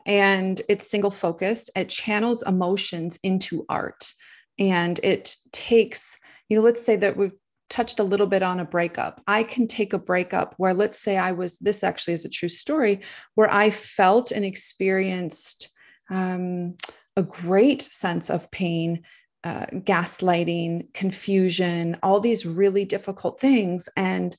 and 0.04 0.60
it's 0.68 0.90
single 0.90 1.12
focused. 1.12 1.70
It 1.76 1.88
channels 1.88 2.42
emotions 2.42 3.20
into 3.22 3.64
art 3.68 4.12
and 4.58 4.98
it 5.04 5.36
takes, 5.52 6.18
you 6.48 6.56
know, 6.56 6.64
let's 6.64 6.84
say 6.84 6.96
that 6.96 7.16
we've 7.16 7.38
touched 7.68 8.00
a 8.00 8.02
little 8.02 8.26
bit 8.26 8.42
on 8.42 8.58
a 8.58 8.64
breakup. 8.64 9.22
I 9.28 9.44
can 9.44 9.68
take 9.68 9.92
a 9.92 9.98
breakup 9.98 10.54
where, 10.56 10.74
let's 10.74 10.98
say, 10.98 11.18
I 11.18 11.30
was, 11.30 11.56
this 11.58 11.84
actually 11.84 12.14
is 12.14 12.24
a 12.24 12.28
true 12.28 12.48
story, 12.48 13.02
where 13.36 13.48
I 13.48 13.70
felt 13.70 14.32
and 14.32 14.44
experienced 14.44 15.70
um, 16.10 16.74
a 17.16 17.22
great 17.22 17.82
sense 17.82 18.30
of 18.30 18.50
pain, 18.50 19.02
uh, 19.44 19.66
gaslighting, 19.72 20.92
confusion, 20.94 21.96
all 22.02 22.20
these 22.20 22.46
really 22.46 22.84
difficult 22.84 23.40
things. 23.40 23.88
And 23.96 24.36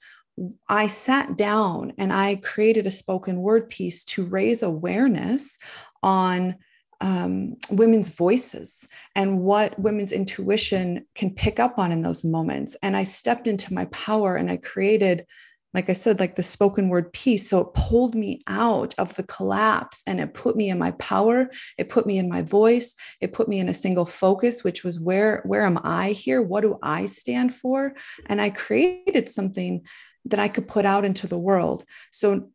I 0.67 0.87
sat 0.87 1.37
down 1.37 1.93
and 1.97 2.13
I 2.13 2.35
created 2.35 2.87
a 2.87 2.91
spoken 2.91 3.41
word 3.41 3.69
piece 3.69 4.03
to 4.05 4.25
raise 4.25 4.63
awareness 4.63 5.57
on 6.01 6.55
um, 7.01 7.57
women's 7.69 8.09
voices 8.09 8.87
and 9.15 9.39
what 9.39 9.77
women's 9.79 10.11
intuition 10.11 11.05
can 11.15 11.31
pick 11.31 11.59
up 11.59 11.79
on 11.79 11.91
in 11.91 12.01
those 12.01 12.23
moments. 12.23 12.77
And 12.83 12.95
I 12.95 13.03
stepped 13.03 13.47
into 13.47 13.73
my 13.73 13.85
power 13.85 14.35
and 14.35 14.49
I 14.49 14.57
created 14.57 15.25
like 15.73 15.89
I 15.89 15.93
said, 15.93 16.19
like 16.19 16.35
the 16.35 16.43
spoken 16.43 16.89
word 16.89 17.13
piece. 17.13 17.49
So 17.49 17.59
it 17.59 17.73
pulled 17.73 18.13
me 18.13 18.43
out 18.47 18.93
of 18.97 19.15
the 19.15 19.23
collapse 19.23 20.03
and 20.05 20.19
it 20.19 20.33
put 20.33 20.55
me 20.55 20.69
in 20.69 20.77
my 20.77 20.91
power. 20.91 21.49
It 21.77 21.89
put 21.89 22.05
me 22.05 22.17
in 22.17 22.27
my 22.27 22.41
voice. 22.41 22.93
It 23.21 23.33
put 23.33 23.47
me 23.47 23.59
in 23.59 23.69
a 23.69 23.73
single 23.73 24.05
focus, 24.05 24.63
which 24.63 24.83
was 24.83 24.99
where, 24.99 25.41
where 25.45 25.65
am 25.65 25.79
I 25.83 26.11
here? 26.11 26.41
What 26.41 26.61
do 26.61 26.77
I 26.83 27.05
stand 27.05 27.53
for? 27.53 27.93
And 28.25 28.41
I 28.41 28.49
created 28.49 29.29
something 29.29 29.85
that 30.25 30.39
I 30.39 30.49
could 30.49 30.67
put 30.67 30.85
out 30.85 31.05
into 31.05 31.27
the 31.27 31.39
world. 31.39 31.83
So 32.11 32.49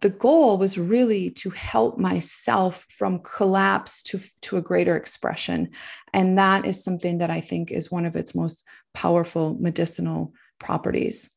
the 0.00 0.10
goal 0.10 0.58
was 0.58 0.76
really 0.76 1.30
to 1.30 1.50
help 1.50 1.98
myself 1.98 2.86
from 2.90 3.20
collapse 3.20 4.02
to, 4.02 4.20
to 4.42 4.56
a 4.58 4.62
greater 4.62 4.96
expression. 4.96 5.70
And 6.12 6.36
that 6.36 6.66
is 6.66 6.82
something 6.84 7.18
that 7.18 7.30
I 7.30 7.40
think 7.40 7.70
is 7.70 7.90
one 7.90 8.04
of 8.04 8.16
its 8.16 8.34
most 8.34 8.64
powerful 8.92 9.56
medicinal 9.58 10.34
properties. 10.58 11.30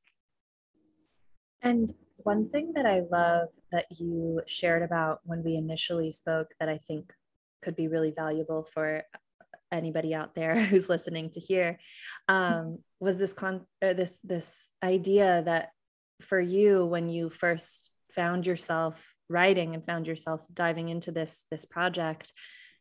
And 1.62 1.92
one 2.18 2.50
thing 2.50 2.74
that 2.76 2.86
I 2.86 3.02
love 3.12 3.50
that 3.72 3.86
you 3.92 4.42
shared 4.48 4.84
about 4.84 5.20
when 5.24 5.44
we 5.44 5.56
initially 5.56 6.12
spoke 6.12 6.50
that 6.60 6.70
I 6.70 6.78
think 6.78 7.12
could 7.62 7.76
be 7.76 7.88
really 7.88 8.14
valuable 8.16 8.68
for 8.74 9.04
anybody 9.72 10.14
out 10.14 10.36
there 10.36 10.56
who's 10.66 10.90
listening 10.90 11.30
to 11.32 11.40
hear 11.40 11.78
um, 12.28 12.80
was 13.00 13.18
this 13.18 13.34
con 13.34 13.66
uh, 13.82 13.94
this 13.94 14.20
this 14.24 14.70
idea 14.84 15.44
that 15.46 15.72
for 16.22 16.40
you 16.40 16.86
when 16.86 17.10
you 17.10 17.30
first 17.30 17.92
found 18.12 18.48
yourself 18.48 19.14
writing 19.30 19.74
and 19.74 19.86
found 19.86 20.08
yourself 20.08 20.42
diving 20.54 20.90
into 20.90 21.12
this 21.12 21.46
this 21.52 21.66
project 21.66 22.32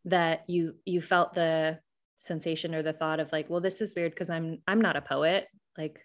that 0.05 0.44
you 0.48 0.74
you 0.84 1.01
felt 1.01 1.34
the 1.34 1.78
sensation 2.18 2.74
or 2.74 2.82
the 2.82 2.92
thought 2.92 3.20
of 3.20 3.30
like 3.32 3.51
well 3.51 3.61
this 3.61 3.80
is 3.80 3.94
weird 3.94 4.12
because 4.12 4.30
i'm 4.30 4.59
i'm 4.66 4.80
not 4.80 4.96
a 4.96 5.03
poet. 5.03 5.48
Like 5.76 6.01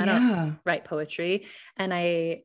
I 0.00 0.04
don't 0.04 0.58
write 0.64 0.84
poetry. 0.84 1.46
And 1.76 1.92
I 1.92 2.42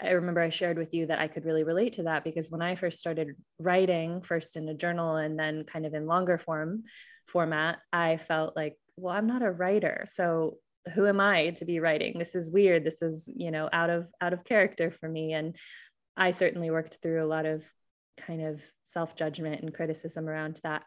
I 0.00 0.10
remember 0.10 0.40
I 0.40 0.50
shared 0.50 0.78
with 0.78 0.94
you 0.94 1.06
that 1.06 1.18
I 1.18 1.26
could 1.26 1.44
really 1.44 1.64
relate 1.64 1.94
to 1.94 2.04
that 2.04 2.22
because 2.22 2.50
when 2.50 2.62
I 2.62 2.76
first 2.76 3.00
started 3.00 3.34
writing, 3.58 4.22
first 4.22 4.56
in 4.56 4.68
a 4.68 4.74
journal 4.74 5.16
and 5.16 5.38
then 5.38 5.64
kind 5.64 5.86
of 5.86 5.94
in 5.94 6.06
longer 6.06 6.38
form 6.38 6.84
format, 7.26 7.78
I 7.92 8.16
felt 8.16 8.54
like, 8.54 8.76
well, 8.96 9.14
I'm 9.14 9.26
not 9.26 9.42
a 9.42 9.50
writer. 9.50 10.04
So 10.06 10.58
who 10.94 11.06
am 11.06 11.20
I 11.20 11.50
to 11.50 11.64
be 11.64 11.80
writing? 11.80 12.18
This 12.18 12.34
is 12.34 12.52
weird. 12.52 12.84
This 12.84 13.02
is, 13.02 13.28
you 13.34 13.50
know, 13.50 13.68
out 13.72 13.90
of 13.90 14.06
out 14.20 14.32
of 14.32 14.44
character 14.44 14.90
for 14.90 15.08
me. 15.08 15.32
And 15.32 15.56
I 16.16 16.30
certainly 16.30 16.70
worked 16.70 16.98
through 17.02 17.24
a 17.24 17.26
lot 17.26 17.46
of 17.46 17.64
kind 18.16 18.42
of 18.42 18.62
self-judgment 18.82 19.62
and 19.62 19.74
criticism 19.74 20.28
around 20.28 20.60
that 20.62 20.82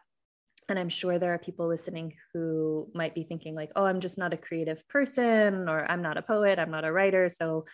and 0.68 0.78
i'm 0.78 0.88
sure 0.88 1.18
there 1.18 1.34
are 1.34 1.38
people 1.38 1.66
listening 1.66 2.14
who 2.32 2.88
might 2.94 3.14
be 3.14 3.24
thinking 3.24 3.54
like 3.54 3.70
oh 3.76 3.84
i'm 3.84 4.00
just 4.00 4.18
not 4.18 4.32
a 4.32 4.36
creative 4.36 4.86
person 4.88 5.68
or 5.68 5.90
i'm 5.90 6.02
not 6.02 6.16
a 6.16 6.22
poet 6.22 6.58
i'm 6.58 6.70
not 6.70 6.84
a 6.84 6.92
writer 6.92 7.28
so 7.28 7.64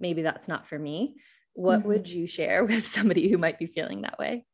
maybe 0.00 0.22
that's 0.22 0.48
not 0.48 0.66
for 0.66 0.78
me. 0.78 1.16
What 1.54 1.80
mm-hmm. 1.80 1.88
would 1.88 2.08
you 2.08 2.26
share 2.26 2.64
with 2.64 2.86
somebody 2.86 3.28
who 3.28 3.38
might 3.38 3.58
be 3.58 3.66
feeling 3.66 4.02
that 4.02 4.18
way? 4.18 4.44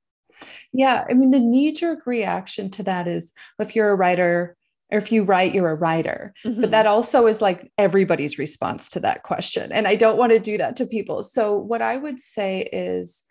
Yeah, 0.72 1.04
I 1.08 1.14
mean, 1.14 1.30
the 1.30 1.38
knee 1.38 1.72
jerk 1.72 2.06
reaction 2.06 2.70
to 2.70 2.82
that 2.84 3.06
is 3.06 3.32
if 3.60 3.76
you're 3.76 3.90
a 3.90 3.94
writer, 3.94 4.56
or 4.92 4.98
if 4.98 5.12
you 5.12 5.22
write, 5.22 5.54
you're 5.54 5.70
a 5.70 5.76
writer. 5.76 6.34
Mm-hmm. 6.44 6.60
But 6.60 6.70
that 6.70 6.86
also 6.86 7.26
is 7.26 7.40
like 7.40 7.70
everybody's 7.78 8.38
response 8.38 8.88
to 8.90 9.00
that 9.00 9.22
question. 9.22 9.70
And 9.72 9.86
I 9.86 9.94
don't 9.94 10.18
want 10.18 10.32
to 10.32 10.38
do 10.38 10.58
that 10.58 10.76
to 10.76 10.86
people. 10.86 11.22
So, 11.22 11.56
what 11.56 11.82
I 11.82 11.96
would 11.96 12.18
say 12.18 12.68
is 12.72 13.22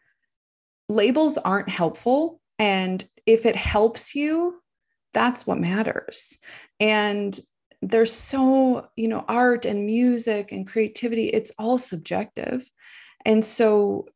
labels 0.87 1.37
aren't 1.37 1.69
helpful. 1.69 2.39
And 2.59 3.03
if 3.25 3.45
it 3.45 3.55
helps 3.55 4.15
you, 4.15 4.61
that's 5.13 5.45
what 5.45 5.59
matters. 5.59 6.37
And 6.79 7.39
there's 7.81 8.13
so, 8.13 8.87
you 8.95 9.07
know, 9.07 9.25
art 9.27 9.65
and 9.65 9.85
music 9.85 10.51
and 10.51 10.67
creativity, 10.67 11.27
it's 11.27 11.51
all 11.57 11.77
subjective. 11.77 12.69
And 13.25 13.43
so, 13.43 14.07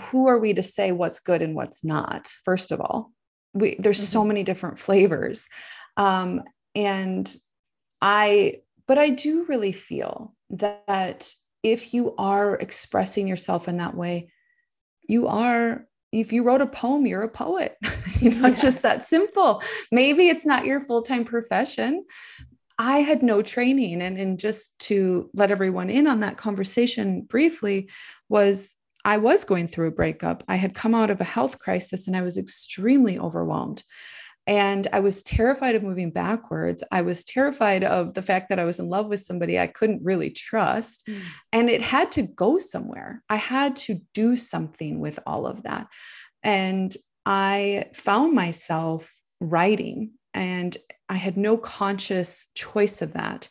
who 0.00 0.26
are 0.26 0.38
we 0.38 0.52
to 0.52 0.62
say 0.62 0.92
what's 0.92 1.20
good 1.20 1.40
and 1.40 1.54
what's 1.54 1.82
not? 1.82 2.28
First 2.44 2.70
of 2.70 2.80
all, 2.80 3.12
we, 3.54 3.76
there's 3.78 3.98
mm-hmm. 3.98 4.12
so 4.12 4.24
many 4.24 4.42
different 4.42 4.78
flavors. 4.78 5.48
Um, 5.96 6.42
and 6.74 7.34
I, 8.02 8.60
but 8.86 8.98
I 8.98 9.08
do 9.08 9.46
really 9.46 9.72
feel 9.72 10.34
that 10.50 11.32
if 11.62 11.94
you 11.94 12.14
are 12.16 12.56
expressing 12.56 13.26
yourself 13.26 13.68
in 13.68 13.78
that 13.78 13.96
way, 13.96 14.28
you 15.08 15.28
are 15.28 15.86
if 16.12 16.32
you 16.32 16.42
wrote 16.42 16.60
a 16.60 16.66
poem, 16.66 17.06
you're 17.06 17.22
a 17.22 17.28
poet. 17.28 17.76
you 18.20 18.30
know, 18.30 18.48
it's 18.48 18.62
just 18.62 18.82
that 18.82 19.04
simple. 19.04 19.62
Maybe 19.90 20.28
it's 20.28 20.46
not 20.46 20.66
your 20.66 20.80
full 20.80 21.02
time 21.02 21.24
profession. 21.24 22.04
I 22.78 22.98
had 22.98 23.22
no 23.22 23.42
training. 23.42 24.02
And, 24.02 24.18
and 24.18 24.38
just 24.38 24.78
to 24.80 25.30
let 25.34 25.50
everyone 25.50 25.90
in 25.90 26.06
on 26.06 26.20
that 26.20 26.36
conversation 26.36 27.22
briefly, 27.22 27.88
was 28.28 28.74
I 29.04 29.18
was 29.18 29.44
going 29.44 29.68
through 29.68 29.88
a 29.88 29.92
breakup. 29.92 30.42
I 30.48 30.56
had 30.56 30.74
come 30.74 30.94
out 30.94 31.10
of 31.10 31.20
a 31.20 31.24
health 31.24 31.58
crisis 31.58 32.06
and 32.06 32.16
I 32.16 32.22
was 32.22 32.36
extremely 32.36 33.18
overwhelmed. 33.18 33.82
And 34.46 34.86
I 34.92 35.00
was 35.00 35.22
terrified 35.24 35.74
of 35.74 35.82
moving 35.82 36.10
backwards. 36.10 36.84
I 36.92 37.02
was 37.02 37.24
terrified 37.24 37.82
of 37.82 38.14
the 38.14 38.22
fact 38.22 38.48
that 38.48 38.60
I 38.60 38.64
was 38.64 38.78
in 38.78 38.88
love 38.88 39.06
with 39.06 39.20
somebody 39.20 39.58
I 39.58 39.66
couldn't 39.66 40.04
really 40.04 40.30
trust. 40.30 41.06
Mm. 41.08 41.20
And 41.52 41.70
it 41.70 41.82
had 41.82 42.12
to 42.12 42.22
go 42.22 42.58
somewhere. 42.58 43.22
I 43.28 43.36
had 43.36 43.74
to 43.76 44.00
do 44.14 44.36
something 44.36 45.00
with 45.00 45.18
all 45.26 45.46
of 45.46 45.64
that. 45.64 45.88
And 46.44 46.94
I 47.24 47.86
found 47.92 48.34
myself 48.34 49.12
writing, 49.40 50.12
and 50.32 50.76
I 51.08 51.16
had 51.16 51.36
no 51.36 51.56
conscious 51.56 52.46
choice 52.54 53.02
of 53.02 53.14
that. 53.14 53.48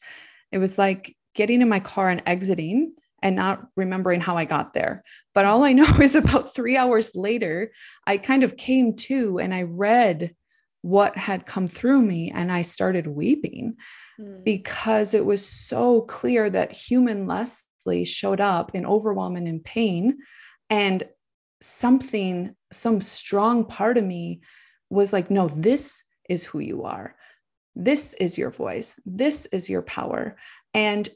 It 0.52 0.60
was 0.60 0.78
like 0.78 1.16
getting 1.34 1.62
in 1.62 1.68
my 1.68 1.82
car 1.82 2.10
and 2.10 2.24
exiting 2.26 2.94
and 3.22 3.36
not 3.36 3.68
remembering 3.76 4.22
how 4.22 4.38
I 4.38 4.46
got 4.46 4.74
there. 4.74 5.04
But 5.34 5.46
all 5.46 5.64
I 5.64 5.74
know 5.74 5.88
is 6.00 6.16
about 6.16 6.56
three 6.56 6.78
hours 6.78 7.16
later, 7.16 7.72
I 8.08 8.18
kind 8.18 8.44
of 8.44 8.56
came 8.56 8.96
to 8.96 9.40
and 9.40 9.54
I 9.54 9.64
read 9.64 10.34
what 10.86 11.18
had 11.18 11.48
come 11.48 11.68
through 11.68 12.00
me 12.00 12.32
and 12.36 12.52
I 12.52 12.62
started 12.62 13.08
weeping 13.08 13.76
mm. 14.22 14.44
because 14.44 15.16
it 15.16 15.26
was 15.26 15.44
so 15.44 16.02
clear 16.02 16.48
that 16.48 16.74
human 16.74 17.26
Lesley 17.26 18.06
showed 18.06 18.40
up 18.40 18.76
in 18.76 18.86
overwhelm 18.86 19.36
and 19.36 19.48
in 19.48 19.62
pain. 19.62 20.20
And 20.70 21.04
something, 21.60 22.56
some 22.72 23.02
strong 23.02 23.66
part 23.66 23.98
of 23.98 24.04
me 24.04 24.42
was 24.92 25.12
like, 25.12 25.32
no, 25.32 25.48
this 25.48 26.04
is 26.30 26.44
who 26.44 26.60
you 26.60 26.84
are. 26.84 27.16
This 27.76 28.14
is 28.20 28.38
your 28.38 28.52
voice. 28.52 28.94
This 29.08 29.48
is 29.48 29.68
your 29.68 29.82
power. 29.82 30.38
And 30.76 31.10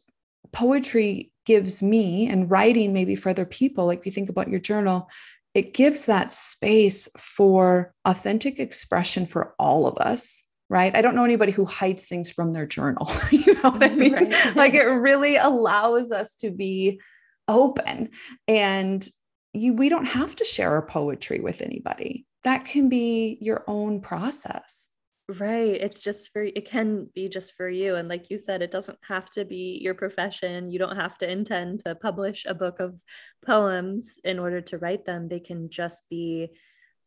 poetry 0.51 1.31
gives 1.45 1.83
me, 1.83 2.27
and 2.27 2.49
writing 2.49 2.91
maybe 2.91 3.15
for 3.15 3.29
other 3.29 3.45
people, 3.45 3.85
like 3.85 3.99
if 3.99 4.05
you 4.07 4.11
think 4.11 4.29
about 4.29 4.49
your 4.49 4.59
journal, 4.59 5.07
it 5.53 5.73
gives 5.73 6.05
that 6.05 6.31
space 6.31 7.09
for 7.17 7.93
authentic 8.05 8.59
expression 8.59 9.25
for 9.25 9.55
all 9.59 9.87
of 9.87 9.97
us 9.97 10.43
right? 10.71 10.95
I 10.95 11.01
don't 11.01 11.15
know 11.15 11.23
anybody 11.23 11.51
who 11.51 11.65
hides 11.65 12.05
things 12.05 12.29
from 12.29 12.53
their 12.53 12.67
journal 12.67 13.09
you 13.31 13.55
know 13.55 13.71
what 13.71 13.83
i 13.83 13.89
mean? 13.95 14.13
Right. 14.13 14.55
like 14.55 14.75
it 14.75 14.83
really 14.83 15.35
allows 15.35 16.11
us 16.11 16.35
to 16.35 16.51
be 16.51 17.01
open 17.47 18.09
and 18.47 19.07
you 19.53 19.73
we 19.73 19.89
don't 19.89 20.05
have 20.05 20.35
to 20.35 20.45
share 20.45 20.71
our 20.71 20.85
poetry 20.85 21.39
with 21.39 21.61
anybody. 21.61 22.25
That 22.43 22.65
can 22.65 22.87
be 22.87 23.37
your 23.41 23.63
own 23.67 24.01
process 24.01 24.89
Right. 25.37 25.79
It's 25.79 26.01
just 26.01 26.33
for, 26.33 26.41
it 26.41 26.65
can 26.65 27.07
be 27.13 27.29
just 27.29 27.55
for 27.55 27.69
you. 27.69 27.95
And 27.95 28.09
like 28.09 28.31
you 28.31 28.37
said, 28.39 28.63
it 28.63 28.71
doesn't 28.71 28.97
have 29.07 29.29
to 29.31 29.45
be 29.45 29.77
your 29.79 29.93
profession. 29.93 30.71
You 30.71 30.79
don't 30.79 30.95
have 30.95 31.19
to 31.19 31.29
intend 31.29 31.85
to 31.85 31.93
publish 31.93 32.45
a 32.47 32.55
book 32.55 32.79
of 32.79 32.99
poems 33.45 34.15
in 34.23 34.39
order 34.39 34.59
to 34.61 34.79
write 34.79 35.05
them. 35.05 35.27
They 35.27 35.39
can 35.39 35.69
just 35.69 36.01
be 36.09 36.49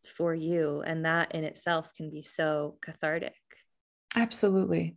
for 0.05 0.33
you. 0.33 0.85
And 0.87 1.05
that 1.05 1.35
in 1.35 1.43
itself 1.43 1.91
can 1.97 2.11
be 2.11 2.23
so 2.23 2.77
cathartic. 2.81 3.35
Absolutely. 4.15 4.97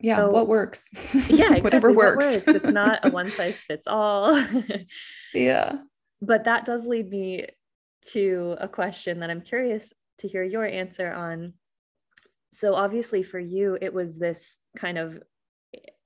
Yeah. 0.00 0.18
So, 0.18 0.30
what 0.30 0.46
works? 0.46 0.90
Yeah. 1.12 1.22
Exactly. 1.28 1.60
Whatever 1.62 1.92
works. 1.92 2.24
What 2.24 2.46
works. 2.46 2.62
It's 2.62 2.70
not 2.70 3.04
a 3.04 3.10
one 3.10 3.26
size 3.26 3.56
fits 3.56 3.88
all. 3.88 4.40
yeah. 5.34 5.78
But 6.22 6.44
that 6.44 6.64
does 6.64 6.86
lead 6.86 7.10
me 7.10 7.46
to 8.12 8.56
a 8.60 8.68
question 8.68 9.18
that 9.20 9.30
I'm 9.30 9.40
curious 9.40 9.92
to 10.18 10.28
hear 10.28 10.44
your 10.44 10.64
answer 10.64 11.12
on 11.12 11.54
so 12.52 12.74
obviously 12.74 13.22
for 13.22 13.38
you 13.38 13.78
it 13.80 13.92
was 13.92 14.18
this 14.18 14.60
kind 14.76 14.98
of 14.98 15.18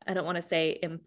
i 0.06 0.14
don't 0.14 0.24
want 0.24 0.36
to 0.36 0.42
say 0.42 0.78
Im- 0.82 1.00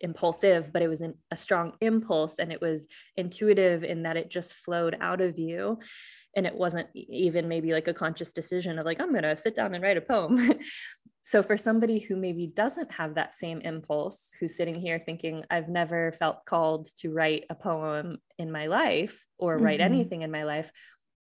impulsive 0.00 0.72
but 0.72 0.82
it 0.82 0.88
was 0.88 1.00
an, 1.00 1.14
a 1.30 1.36
strong 1.36 1.72
impulse 1.80 2.38
and 2.38 2.52
it 2.52 2.60
was 2.60 2.86
intuitive 3.16 3.84
in 3.84 4.04
that 4.04 4.16
it 4.16 4.30
just 4.30 4.54
flowed 4.54 4.96
out 5.00 5.20
of 5.20 5.38
you 5.38 5.78
and 6.36 6.46
it 6.46 6.54
wasn't 6.54 6.88
even 6.94 7.48
maybe 7.48 7.72
like 7.72 7.88
a 7.88 7.94
conscious 7.94 8.32
decision 8.32 8.78
of 8.78 8.86
like 8.86 9.00
i'm 9.00 9.10
going 9.10 9.22
to 9.22 9.36
sit 9.36 9.54
down 9.54 9.74
and 9.74 9.82
write 9.82 9.96
a 9.96 10.00
poem 10.00 10.54
so 11.24 11.42
for 11.42 11.56
somebody 11.56 11.98
who 11.98 12.16
maybe 12.16 12.46
doesn't 12.46 12.90
have 12.92 13.16
that 13.16 13.34
same 13.34 13.60
impulse 13.60 14.30
who's 14.38 14.56
sitting 14.56 14.76
here 14.76 15.02
thinking 15.04 15.44
i've 15.50 15.68
never 15.68 16.12
felt 16.12 16.44
called 16.44 16.86
to 16.96 17.12
write 17.12 17.44
a 17.50 17.54
poem 17.54 18.18
in 18.38 18.52
my 18.52 18.66
life 18.66 19.26
or 19.36 19.56
mm-hmm. 19.56 19.64
write 19.64 19.80
anything 19.80 20.22
in 20.22 20.30
my 20.30 20.44
life 20.44 20.70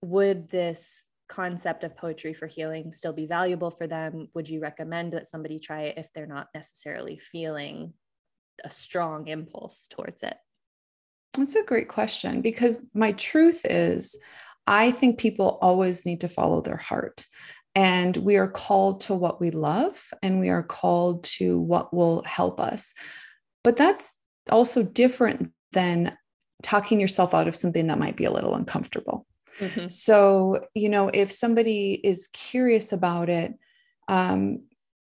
would 0.03 0.49
this 0.49 1.05
concept 1.29 1.85
of 1.85 1.97
poetry 1.97 2.35
for 2.35 2.47
healing 2.47 2.93
still 2.93 3.12
be 3.12 3.26
valuable 3.26 3.70
for 3.70 3.87
them? 3.87 4.29
Would 4.35 4.49
you 4.49 4.61
recommend 4.61 5.12
that 5.12 5.29
somebody 5.29 5.59
try 5.59 5.83
it 5.83 5.99
if 5.99 6.09
they're 6.14 6.26
not 6.26 6.49
necessarily 6.55 7.18
feeling 7.18 7.93
a 8.64 8.70
strong 8.70 9.29
impulse 9.29 9.87
towards 9.89 10.22
it? 10.22 10.37
That's 11.35 11.55
a 11.55 11.62
great 11.62 11.89
question 11.89 12.41
because 12.41 12.79
my 12.95 13.12
truth 13.12 13.61
is, 13.64 14.18
I 14.66 14.91
think 14.91 15.18
people 15.18 15.59
always 15.62 16.05
need 16.05 16.22
to 16.22 16.29
follow 16.29 16.61
their 16.61 16.76
heart. 16.76 17.24
And 17.74 18.16
we 18.16 18.37
are 18.37 18.49
called 18.49 19.03
to 19.03 19.14
what 19.14 19.41
we 19.41 19.51
love 19.51 20.03
and 20.22 20.41
we 20.41 20.49
are 20.49 20.64
called 20.64 21.24
to 21.24 21.61
what 21.61 21.95
will 21.95 22.22
help 22.24 22.59
us. 22.59 22.93
But 23.62 23.76
that's 23.76 24.14
also 24.51 24.83
different 24.83 25.53
than 25.72 26.16
talking 26.62 26.99
yourself 26.99 27.35
out 27.35 27.47
of 27.47 27.55
something 27.55 27.87
that 27.87 27.99
might 27.99 28.16
be 28.16 28.24
a 28.24 28.33
little 28.33 28.55
uncomfortable. 28.55 29.28
Mm-hmm. 29.59 29.89
So, 29.89 30.67
you 30.75 30.89
know, 30.89 31.11
if 31.13 31.33
somebody 31.33 32.01
is 32.03 32.29
curious 32.33 32.93
about 32.93 33.29
it, 33.29 33.55
um, 34.09 34.63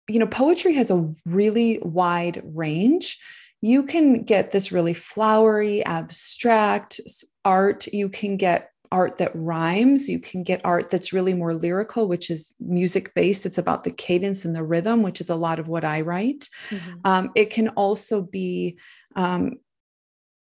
you 0.08 0.20
know, 0.20 0.28
poetry 0.28 0.74
has 0.74 0.89
a 0.89 1.14
really 1.26 1.80
wide 1.82 2.41
range. 2.43 3.20
You 3.62 3.84
can 3.84 4.24
get 4.24 4.52
this 4.52 4.72
really 4.72 4.93
flowery, 4.93 5.86
abstract 5.86 7.00
art. 7.45 7.88
You 7.88 8.10
can 8.10 8.38
get 8.38 8.72
art 8.91 9.18
that 9.20 9.32
rhymes. 9.36 10.10
You 10.10 10.20
can 10.20 10.43
get 10.43 10.62
art 10.64 10.89
that's 10.89 11.14
really 11.14 11.34
more 11.34 11.54
lyrical, 11.54 12.08
which 12.08 12.30
is 12.32 12.54
music 12.60 13.14
based. 13.14 13.45
It's 13.45 13.58
about 13.58 13.84
the 13.84 13.91
cadence 13.91 14.45
and 14.45 14.56
the 14.56 14.64
rhythm, 14.64 15.04
which 15.04 15.22
is 15.22 15.30
a 15.30 15.36
lot 15.36 15.60
of 15.60 15.68
what 15.68 15.86
I 15.86 16.02
write. 16.02 16.47
Mm-hmm. 16.70 16.95
Um, 17.04 17.32
it 17.36 17.52
can 17.52 17.70
also 17.70 18.24
be 18.24 18.80
um, 19.16 19.58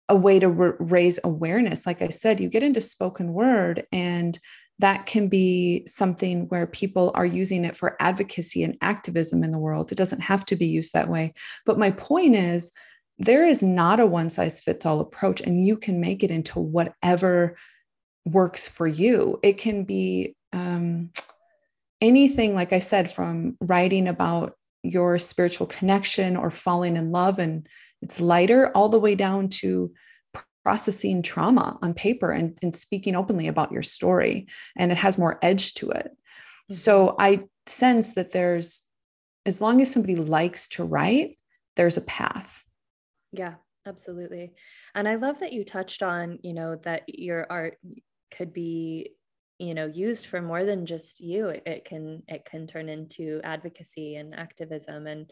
a 0.09 0.15
way 0.15 0.39
to 0.39 0.49
raise 0.49 1.19
awareness. 1.23 1.85
Like 1.85 2.01
I 2.01 2.09
said, 2.09 2.39
you 2.39 2.49
get 2.49 2.63
into 2.63 2.81
spoken 2.81 3.33
word, 3.33 3.85
and 3.91 4.37
that 4.79 5.05
can 5.05 5.27
be 5.27 5.85
something 5.87 6.47
where 6.47 6.65
people 6.65 7.11
are 7.13 7.25
using 7.25 7.65
it 7.65 7.75
for 7.75 7.95
advocacy 8.01 8.63
and 8.63 8.77
activism 8.81 9.43
in 9.43 9.51
the 9.51 9.59
world. 9.59 9.91
It 9.91 9.97
doesn't 9.97 10.21
have 10.21 10.45
to 10.45 10.55
be 10.55 10.67
used 10.67 10.93
that 10.93 11.09
way. 11.09 11.33
But 11.65 11.77
my 11.77 11.91
point 11.91 12.35
is, 12.35 12.71
there 13.19 13.45
is 13.45 13.61
not 13.61 13.99
a 13.99 14.05
one 14.05 14.29
size 14.29 14.59
fits 14.59 14.85
all 14.85 14.99
approach, 14.99 15.41
and 15.41 15.65
you 15.65 15.77
can 15.77 15.99
make 15.99 16.23
it 16.23 16.31
into 16.31 16.59
whatever 16.59 17.57
works 18.25 18.67
for 18.67 18.87
you. 18.87 19.39
It 19.43 19.57
can 19.57 19.83
be 19.83 20.35
um, 20.53 21.11
anything, 22.01 22.55
like 22.55 22.73
I 22.73 22.79
said, 22.79 23.11
from 23.11 23.57
writing 23.61 24.07
about 24.07 24.53
your 24.83 25.17
spiritual 25.17 25.67
connection 25.67 26.37
or 26.37 26.49
falling 26.49 26.95
in 26.95 27.11
love 27.11 27.37
and 27.37 27.67
it's 28.01 28.19
lighter 28.19 28.71
all 28.75 28.89
the 28.89 28.99
way 28.99 29.15
down 29.15 29.49
to 29.49 29.91
processing 30.63 31.21
trauma 31.21 31.77
on 31.81 31.93
paper 31.93 32.31
and, 32.31 32.57
and 32.61 32.75
speaking 32.75 33.15
openly 33.15 33.47
about 33.47 33.71
your 33.71 33.81
story 33.81 34.47
and 34.77 34.91
it 34.91 34.97
has 34.97 35.17
more 35.17 35.39
edge 35.41 35.73
to 35.73 35.89
it 35.89 36.07
mm-hmm. 36.07 36.73
so 36.73 37.15
i 37.19 37.41
sense 37.65 38.13
that 38.13 38.31
there's 38.31 38.83
as 39.45 39.61
long 39.61 39.81
as 39.81 39.91
somebody 39.91 40.15
likes 40.15 40.67
to 40.67 40.83
write 40.83 41.37
there's 41.75 41.97
a 41.97 42.01
path 42.01 42.63
yeah 43.31 43.55
Absolutely. 43.89 44.53
And 44.93 45.07
I 45.07 45.15
love 45.15 45.39
that 45.39 45.51
you 45.51 45.65
touched 45.65 46.03
on, 46.03 46.39
you 46.43 46.53
know, 46.53 46.75
that 46.83 47.03
your 47.07 47.47
art 47.49 47.77
could 48.31 48.53
be 48.53 49.11
you 49.57 49.73
know 49.73 49.87
used 49.87 50.27
for 50.27 50.41
more 50.41 50.63
than 50.63 50.85
just 50.85 51.19
you 51.19 51.49
it, 51.49 51.63
it, 51.65 51.83
can 51.83 52.23
it 52.29 52.45
can 52.45 52.65
turn 52.65 52.87
into 52.87 53.41
advocacy 53.43 54.15
and 54.15 54.33
activism 54.33 55.05
and 55.05 55.29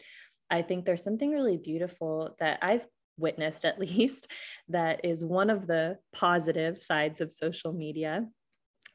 i 0.50 0.62
think 0.62 0.84
there's 0.84 1.02
something 1.02 1.30
really 1.30 1.56
beautiful 1.56 2.36
that 2.38 2.58
i've 2.62 2.86
witnessed 3.18 3.64
at 3.64 3.78
least 3.80 4.30
that 4.68 5.04
is 5.04 5.24
one 5.24 5.50
of 5.50 5.66
the 5.66 5.98
positive 6.12 6.82
sides 6.82 7.20
of 7.20 7.32
social 7.32 7.72
media 7.72 8.26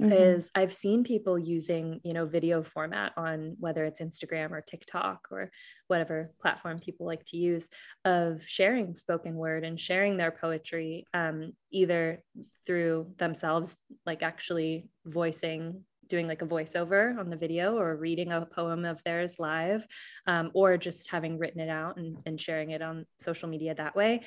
mm-hmm. 0.02 0.12
is 0.12 0.52
I've 0.56 0.74
seen 0.74 1.04
people 1.04 1.38
using, 1.38 2.00
you 2.04 2.14
know, 2.14 2.26
video 2.26 2.64
format 2.64 3.14
on 3.18 3.56
whether 3.60 3.86
it's 3.86 4.02
Instagram 4.02 4.52
or 4.52 4.62
TikTok 4.62 5.28
or 5.32 5.52
whatever 5.88 6.32
platform 6.42 6.80
people 6.80 7.06
like 7.06 7.26
to 7.26 7.38
use 7.38 7.70
of 8.06 8.44
sharing 8.46 8.96
spoken 8.96 9.36
word 9.36 9.64
and 9.64 9.80
sharing 9.80 10.18
their 10.18 10.32
poetry, 10.32 11.06
um, 11.14 11.54
either 11.72 12.22
through 12.66 13.12
themselves, 13.18 13.78
like 14.06 14.24
actually 14.24 14.90
voicing 15.06 15.84
doing 16.08 16.28
like 16.28 16.42
a 16.42 16.48
voiceover 16.48 17.18
on 17.20 17.30
the 17.30 17.36
video 17.36 17.78
or 17.78 17.96
reading 17.96 18.32
a 18.32 18.46
poem 18.46 18.86
of 18.86 19.02
theirs 19.04 19.36
live 19.40 19.86
um, 20.28 20.52
or 20.54 20.78
just 20.78 21.10
having 21.10 21.38
written 21.38 21.60
it 21.60 21.70
out 21.70 21.98
and, 21.98 22.18
and 22.26 22.40
sharing 22.40 22.72
it 22.72 22.82
on 22.82 23.06
social 23.20 23.50
media 23.50 23.74
that 23.76 23.96
way 23.96 24.22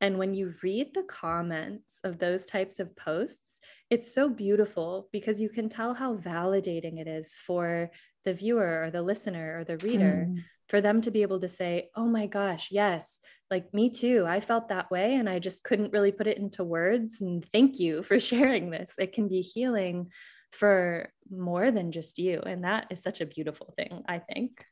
and 0.00 0.18
when 0.18 0.34
you 0.34 0.52
read 0.64 0.88
the 0.94 1.04
comments 1.04 2.00
of 2.02 2.18
those 2.18 2.46
types 2.46 2.80
of 2.80 2.94
posts 2.96 3.60
it's 3.90 4.14
so 4.14 4.28
beautiful 4.28 5.08
because 5.12 5.42
you 5.42 5.50
can 5.50 5.68
tell 5.68 5.92
how 5.92 6.16
validating 6.16 6.98
it 6.98 7.06
is 7.06 7.34
for 7.34 7.90
the 8.24 8.32
viewer 8.32 8.84
or 8.84 8.90
the 8.90 9.02
listener 9.02 9.58
or 9.58 9.64
the 9.64 9.76
reader 9.84 10.26
mm. 10.28 10.38
for 10.68 10.80
them 10.80 11.02
to 11.02 11.10
be 11.10 11.22
able 11.22 11.40
to 11.40 11.48
say, 11.48 11.90
oh 11.96 12.06
my 12.06 12.26
gosh, 12.26 12.68
yes, 12.70 13.20
like 13.50 13.72
me 13.74 13.90
too. 13.90 14.24
I 14.26 14.40
felt 14.40 14.68
that 14.68 14.90
way 14.90 15.16
and 15.16 15.28
I 15.28 15.38
just 15.38 15.62
couldn't 15.62 15.92
really 15.92 16.12
put 16.12 16.26
it 16.26 16.38
into 16.38 16.64
words. 16.64 17.20
And 17.20 17.44
thank 17.52 17.78
you 17.78 18.02
for 18.02 18.18
sharing 18.30 18.70
this. 18.70 18.94
It 18.98 19.12
can 19.12 19.28
be 19.28 19.40
healing 19.40 20.10
for 20.52 21.08
more 21.30 21.70
than 21.70 21.92
just 21.92 22.18
you. 22.18 22.40
And 22.40 22.64
that 22.64 22.86
is 22.90 23.02
such 23.02 23.20
a 23.20 23.26
beautiful 23.26 23.72
thing, 23.76 24.02
I 24.06 24.18
think. 24.18 24.64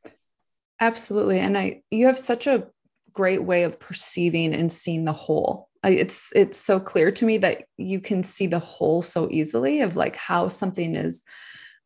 Absolutely. 0.81 1.41
And 1.41 1.59
I, 1.59 1.83
you 1.91 2.07
have 2.07 2.19
such 2.19 2.47
a 2.47 2.69
great 3.13 3.43
way 3.43 3.65
of 3.65 3.81
perceiving 3.81 4.55
and 4.55 4.73
seeing 4.73 5.05
the 5.05 5.13
whole 5.13 5.71
it's 5.85 6.33
it's 6.35 6.59
so 6.59 6.79
clear 6.79 7.11
to 7.11 7.25
me 7.25 7.39
that 7.39 7.65
you 7.77 8.01
can 8.01 8.23
see 8.23 8.47
the 8.47 8.59
whole 8.59 9.03
so 9.03 9.29
easily 9.31 9.81
of 9.81 9.97
like 9.97 10.17
how 10.17 10.49
something 10.49 10.95
is 10.95 11.23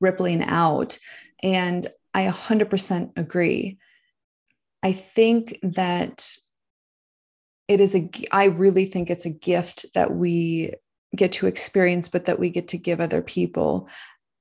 rippling 0.01 0.43
out 0.43 0.99
and 1.43 1.87
i 2.13 2.27
100% 2.27 3.13
agree 3.17 3.79
i 4.83 4.93
think 4.93 5.59
that 5.63 6.29
it 7.69 7.81
is 7.81 7.95
a 7.95 8.11
i 8.33 8.47
really 8.47 8.87
think 8.87 9.11
it's 9.11 9.27
a 9.27 9.31
gift 9.31 9.87
that 9.95 10.13
we 10.13 10.73
get 11.15 11.33
to 11.33 11.47
experience 11.47 12.09
but 12.09 12.27
that 12.27 12.39
we 12.39 12.51
get 12.51 12.69
to 12.69 12.79
give 12.79 13.01
other 13.01 13.23
people 13.23 13.89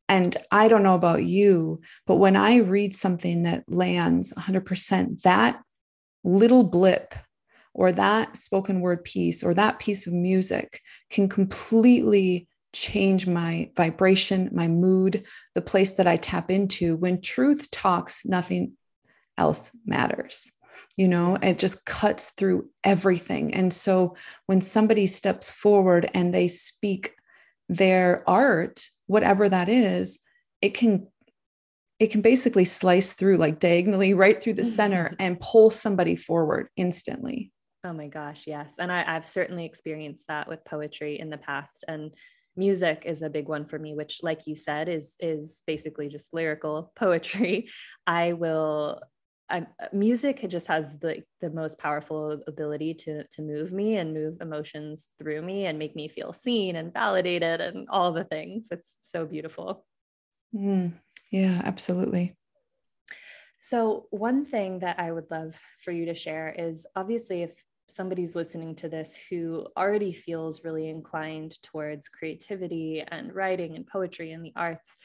and 0.10 0.36
i 0.52 0.68
don't 0.68 0.84
know 0.84 0.96
about 0.96 1.24
you 1.24 1.82
but 2.06 2.16
when 2.16 2.36
i 2.36 2.58
read 2.58 2.94
something 2.94 3.44
that 3.44 3.64
lands 3.68 4.34
100% 4.34 5.22
that 5.22 5.62
little 6.24 6.64
blip 6.64 7.14
or 7.74 7.92
that 7.92 8.38
spoken 8.38 8.82
word 8.82 9.04
piece 9.04 9.44
or 9.44 9.54
that 9.54 9.80
piece 9.80 10.08
of 10.08 10.14
music 10.14 10.82
can 11.10 11.28
completely 11.28 12.48
change 12.74 13.28
my 13.28 13.70
vibration, 13.76 14.50
my 14.52 14.68
mood, 14.68 15.24
the 15.54 15.62
place 15.62 15.94
that 15.94 16.08
I 16.08 16.18
tap 16.18 16.52
into. 16.52 16.96
When 16.96 17.22
truth 17.22 17.70
talks, 17.72 18.26
nothing 18.26 18.74
else 19.38 19.72
matters. 19.86 20.52
You 20.98 21.08
know, 21.08 21.36
it 21.42 21.60
just 21.60 21.86
cuts 21.86 22.32
through 22.32 22.70
everything. 22.84 23.54
And 23.54 23.74
so 23.74 24.16
when 24.46 24.62
somebody 24.62 25.08
steps 25.08 25.50
forward 25.50 26.10
and 26.14 26.34
they 26.34 26.48
speak 26.48 27.14
their 27.70 28.24
art, 28.28 28.84
whatever 29.08 29.50
that 29.50 29.70
is, 29.70 30.20
it 30.62 30.74
can 30.74 31.08
it 32.00 32.12
can 32.12 32.22
basically 32.22 32.66
slice 32.66 33.14
through 33.14 33.38
like 33.38 33.60
diagonally 33.60 34.14
right 34.14 34.44
through 34.44 34.56
the 34.56 34.64
center 34.64 35.16
and 35.20 35.40
pull 35.40 35.70
somebody 35.70 36.16
forward 36.16 36.68
instantly. 36.76 37.52
Oh 37.86 37.94
my 37.94 38.08
gosh, 38.08 38.46
yes. 38.48 38.76
And 38.80 38.92
I, 38.92 39.04
I've 39.06 39.26
certainly 39.26 39.66
experienced 39.66 40.28
that 40.28 40.48
with 40.48 40.66
poetry 40.66 41.20
in 41.20 41.30
the 41.30 41.38
past. 41.38 41.84
And 41.88 42.14
music 42.56 43.04
is 43.06 43.22
a 43.22 43.30
big 43.30 43.48
one 43.48 43.66
for 43.66 43.78
me, 43.78 43.94
which, 43.94 44.22
like 44.24 44.48
you 44.48 44.56
said, 44.56 44.88
is 44.90 45.16
is 45.20 45.64
basically 45.68 46.08
just 46.08 46.34
lyrical 46.34 46.92
poetry. 46.96 47.70
I 48.08 48.34
will 48.34 49.02
I, 49.54 49.68
music 49.94 50.44
just 50.50 50.66
has 50.66 50.98
the 51.00 51.24
the 51.40 51.52
most 51.52 51.78
powerful 51.78 52.42
ability 52.48 52.96
to 52.96 53.24
to 53.28 53.42
move 53.44 53.72
me 53.72 53.98
and 53.98 54.12
move 54.14 54.42
emotions 54.42 55.12
through 55.20 55.44
me 55.44 55.68
and 55.68 55.78
make 55.78 55.96
me 55.96 56.08
feel 56.08 56.34
seen 56.34 56.76
and 56.76 56.92
validated 56.92 57.62
and 57.62 57.88
all 57.90 58.12
the 58.12 58.24
things. 58.24 58.70
It's 58.72 58.98
so 59.02 59.26
beautiful. 59.28 59.86
Mm, 60.56 60.94
yeah, 61.30 61.62
absolutely. 61.64 62.36
So, 63.60 64.08
one 64.10 64.44
thing 64.44 64.80
that 64.80 65.00
I 65.00 65.12
would 65.12 65.30
love 65.30 65.56
for 65.80 65.92
you 65.92 66.08
to 66.08 66.16
share 66.16 66.54
is 66.58 66.88
obviously, 66.96 67.44
if 67.44 67.52
somebody's 67.88 68.36
listening 68.36 68.74
to 68.74 68.90
this 68.90 69.20
who 69.30 69.68
already 69.78 70.12
feels 70.14 70.64
really 70.64 70.90
inclined 70.90 71.62
towards 71.62 72.10
creativity 72.10 73.04
and 73.08 73.36
writing 73.36 73.76
and 73.76 73.86
poetry 73.86 74.32
and 74.32 74.44
the 74.44 74.54
arts, 74.56 74.98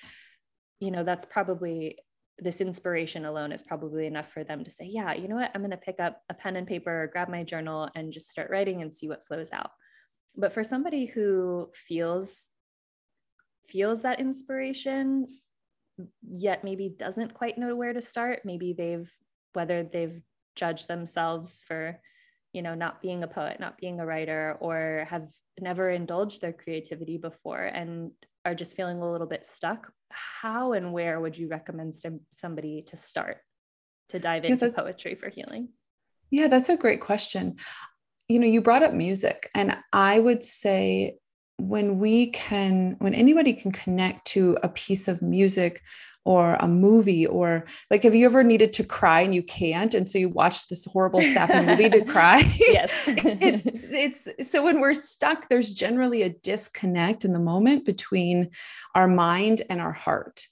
you 0.81 0.91
know, 0.91 1.05
that's 1.05 1.27
probably 1.27 1.99
this 2.41 2.61
inspiration 2.61 3.24
alone 3.24 3.53
is 3.53 3.62
probably 3.62 4.07
enough 4.07 4.30
for 4.32 4.45
them 4.45 4.64
to 4.64 4.70
say, 4.70 4.84
yeah, 4.84 5.12
you 5.12 5.28
know 5.28 5.36
what, 5.36 5.51
I'm 5.55 5.61
going 5.61 5.70
to 5.72 5.76
pick 5.76 5.99
up 5.99 6.22
a 6.30 6.34
pen 6.34 6.57
and 6.57 6.66
paper 6.66 7.03
or 7.03 7.07
grab 7.09 7.28
my 7.28 7.43
journal 7.43 7.89
and 7.95 8.12
just 8.12 8.30
start 8.30 8.51
writing 8.51 8.82
and 8.82 8.95
see 8.95 9.09
what 9.09 9.26
flows 9.26 9.51
out. 9.53 9.70
But 10.36 10.53
for 10.53 10.62
somebody 10.62 11.07
who 11.07 11.70
feels 11.74 12.49
feels 13.68 14.01
that 14.01 14.18
inspiration 14.18 15.26
yet 16.22 16.64
maybe 16.64 16.89
doesn't 16.89 17.34
quite 17.34 17.59
know 17.59 17.74
where 17.74 17.93
to 17.93 18.01
start, 18.01 18.43
maybe 18.45 18.72
they've 18.72 19.11
whether 19.53 19.82
they've 19.82 20.22
judged 20.55 20.86
themselves 20.89 21.62
for 21.66 22.01
you 22.59 22.63
know 22.63 22.75
not 22.75 23.01
being 23.01 23.23
a 23.23 23.29
poet 23.29 23.61
not 23.61 23.79
being 23.79 24.01
a 24.01 24.05
writer 24.05 24.57
or 24.59 25.07
have 25.09 25.29
never 25.61 25.91
indulged 25.91 26.41
their 26.41 26.53
creativity 26.53 27.17
before 27.17 27.63
and 27.63 28.11
are 28.45 28.55
just 28.55 28.75
feeling 28.75 28.99
a 28.99 29.13
little 29.13 29.29
bit 29.29 29.47
stuck 29.47 29.93
how 30.11 30.73
and 30.73 30.93
where 30.93 31.21
would 31.21 31.39
you 31.39 31.47
recommend 31.47 31.95
some, 31.95 32.19
somebody 32.33 32.83
to 32.83 32.97
start 32.97 33.37
to 34.09 34.19
dive 34.19 34.45
into 34.45 34.67
yeah, 34.67 34.73
poetry 34.75 35.15
for 35.15 35.29
healing? 35.29 35.69
Yeah 36.33 36.49
that's 36.49 36.69
a 36.69 36.77
great 36.77 37.01
question. 37.01 37.59
You 38.29 38.41
know 38.41 38.49
you 38.49 38.61
brought 38.61 38.83
up 38.83 38.93
music 38.93 39.49
and 39.55 39.77
i 39.93 40.19
would 40.19 40.43
say 40.43 41.19
when 41.59 42.01
we 42.01 42.31
can 42.31 42.97
when 42.99 43.15
anybody 43.15 43.53
can 43.53 43.71
connect 43.71 44.27
to 44.33 44.59
a 44.65 44.69
piece 44.69 45.07
of 45.07 45.23
music 45.23 45.81
or 46.29 46.57
a 46.57 46.68
movie 46.68 47.26
or 47.26 47.64
like 47.91 48.03
have 48.03 48.14
you 48.14 48.26
ever 48.26 48.45
needed 48.45 48.70
to 48.70 48.85
cry 48.85 49.22
and 49.22 49.35
you 49.35 49.43
can't 49.43 49.95
and 49.95 50.07
so 50.07 50.18
you 50.18 50.29
watch 50.29 50.68
this 50.68 50.85
horrible 50.85 51.22
sappy 51.22 51.64
movie 51.64 51.89
to 51.89 52.05
cry 52.14 52.41
yes 52.59 52.93
it's 53.07 54.29
it's 54.29 54.51
so 54.51 54.62
when 54.62 54.79
we're 54.79 54.93
stuck 54.93 55.49
there's 55.49 55.72
generally 55.72 56.20
a 56.20 56.29
disconnect 56.29 57.24
in 57.24 57.33
the 57.33 57.39
moment 57.39 57.87
between 57.87 58.51
our 58.95 59.09
mind 59.09 59.62
and 59.70 59.81
our 59.81 59.93
heart 59.93 60.47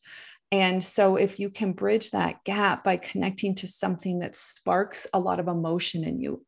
and 0.51 0.83
so 0.83 1.17
if 1.17 1.39
you 1.39 1.51
can 1.51 1.75
bridge 1.75 2.11
that 2.13 2.43
gap 2.45 2.83
by 2.83 2.97
connecting 2.97 3.55
to 3.55 3.67
something 3.67 4.21
that 4.21 4.35
sparks 4.35 5.07
a 5.13 5.21
lot 5.21 5.39
of 5.39 5.47
emotion 5.47 6.05
in 6.05 6.19
you 6.19 6.43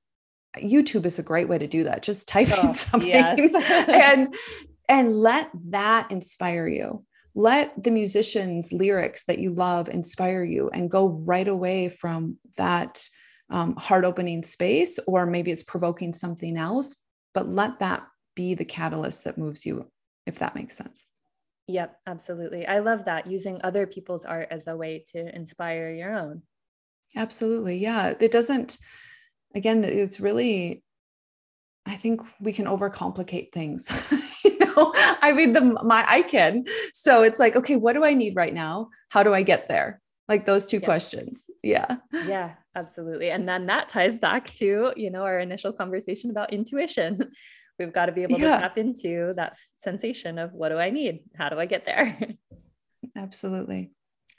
YouTube 0.56 1.04
is 1.04 1.18
a 1.18 1.22
great 1.22 1.46
way 1.46 1.58
to 1.58 1.66
do 1.66 1.84
that. 1.84 2.02
Just 2.02 2.26
type 2.26 2.48
oh, 2.56 2.68
in 2.68 2.74
something 2.88 3.10
yes. 3.10 3.38
and 3.86 4.34
and 4.88 5.20
let 5.20 5.50
that 5.68 6.10
inspire 6.10 6.66
you 6.66 7.04
let 7.38 7.80
the 7.84 7.90
musicians 7.92 8.72
lyrics 8.72 9.22
that 9.26 9.38
you 9.38 9.52
love 9.52 9.88
inspire 9.88 10.42
you 10.42 10.68
and 10.74 10.90
go 10.90 11.06
right 11.06 11.46
away 11.46 11.88
from 11.88 12.36
that 12.56 13.00
um, 13.48 13.76
heart 13.76 14.04
opening 14.04 14.42
space 14.42 14.98
or 15.06 15.24
maybe 15.24 15.52
it's 15.52 15.62
provoking 15.62 16.12
something 16.12 16.56
else 16.56 16.96
but 17.34 17.48
let 17.48 17.78
that 17.78 18.04
be 18.34 18.54
the 18.54 18.64
catalyst 18.64 19.22
that 19.22 19.38
moves 19.38 19.64
you 19.64 19.88
if 20.26 20.40
that 20.40 20.56
makes 20.56 20.76
sense. 20.76 21.06
Yep 21.68 21.96
absolutely. 22.08 22.66
I 22.66 22.80
love 22.80 23.04
that 23.04 23.28
using 23.28 23.60
other 23.62 23.86
people's 23.86 24.24
art 24.24 24.48
as 24.50 24.66
a 24.66 24.76
way 24.76 25.04
to 25.12 25.32
inspire 25.32 25.90
your 25.92 26.18
own. 26.18 26.42
Absolutely 27.14 27.76
yeah. 27.78 28.14
It 28.18 28.32
doesn't 28.32 28.78
again 29.54 29.84
it's 29.84 30.20
really 30.20 30.82
i 31.86 31.94
think 31.94 32.20
we 32.40 32.52
can 32.52 32.66
overcomplicate 32.66 33.50
things 33.52 33.88
I 35.22 35.32
mean, 35.32 35.52
the 35.52 35.60
my 35.60 36.04
I 36.08 36.22
can. 36.22 36.64
So 36.92 37.22
it's 37.22 37.38
like, 37.38 37.56
okay, 37.56 37.76
what 37.76 37.94
do 37.94 38.04
I 38.04 38.14
need 38.14 38.36
right 38.36 38.54
now? 38.54 38.88
How 39.10 39.22
do 39.22 39.34
I 39.34 39.42
get 39.42 39.68
there? 39.68 40.00
Like 40.28 40.44
those 40.44 40.66
two 40.66 40.78
yeah. 40.78 40.84
questions. 40.84 41.46
Yeah. 41.62 41.96
Yeah, 42.12 42.54
absolutely. 42.74 43.30
And 43.30 43.48
then 43.48 43.66
that 43.66 43.88
ties 43.88 44.18
back 44.18 44.52
to, 44.54 44.92
you 44.94 45.10
know, 45.10 45.22
our 45.22 45.40
initial 45.40 45.72
conversation 45.72 46.30
about 46.30 46.52
intuition. 46.52 47.30
We've 47.78 47.92
got 47.92 48.06
to 48.06 48.12
be 48.12 48.24
able 48.24 48.38
yeah. 48.38 48.56
to 48.56 48.62
tap 48.62 48.78
into 48.78 49.32
that 49.36 49.56
sensation 49.76 50.38
of 50.38 50.52
what 50.52 50.70
do 50.70 50.78
I 50.78 50.90
need? 50.90 51.20
How 51.36 51.48
do 51.48 51.58
I 51.58 51.66
get 51.66 51.86
there? 51.86 52.18
Absolutely. 53.16 53.92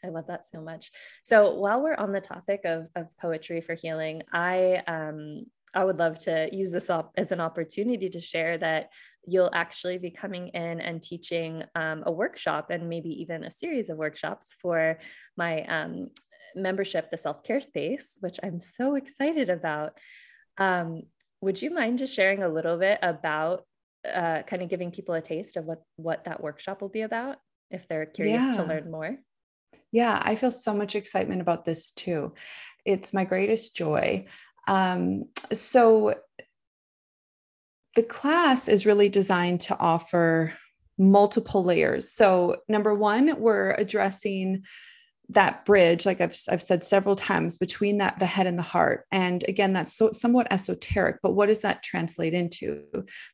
I 0.03 0.09
love 0.09 0.27
that 0.27 0.45
so 0.45 0.61
much. 0.61 0.91
So 1.23 1.55
while 1.55 1.81
we're 1.81 1.95
on 1.95 2.11
the 2.11 2.21
topic 2.21 2.61
of, 2.65 2.87
of 2.95 3.07
poetry 3.19 3.61
for 3.61 3.73
healing, 3.73 4.23
I 4.31 4.83
um, 4.87 5.45
I 5.73 5.83
would 5.83 5.97
love 5.97 6.19
to 6.19 6.49
use 6.51 6.71
this 6.71 6.89
op- 6.89 7.13
as 7.17 7.31
an 7.31 7.39
opportunity 7.39 8.09
to 8.09 8.19
share 8.19 8.57
that 8.57 8.89
you'll 9.27 9.51
actually 9.53 9.97
be 9.97 10.11
coming 10.11 10.49
in 10.49 10.81
and 10.81 11.01
teaching 11.01 11.63
um, 11.75 12.03
a 12.05 12.11
workshop 12.11 12.69
and 12.69 12.89
maybe 12.89 13.09
even 13.21 13.43
a 13.43 13.51
series 13.51 13.89
of 13.89 13.97
workshops 13.97 14.55
for 14.61 14.97
my 15.37 15.63
um, 15.65 16.09
membership, 16.55 17.11
the 17.11 17.17
self 17.17 17.43
care 17.43 17.61
space, 17.61 18.17
which 18.21 18.39
I'm 18.43 18.59
so 18.59 18.95
excited 18.95 19.49
about. 19.49 19.97
Um, 20.57 21.03
would 21.41 21.61
you 21.61 21.71
mind 21.71 21.99
just 21.99 22.15
sharing 22.15 22.43
a 22.43 22.49
little 22.49 22.77
bit 22.77 22.99
about 23.01 23.63
uh, 24.07 24.41
kind 24.43 24.61
of 24.61 24.69
giving 24.69 24.91
people 24.91 25.15
a 25.15 25.21
taste 25.21 25.57
of 25.57 25.65
what 25.65 25.81
what 25.97 26.25
that 26.25 26.41
workshop 26.41 26.81
will 26.81 26.89
be 26.89 27.01
about 27.01 27.37
if 27.69 27.87
they're 27.87 28.05
curious 28.05 28.41
yeah. 28.41 28.51
to 28.53 28.63
learn 28.63 28.89
more? 28.89 29.17
Yeah, 29.91 30.21
I 30.23 30.35
feel 30.35 30.51
so 30.51 30.73
much 30.73 30.95
excitement 30.95 31.41
about 31.41 31.65
this 31.65 31.91
too. 31.91 32.33
It's 32.85 33.13
my 33.13 33.25
greatest 33.25 33.75
joy. 33.75 34.25
Um, 34.69 35.25
so 35.51 36.13
the 37.95 38.03
class 38.03 38.69
is 38.69 38.85
really 38.85 39.09
designed 39.09 39.61
to 39.61 39.77
offer 39.79 40.53
multiple 40.99 41.63
layers. 41.63 42.13
So, 42.13 42.57
number 42.67 42.93
one, 42.93 43.39
we're 43.39 43.71
addressing 43.71 44.63
that 45.29 45.63
bridge 45.63 46.05
like 46.05 46.21
I've, 46.21 46.37
I've 46.49 46.61
said 46.61 46.83
several 46.83 47.15
times 47.15 47.57
between 47.57 47.99
that 47.99 48.17
the 48.17 48.25
head 48.25 48.47
and 48.47 48.57
the 48.57 48.63
heart. 48.63 49.05
And 49.11 49.43
again 49.47 49.73
that's 49.73 49.93
so, 49.93 50.11
somewhat 50.11 50.47
esoteric 50.51 51.17
but 51.21 51.33
what 51.33 51.47
does 51.47 51.61
that 51.61 51.83
translate 51.83 52.33
into? 52.33 52.83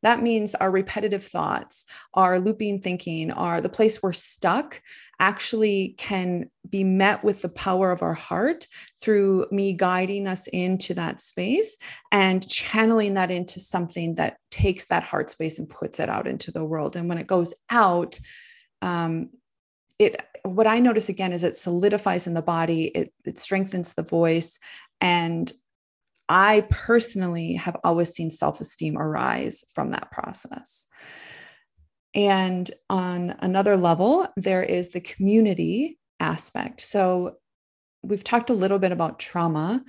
That 0.01 0.21
means 0.21 0.55
our 0.55 0.71
repetitive 0.71 1.23
thoughts 1.23 1.85
our 2.13 2.39
looping 2.39 2.81
thinking 2.81 3.31
our 3.31 3.61
the 3.61 3.69
place 3.69 4.03
we're 4.03 4.13
stuck 4.13 4.81
actually 5.19 5.95
can 5.97 6.49
be 6.69 6.83
met 6.83 7.23
with 7.23 7.41
the 7.41 7.49
power 7.49 7.91
of 7.91 8.01
our 8.01 8.13
heart 8.13 8.67
through 9.01 9.45
me 9.49 9.71
guiding 9.71 10.27
us 10.27 10.47
into 10.47 10.93
that 10.93 11.21
space 11.21 11.77
and 12.11 12.47
channeling 12.49 13.13
that 13.13 13.31
into 13.31 13.59
something 13.59 14.15
that 14.15 14.37
takes 14.51 14.85
that 14.85 15.03
heart 15.03 15.29
space 15.29 15.59
and 15.59 15.69
puts 15.69 16.01
it 16.01 16.09
out 16.09 16.27
into 16.27 16.51
the 16.51 16.65
world. 16.65 16.97
And 16.97 17.07
when 17.07 17.17
it 17.17 17.27
goes 17.27 17.53
out 17.69 18.19
um, 18.81 19.29
it 19.99 20.21
what 20.45 20.67
I 20.67 20.79
notice 20.79 21.09
again 21.09 21.33
is 21.33 21.43
it 21.43 21.55
solidifies 21.55 22.27
in 22.27 22.33
the 22.33 22.41
body, 22.41 22.85
it, 22.85 23.13
it 23.25 23.37
strengthens 23.37 23.93
the 23.93 24.03
voice. 24.03 24.59
And 25.01 25.51
I 26.29 26.65
personally 26.69 27.53
have 27.53 27.77
always 27.83 28.11
seen 28.13 28.31
self 28.31 28.61
esteem 28.61 28.97
arise 28.97 29.63
from 29.73 29.91
that 29.91 30.11
process. 30.11 30.87
And 32.13 32.69
on 32.89 33.35
another 33.39 33.75
level, 33.75 34.27
there 34.37 34.63
is 34.63 34.89
the 34.89 35.01
community 35.01 35.99
aspect. 36.19 36.81
So 36.81 37.37
we've 38.03 38.23
talked 38.23 38.49
a 38.49 38.53
little 38.53 38.79
bit 38.79 38.91
about 38.91 39.19
trauma. 39.19 39.83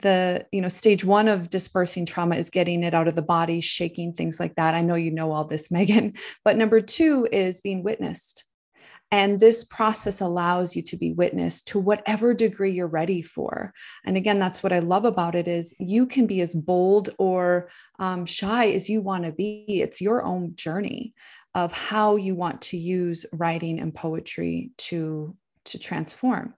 The, 0.00 0.46
you 0.52 0.60
know, 0.60 0.68
stage 0.68 1.04
one 1.04 1.28
of 1.28 1.50
dispersing 1.50 2.06
trauma 2.06 2.36
is 2.36 2.50
getting 2.50 2.82
it 2.82 2.94
out 2.94 3.08
of 3.08 3.14
the 3.14 3.22
body, 3.22 3.60
shaking 3.60 4.12
things 4.12 4.38
like 4.40 4.56
that. 4.56 4.74
I 4.74 4.80
know 4.80 4.94
you 4.94 5.10
know 5.10 5.32
all 5.32 5.44
this, 5.44 5.70
Megan. 5.70 6.14
But 6.44 6.56
number 6.56 6.80
two 6.80 7.26
is 7.32 7.60
being 7.60 7.82
witnessed 7.82 8.44
and 9.12 9.38
this 9.38 9.62
process 9.62 10.22
allows 10.22 10.74
you 10.74 10.80
to 10.84 10.96
be 10.96 11.12
witness 11.12 11.60
to 11.64 11.78
whatever 11.78 12.32
degree 12.32 12.72
you're 12.72 12.86
ready 12.86 13.20
for. 13.20 13.74
And 14.06 14.16
again, 14.16 14.38
that's 14.38 14.62
what 14.62 14.72
I 14.72 14.78
love 14.78 15.04
about 15.04 15.34
it 15.34 15.46
is 15.46 15.74
you 15.78 16.06
can 16.06 16.26
be 16.26 16.40
as 16.40 16.54
bold 16.54 17.10
or 17.18 17.68
um, 17.98 18.24
shy 18.24 18.70
as 18.70 18.88
you 18.88 19.02
want 19.02 19.24
to 19.24 19.32
be. 19.32 19.66
It's 19.68 20.00
your 20.00 20.24
own 20.24 20.56
journey 20.56 21.12
of 21.54 21.72
how 21.74 22.16
you 22.16 22.34
want 22.34 22.62
to 22.62 22.78
use 22.78 23.26
writing 23.34 23.78
and 23.78 23.94
poetry 23.94 24.70
to 24.78 25.36
to 25.64 25.78
transform. 25.78 26.54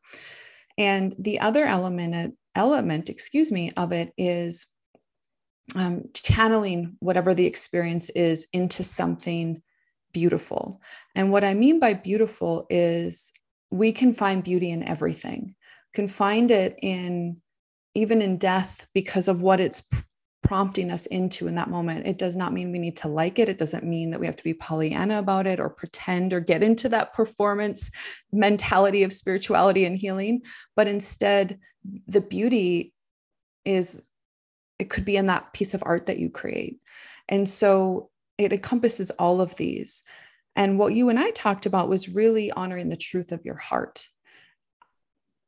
And 0.79 1.15
the 1.19 1.41
other 1.41 1.67
element 1.67 2.37
element, 2.55 3.11
excuse 3.11 3.51
me, 3.51 3.73
of 3.77 3.91
it 3.91 4.13
is 4.17 4.67
um, 5.75 6.05
channeling 6.15 6.97
whatever 7.01 7.35
the 7.35 7.47
experience 7.47 8.11
is 8.11 8.47
into 8.53 8.85
something 8.85 9.61
beautiful. 10.15 10.81
And 11.15 11.31
what 11.31 11.45
I 11.45 11.53
mean 11.53 11.79
by 11.79 11.93
beautiful 11.93 12.67
is 12.71 13.33
we 13.71 13.93
can 13.93 14.15
find 14.15 14.43
beauty 14.43 14.71
in 14.71 14.83
everything, 14.83 15.55
can 15.93 16.09
find 16.09 16.51
it 16.51 16.79
in 16.81 17.37
even 17.95 18.23
in 18.23 18.39
death 18.39 18.87
because 18.95 19.29
of 19.29 19.43
what 19.43 19.61
it's 19.61 19.83
prompting 20.43 20.91
us 20.91 21.07
into 21.07 21.49
in 21.49 21.55
that 21.55 21.71
moment. 21.71 22.07
It 22.07 22.19
does 22.19 22.37
not 22.37 22.53
mean 22.53 22.71
we 22.71 22.79
need 22.79 22.97
to 22.99 23.09
like 23.09 23.39
it. 23.39 23.49
It 23.49 23.59
doesn't 23.59 23.85
mean 23.85 24.11
that 24.11 24.21
we 24.21 24.27
have 24.27 24.37
to 24.37 24.45
be 24.45 24.55
Pollyanna 24.55 25.19
about 25.19 25.47
it 25.47 25.59
or 25.59 25.71
pretend 25.71 26.33
or 26.33 26.41
get 26.41 26.63
into 26.63 26.89
that 26.91 27.15
performance 27.15 27.91
mentality 28.33 29.03
of 29.05 29.13
spirituality 29.13 29.85
and 29.85 29.97
healing. 29.97 30.43
But 30.77 30.87
instead, 30.87 31.59
the 32.07 32.21
beauty 32.21 32.93
is 33.65 34.11
it 34.79 34.91
could 34.91 35.05
be 35.05 35.17
in 35.17 35.27
that 35.27 35.53
piece 35.53 35.73
of 35.73 35.83
art 35.87 36.07
that 36.07 36.19
you 36.19 36.31
create. 36.31 36.79
And 37.29 37.49
so 37.49 38.11
it 38.39 38.53
encompasses 38.53 39.11
all 39.13 39.41
of 39.41 39.55
these. 39.57 40.03
And 40.57 40.79
what 40.79 40.95
you 40.95 41.09
and 41.09 41.19
I 41.19 41.31
talked 41.31 41.67
about 41.67 41.89
was 41.89 42.09
really 42.09 42.51
honoring 42.53 42.89
the 42.89 42.97
truth 42.97 43.33
of 43.33 43.45
your 43.45 43.57
heart, 43.57 44.07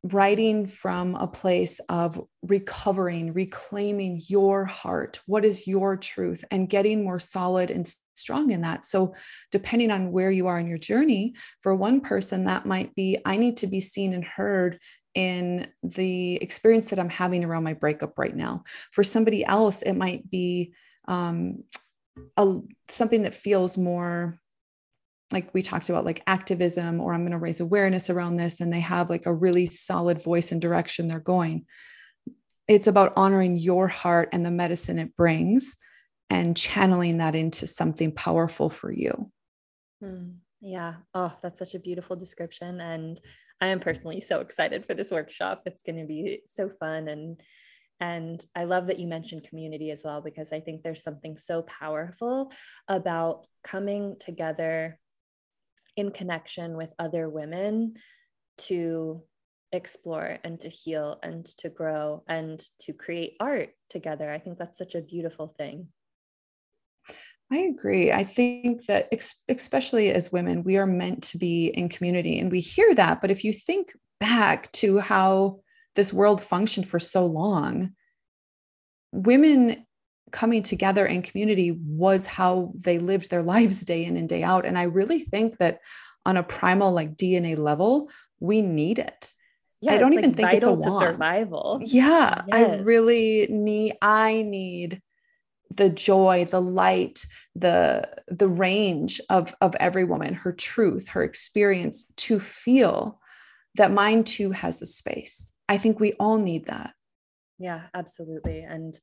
writing 0.03 0.66
from 0.66 1.14
a 1.14 1.28
place 1.28 1.80
of 1.89 2.20
recovering, 2.43 3.32
reclaiming 3.32 4.20
your 4.28 4.64
heart. 4.64 5.20
What 5.26 5.45
is 5.45 5.66
your 5.66 5.97
truth? 5.97 6.45
And 6.51 6.68
getting 6.68 7.05
more 7.05 7.18
solid 7.18 7.70
and 7.70 7.93
strong 8.14 8.51
in 8.51 8.62
that. 8.62 8.84
So, 8.84 9.14
depending 9.53 9.91
on 9.91 10.11
where 10.11 10.30
you 10.30 10.49
are 10.49 10.59
in 10.59 10.66
your 10.66 10.78
journey, 10.78 11.34
for 11.61 11.74
one 11.74 12.01
person, 12.01 12.45
that 12.45 12.66
might 12.66 12.95
be 12.95 13.18
I 13.24 13.37
need 13.37 13.59
to 13.59 13.66
be 13.66 13.80
seen 13.80 14.12
and 14.12 14.24
heard 14.24 14.80
in 15.14 15.66
the 15.82 16.37
experience 16.37 16.91
that 16.91 16.99
I'm 16.99 17.09
having 17.09 17.45
around 17.45 17.64
my 17.64 17.72
breakup 17.72 18.18
right 18.18 18.37
now. 18.37 18.64
For 18.93 19.03
somebody 19.03 19.45
else, 19.45 19.82
it 19.82 19.95
might 19.95 20.28
be 20.30 20.74
um, 21.09 21.64
a, 22.36 22.60
something 22.88 23.22
that 23.22 23.34
feels 23.34 23.76
more 23.76 24.38
like 25.32 25.52
we 25.52 25.62
talked 25.62 25.88
about 25.88 26.04
like 26.04 26.22
activism 26.26 27.00
or 27.00 27.12
i'm 27.12 27.22
going 27.22 27.32
to 27.32 27.38
raise 27.38 27.60
awareness 27.60 28.10
around 28.10 28.36
this 28.36 28.60
and 28.60 28.72
they 28.72 28.80
have 28.80 29.10
like 29.10 29.26
a 29.26 29.34
really 29.34 29.66
solid 29.66 30.22
voice 30.22 30.52
and 30.52 30.60
direction 30.60 31.08
they're 31.08 31.20
going. 31.20 31.66
It's 32.68 32.86
about 32.88 33.12
honoring 33.16 33.56
your 33.56 33.86
heart 33.86 34.30
and 34.32 34.44
the 34.44 34.50
medicine 34.50 34.98
it 34.98 35.16
brings 35.16 35.76
and 36.30 36.56
channeling 36.56 37.18
that 37.18 37.36
into 37.36 37.66
something 37.66 38.10
powerful 38.12 38.70
for 38.70 38.92
you. 38.92 39.30
Mm, 40.02 40.36
yeah. 40.60 40.94
Oh 41.14 41.32
that's 41.42 41.58
such 41.58 41.74
a 41.74 41.80
beautiful 41.80 42.16
description. 42.16 42.80
And 42.80 43.20
i 43.60 43.68
am 43.68 43.80
personally 43.80 44.20
so 44.20 44.40
excited 44.40 44.84
for 44.84 44.94
this 44.94 45.10
workshop. 45.10 45.62
It's 45.66 45.82
going 45.82 45.98
to 45.98 46.06
be 46.06 46.42
so 46.46 46.70
fun 46.80 47.08
and 47.08 47.40
and 48.01 48.44
I 48.55 48.64
love 48.64 48.88
that 48.88 48.99
you 48.99 49.07
mentioned 49.07 49.49
community 49.49 49.90
as 49.90 50.03
well, 50.05 50.20
because 50.20 50.53
I 50.53 50.61
think 50.61 50.82
there's 50.82 51.03
something 51.03 51.36
so 51.36 51.62
powerful 51.62 52.53
about 52.88 53.47
coming 53.64 54.16
together 54.18 54.99
in 55.97 56.11
connection 56.11 56.76
with 56.76 56.90
other 56.99 57.28
women 57.28 57.94
to 58.59 59.22
explore 59.72 60.38
and 60.44 60.61
to 60.61 60.68
heal 60.68 61.18
and 61.22 61.44
to 61.44 61.68
grow 61.68 62.22
and 62.28 62.62
to 62.80 62.92
create 62.92 63.34
art 63.40 63.70
together. 63.90 64.30
I 64.30 64.38
think 64.38 64.59
that's 64.59 64.78
such 64.78 64.94
a 64.94 65.01
beautiful 65.01 65.55
thing. 65.59 65.88
I 67.51 67.59
agree. 67.59 68.11
I 68.12 68.24
think 68.24 68.86
that, 68.86 69.09
especially 69.49 70.11
as 70.11 70.32
women, 70.32 70.64
we 70.64 70.76
are 70.76 70.86
meant 70.86 71.22
to 71.24 71.38
be 71.38 71.66
in 71.66 71.88
community 71.88 72.38
and 72.40 72.51
we 72.51 72.61
hear 72.61 72.94
that. 72.94 73.20
But 73.20 73.30
if 73.30 73.44
you 73.44 73.53
think 73.53 73.92
back 74.18 74.72
to 74.72 74.99
how 74.99 75.61
this 75.97 76.12
world 76.12 76.40
functioned 76.40 76.88
for 76.88 77.01
so 77.01 77.26
long 77.26 77.90
women 79.12 79.84
coming 80.30 80.62
together 80.62 81.07
in 81.07 81.22
community 81.22 81.70
was 81.70 82.26
how 82.26 82.72
they 82.76 82.99
lived 82.99 83.30
their 83.30 83.42
lives 83.55 83.80
day 83.80 84.05
in 84.05 84.16
and 84.16 84.28
day 84.28 84.42
out 84.42 84.64
and 84.64 84.78
i 84.78 84.84
really 84.84 85.20
think 85.20 85.59
that 85.59 85.80
on 86.24 86.36
a 86.36 86.42
primal 86.42 86.92
like 86.92 87.16
dna 87.16 87.57
level 87.57 88.11
we 88.40 88.61
need 88.61 88.99
it 88.99 89.32
yeah, 89.80 89.92
i 89.92 89.99
don't 89.99 90.12
even 90.12 90.30
like 90.30 90.36
think 90.36 90.53
it's 90.53 90.66
a 90.66 90.72
want. 90.72 91.01
survival 91.01 91.80
yeah 91.82 92.42
yes. 92.47 92.57
i 92.57 92.76
really 92.76 93.47
need 93.51 93.94
i 94.03 94.42
need 94.42 95.01
the 95.74 95.90
joy 95.90 96.44
the 96.51 96.61
light 96.61 97.24
the 97.55 98.09
the 98.28 98.49
range 98.49 99.20
of 99.28 99.55
of 99.61 99.74
every 99.76 100.05
woman 100.05 100.32
her 100.34 100.53
truth 100.53 101.09
her 101.09 101.22
experience 101.22 102.07
to 102.16 102.40
feel 102.40 103.20
that 103.74 103.92
mine 103.92 104.24
too 104.24 104.51
has 104.51 104.80
a 104.80 104.86
space 104.86 105.53
I 105.68 105.78
think 105.78 106.00
we 106.00 106.12
all 106.14 106.38
need 106.38 106.66
that. 106.66 106.92
Yeah, 107.58 107.82
absolutely. 107.94 108.62
And 108.62 108.98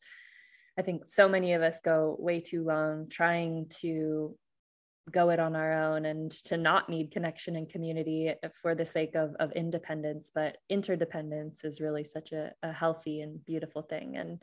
I 0.78 0.82
think 0.82 1.05
so 1.05 1.28
many 1.28 1.53
of 1.53 1.61
us 1.61 1.80
go 1.84 2.16
way 2.20 2.39
too 2.39 2.64
long 2.64 3.07
trying 3.09 3.68
to 3.82 4.36
go 5.11 5.30
it 5.32 5.39
on 5.39 5.55
our 5.55 5.74
own 5.74 6.05
and 6.05 6.32
to 6.32 6.55
not 6.55 6.89
need 6.89 7.11
connection 7.11 7.57
and 7.57 7.70
community 7.70 8.34
for 8.61 8.74
the 8.74 8.86
sake 8.86 9.16
of, 9.16 9.36
of 9.39 9.51
independence. 9.51 10.32
But 10.34 10.57
interdependence 10.70 11.64
is 11.66 11.82
really 11.82 12.03
such 12.03 12.32
a, 12.32 12.51
a 12.64 12.72
healthy 12.72 13.22
and 13.22 13.43
beautiful 13.45 13.82
thing. 13.82 14.16
And 14.16 14.41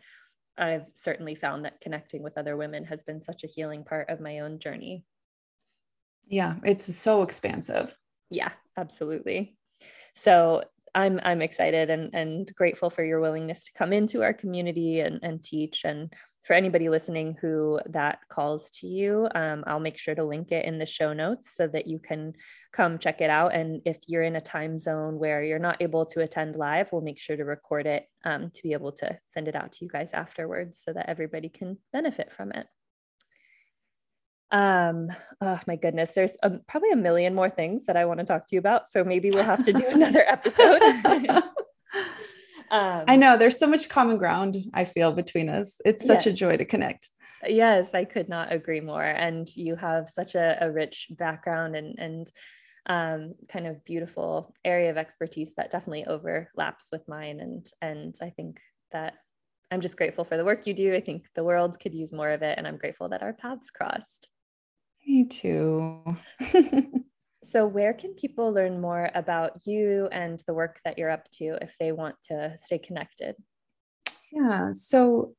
I've 0.58 0.86
certainly 0.92 1.34
found 1.34 1.64
that 1.64 1.80
connecting 1.80 2.22
with 2.22 2.36
other 2.36 2.56
women 2.56 2.84
has 2.84 3.02
been 3.02 3.22
such 3.22 3.42
a 3.42 3.48
healing 3.48 3.84
part 3.84 4.10
of 4.10 4.20
my 4.20 4.40
own 4.40 4.58
journey. 4.58 5.04
Yeah, 6.28 6.56
it's 6.62 6.94
so 6.94 7.22
expansive. 7.22 7.96
Yeah, 8.30 8.50
absolutely. 8.76 9.56
So 10.14 10.64
I'm 10.94 11.20
I'm 11.22 11.42
excited 11.42 11.90
and 11.90 12.14
and 12.14 12.50
grateful 12.54 12.90
for 12.90 13.04
your 13.04 13.20
willingness 13.20 13.64
to 13.64 13.72
come 13.72 13.92
into 13.92 14.22
our 14.22 14.32
community 14.32 15.00
and 15.00 15.20
and 15.22 15.42
teach 15.42 15.84
and 15.84 16.12
for 16.44 16.54
anybody 16.54 16.88
listening 16.88 17.36
who 17.40 17.78
that 17.90 18.20
calls 18.28 18.70
to 18.70 18.86
you, 18.86 19.28
um, 19.34 19.62
I'll 19.66 19.80
make 19.80 19.98
sure 19.98 20.14
to 20.14 20.24
link 20.24 20.52
it 20.52 20.64
in 20.64 20.78
the 20.78 20.86
show 20.86 21.12
notes 21.12 21.54
so 21.54 21.66
that 21.68 21.86
you 21.86 21.98
can 21.98 22.32
come 22.72 22.98
check 22.98 23.20
it 23.20 23.28
out. 23.28 23.52
And 23.54 23.82
if 23.84 23.98
you're 24.06 24.22
in 24.22 24.36
a 24.36 24.40
time 24.40 24.78
zone 24.78 25.18
where 25.18 25.42
you're 25.42 25.58
not 25.58 25.82
able 25.82 26.06
to 26.06 26.22
attend 26.22 26.56
live, 26.56 26.92
we'll 26.92 27.02
make 27.02 27.18
sure 27.18 27.36
to 27.36 27.44
record 27.44 27.86
it 27.86 28.06
um, 28.24 28.50
to 28.54 28.62
be 28.62 28.72
able 28.72 28.92
to 28.92 29.18
send 29.26 29.48
it 29.48 29.56
out 29.56 29.72
to 29.72 29.84
you 29.84 29.90
guys 29.90 30.12
afterwards 30.14 30.80
so 30.82 30.94
that 30.94 31.10
everybody 31.10 31.50
can 31.50 31.76
benefit 31.92 32.32
from 32.32 32.52
it. 32.52 32.66
Um, 34.52 35.08
oh 35.40 35.60
my 35.66 35.76
goodness, 35.76 36.12
there's 36.12 36.36
a, 36.42 36.50
probably 36.68 36.90
a 36.90 36.96
million 36.96 37.34
more 37.34 37.50
things 37.50 37.86
that 37.86 37.96
I 37.96 38.04
want 38.04 38.20
to 38.20 38.26
talk 38.26 38.46
to 38.48 38.56
you 38.56 38.58
about. 38.58 38.88
So 38.88 39.04
maybe 39.04 39.30
we'll 39.30 39.44
have 39.44 39.64
to 39.64 39.72
do 39.72 39.86
another 39.88 40.24
episode. 40.26 40.80
Um, 42.70 43.04
I 43.08 43.16
know 43.16 43.36
there's 43.36 43.58
so 43.58 43.66
much 43.66 43.88
common 43.88 44.16
ground 44.16 44.56
I 44.72 44.84
feel 44.84 45.12
between 45.12 45.48
us. 45.48 45.80
It's 45.84 46.06
such 46.06 46.26
yes. 46.26 46.34
a 46.34 46.36
joy 46.36 46.56
to 46.56 46.64
connect. 46.64 47.08
Yes, 47.46 47.94
I 47.94 48.04
could 48.04 48.28
not 48.28 48.52
agree 48.52 48.80
more. 48.80 49.02
And 49.02 49.48
you 49.56 49.74
have 49.76 50.08
such 50.08 50.34
a, 50.34 50.56
a 50.60 50.70
rich 50.70 51.08
background 51.10 51.74
and 51.74 51.98
and 51.98 52.32
um, 52.86 53.34
kind 53.48 53.66
of 53.66 53.84
beautiful 53.84 54.54
area 54.64 54.90
of 54.90 54.96
expertise 54.96 55.54
that 55.56 55.70
definitely 55.70 56.04
overlaps 56.04 56.88
with 56.92 57.08
mine. 57.08 57.40
And 57.40 57.66
and 57.82 58.14
I 58.22 58.30
think 58.30 58.60
that 58.92 59.14
I'm 59.72 59.80
just 59.80 59.96
grateful 59.96 60.24
for 60.24 60.36
the 60.36 60.44
work 60.44 60.66
you 60.66 60.74
do. 60.74 60.94
I 60.94 61.00
think 61.00 61.26
the 61.34 61.44
world 61.44 61.78
could 61.80 61.94
use 61.94 62.12
more 62.12 62.30
of 62.30 62.42
it, 62.42 62.56
and 62.56 62.66
I'm 62.68 62.76
grateful 62.76 63.08
that 63.08 63.22
our 63.22 63.32
paths 63.32 63.70
crossed. 63.70 64.28
Me 65.06 65.24
too. 65.24 66.16
So, 67.42 67.66
where 67.66 67.94
can 67.94 68.14
people 68.14 68.52
learn 68.52 68.80
more 68.80 69.10
about 69.14 69.66
you 69.66 70.08
and 70.12 70.42
the 70.46 70.52
work 70.52 70.78
that 70.84 70.98
you're 70.98 71.10
up 71.10 71.30
to 71.32 71.56
if 71.62 71.74
they 71.80 71.90
want 71.90 72.16
to 72.24 72.52
stay 72.56 72.78
connected? 72.78 73.34
Yeah. 74.30 74.72
So, 74.74 75.34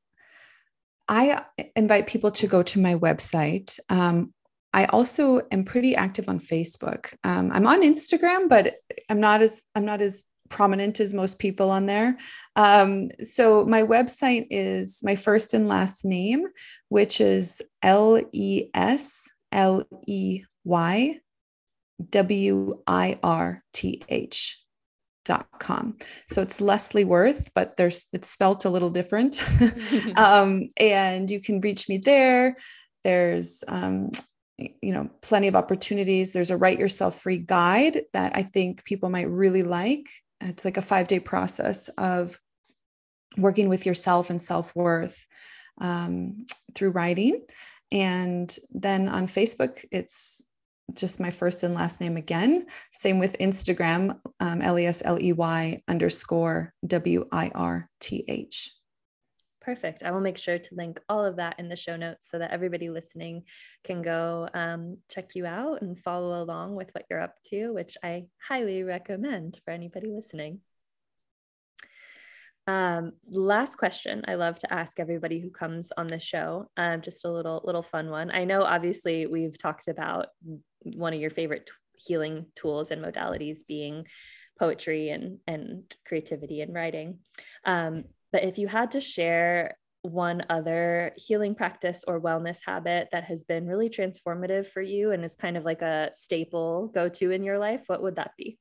I 1.07 1.43
invite 1.75 2.07
people 2.07 2.31
to 2.31 2.47
go 2.47 2.63
to 2.63 2.81
my 2.81 2.95
website. 2.95 3.77
Um, 3.89 4.33
I 4.73 4.85
also 4.85 5.41
am 5.51 5.63
pretty 5.63 5.95
active 5.95 6.27
on 6.27 6.39
Facebook. 6.39 7.13
Um, 7.23 7.51
I'm 7.51 7.67
on 7.67 7.83
Instagram, 7.83 8.49
but 8.49 8.75
I'm 9.09 9.19
not 9.19 9.41
as 9.43 9.61
I'm 9.75 9.85
not 9.85 10.01
as 10.01 10.23
prominent 10.49 10.99
as 10.99 11.13
most 11.13 11.37
people 11.37 11.69
on 11.69 11.85
there. 11.85 12.17
Um, 12.55 13.09
so 13.21 13.63
my 13.65 13.83
website 13.83 14.47
is 14.49 15.01
my 15.03 15.15
first 15.15 15.53
and 15.53 15.67
last 15.67 16.03
name, 16.03 16.47
which 16.89 17.21
is 17.21 17.61
L 17.83 18.19
E 18.31 18.69
S 18.73 19.29
L 19.51 19.83
E 20.07 20.43
Y 20.63 21.19
W 22.09 22.81
I 22.87 23.19
R 23.23 23.63
T 23.73 24.03
H 24.09 24.63
dot 25.25 25.47
com. 25.59 25.97
So 26.29 26.41
it's 26.41 26.61
Leslie 26.61 27.05
Worth, 27.05 27.51
but 27.53 27.77
there's 27.77 28.07
it's 28.13 28.29
spelt 28.29 28.65
a 28.65 28.69
little 28.69 28.89
different. 28.89 29.41
um, 30.15 30.67
and 30.77 31.29
you 31.29 31.41
can 31.41 31.61
reach 31.61 31.87
me 31.89 31.97
there. 31.97 32.55
There's 33.03 33.63
um, 33.67 34.11
you 34.57 34.93
know 34.93 35.09
plenty 35.21 35.47
of 35.47 35.55
opportunities. 35.55 36.33
There's 36.33 36.51
a 36.51 36.57
write 36.57 36.79
yourself 36.79 37.21
free 37.21 37.37
guide 37.37 38.01
that 38.13 38.33
I 38.35 38.43
think 38.43 38.83
people 38.85 39.09
might 39.09 39.29
really 39.29 39.63
like. 39.63 40.07
It's 40.41 40.65
like 40.65 40.77
a 40.77 40.81
five 40.81 41.07
day 41.07 41.19
process 41.19 41.89
of 41.97 42.39
working 43.37 43.69
with 43.69 43.85
yourself 43.85 44.29
and 44.29 44.41
self 44.41 44.75
worth 44.75 45.25
um, 45.79 46.45
through 46.75 46.91
writing. 46.91 47.41
And 47.91 48.55
then 48.71 49.09
on 49.09 49.27
Facebook, 49.27 49.83
it's 49.91 50.41
just 50.93 51.19
my 51.19 51.31
first 51.31 51.63
and 51.63 51.73
last 51.73 52.01
name 52.01 52.17
again. 52.17 52.65
Same 52.91 53.19
with 53.19 53.37
Instagram, 53.39 54.19
um, 54.39 54.61
L 54.61 54.79
E 54.79 54.85
S 54.85 55.01
L 55.03 55.21
E 55.21 55.33
Y 55.33 55.81
underscore 55.87 56.73
W 56.85 57.27
I 57.31 57.51
R 57.53 57.89
T 57.99 58.23
H. 58.27 58.71
Perfect. 59.61 60.01
I 60.03 60.09
will 60.09 60.21
make 60.21 60.39
sure 60.39 60.57
to 60.57 60.75
link 60.75 60.99
all 61.07 61.23
of 61.23 61.35
that 61.35 61.59
in 61.59 61.69
the 61.69 61.75
show 61.75 61.95
notes 61.95 62.29
so 62.29 62.39
that 62.39 62.49
everybody 62.49 62.89
listening 62.89 63.43
can 63.83 64.01
go 64.01 64.49
um, 64.55 64.97
check 65.09 65.35
you 65.35 65.45
out 65.45 65.83
and 65.83 65.99
follow 65.99 66.41
along 66.41 66.75
with 66.75 66.89
what 66.93 67.05
you're 67.09 67.21
up 67.21 67.35
to, 67.49 67.71
which 67.71 67.95
I 68.03 68.25
highly 68.41 68.81
recommend 68.81 69.59
for 69.63 69.71
anybody 69.71 70.07
listening. 70.07 70.61
Um, 72.67 73.13
last 73.29 73.75
question 73.75 74.23
I 74.27 74.35
love 74.35 74.59
to 74.59 74.73
ask 74.73 74.99
everybody 74.99 75.39
who 75.39 75.49
comes 75.49 75.91
on 75.97 76.07
the 76.07 76.19
show, 76.19 76.67
um, 76.77 77.01
just 77.01 77.25
a 77.25 77.31
little 77.31 77.61
little 77.63 77.81
fun 77.81 78.09
one. 78.09 78.31
I 78.31 78.45
know 78.45 78.63
obviously 78.63 79.25
we've 79.25 79.57
talked 79.57 79.87
about 79.87 80.27
one 80.83 81.13
of 81.13 81.19
your 81.19 81.31
favorite 81.31 81.67
t- 81.67 81.73
healing 82.07 82.45
tools 82.55 82.91
and 82.91 83.03
modalities 83.03 83.59
being 83.67 84.05
poetry 84.59 85.09
and 85.09 85.39
and 85.47 85.83
creativity 86.05 86.61
and 86.61 86.73
writing. 86.73 87.19
Um, 87.65 88.05
but 88.31 88.43
if 88.43 88.57
you 88.57 88.67
had 88.67 88.91
to 88.91 89.01
share 89.01 89.75
one 90.03 90.43
other 90.49 91.13
healing 91.15 91.53
practice 91.53 92.03
or 92.07 92.21
wellness 92.21 92.59
habit 92.65 93.09
that 93.11 93.23
has 93.25 93.43
been 93.43 93.67
really 93.67 93.89
transformative 93.89 94.65
for 94.67 94.81
you 94.81 95.11
and 95.11 95.23
is 95.23 95.35
kind 95.35 95.57
of 95.57 95.65
like 95.65 95.81
a 95.81 96.09
staple 96.13 96.87
go 96.87 97.09
to 97.09 97.31
in 97.31 97.43
your 97.43 97.59
life, 97.59 97.83
what 97.87 98.01
would 98.01 98.15
that 98.15 98.31
be? 98.37 98.57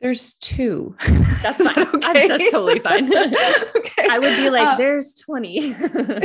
There's 0.00 0.34
two. 0.34 0.94
That's 1.42 1.66
fine. 1.72 1.88
okay? 1.88 2.28
That's 2.28 2.50
totally 2.50 2.78
fine. 2.78 3.06
okay. 3.76 4.08
I 4.08 4.18
would 4.18 4.36
be 4.36 4.50
like, 4.50 4.66
uh, 4.66 4.76
there's 4.76 5.14
20. 5.16 5.58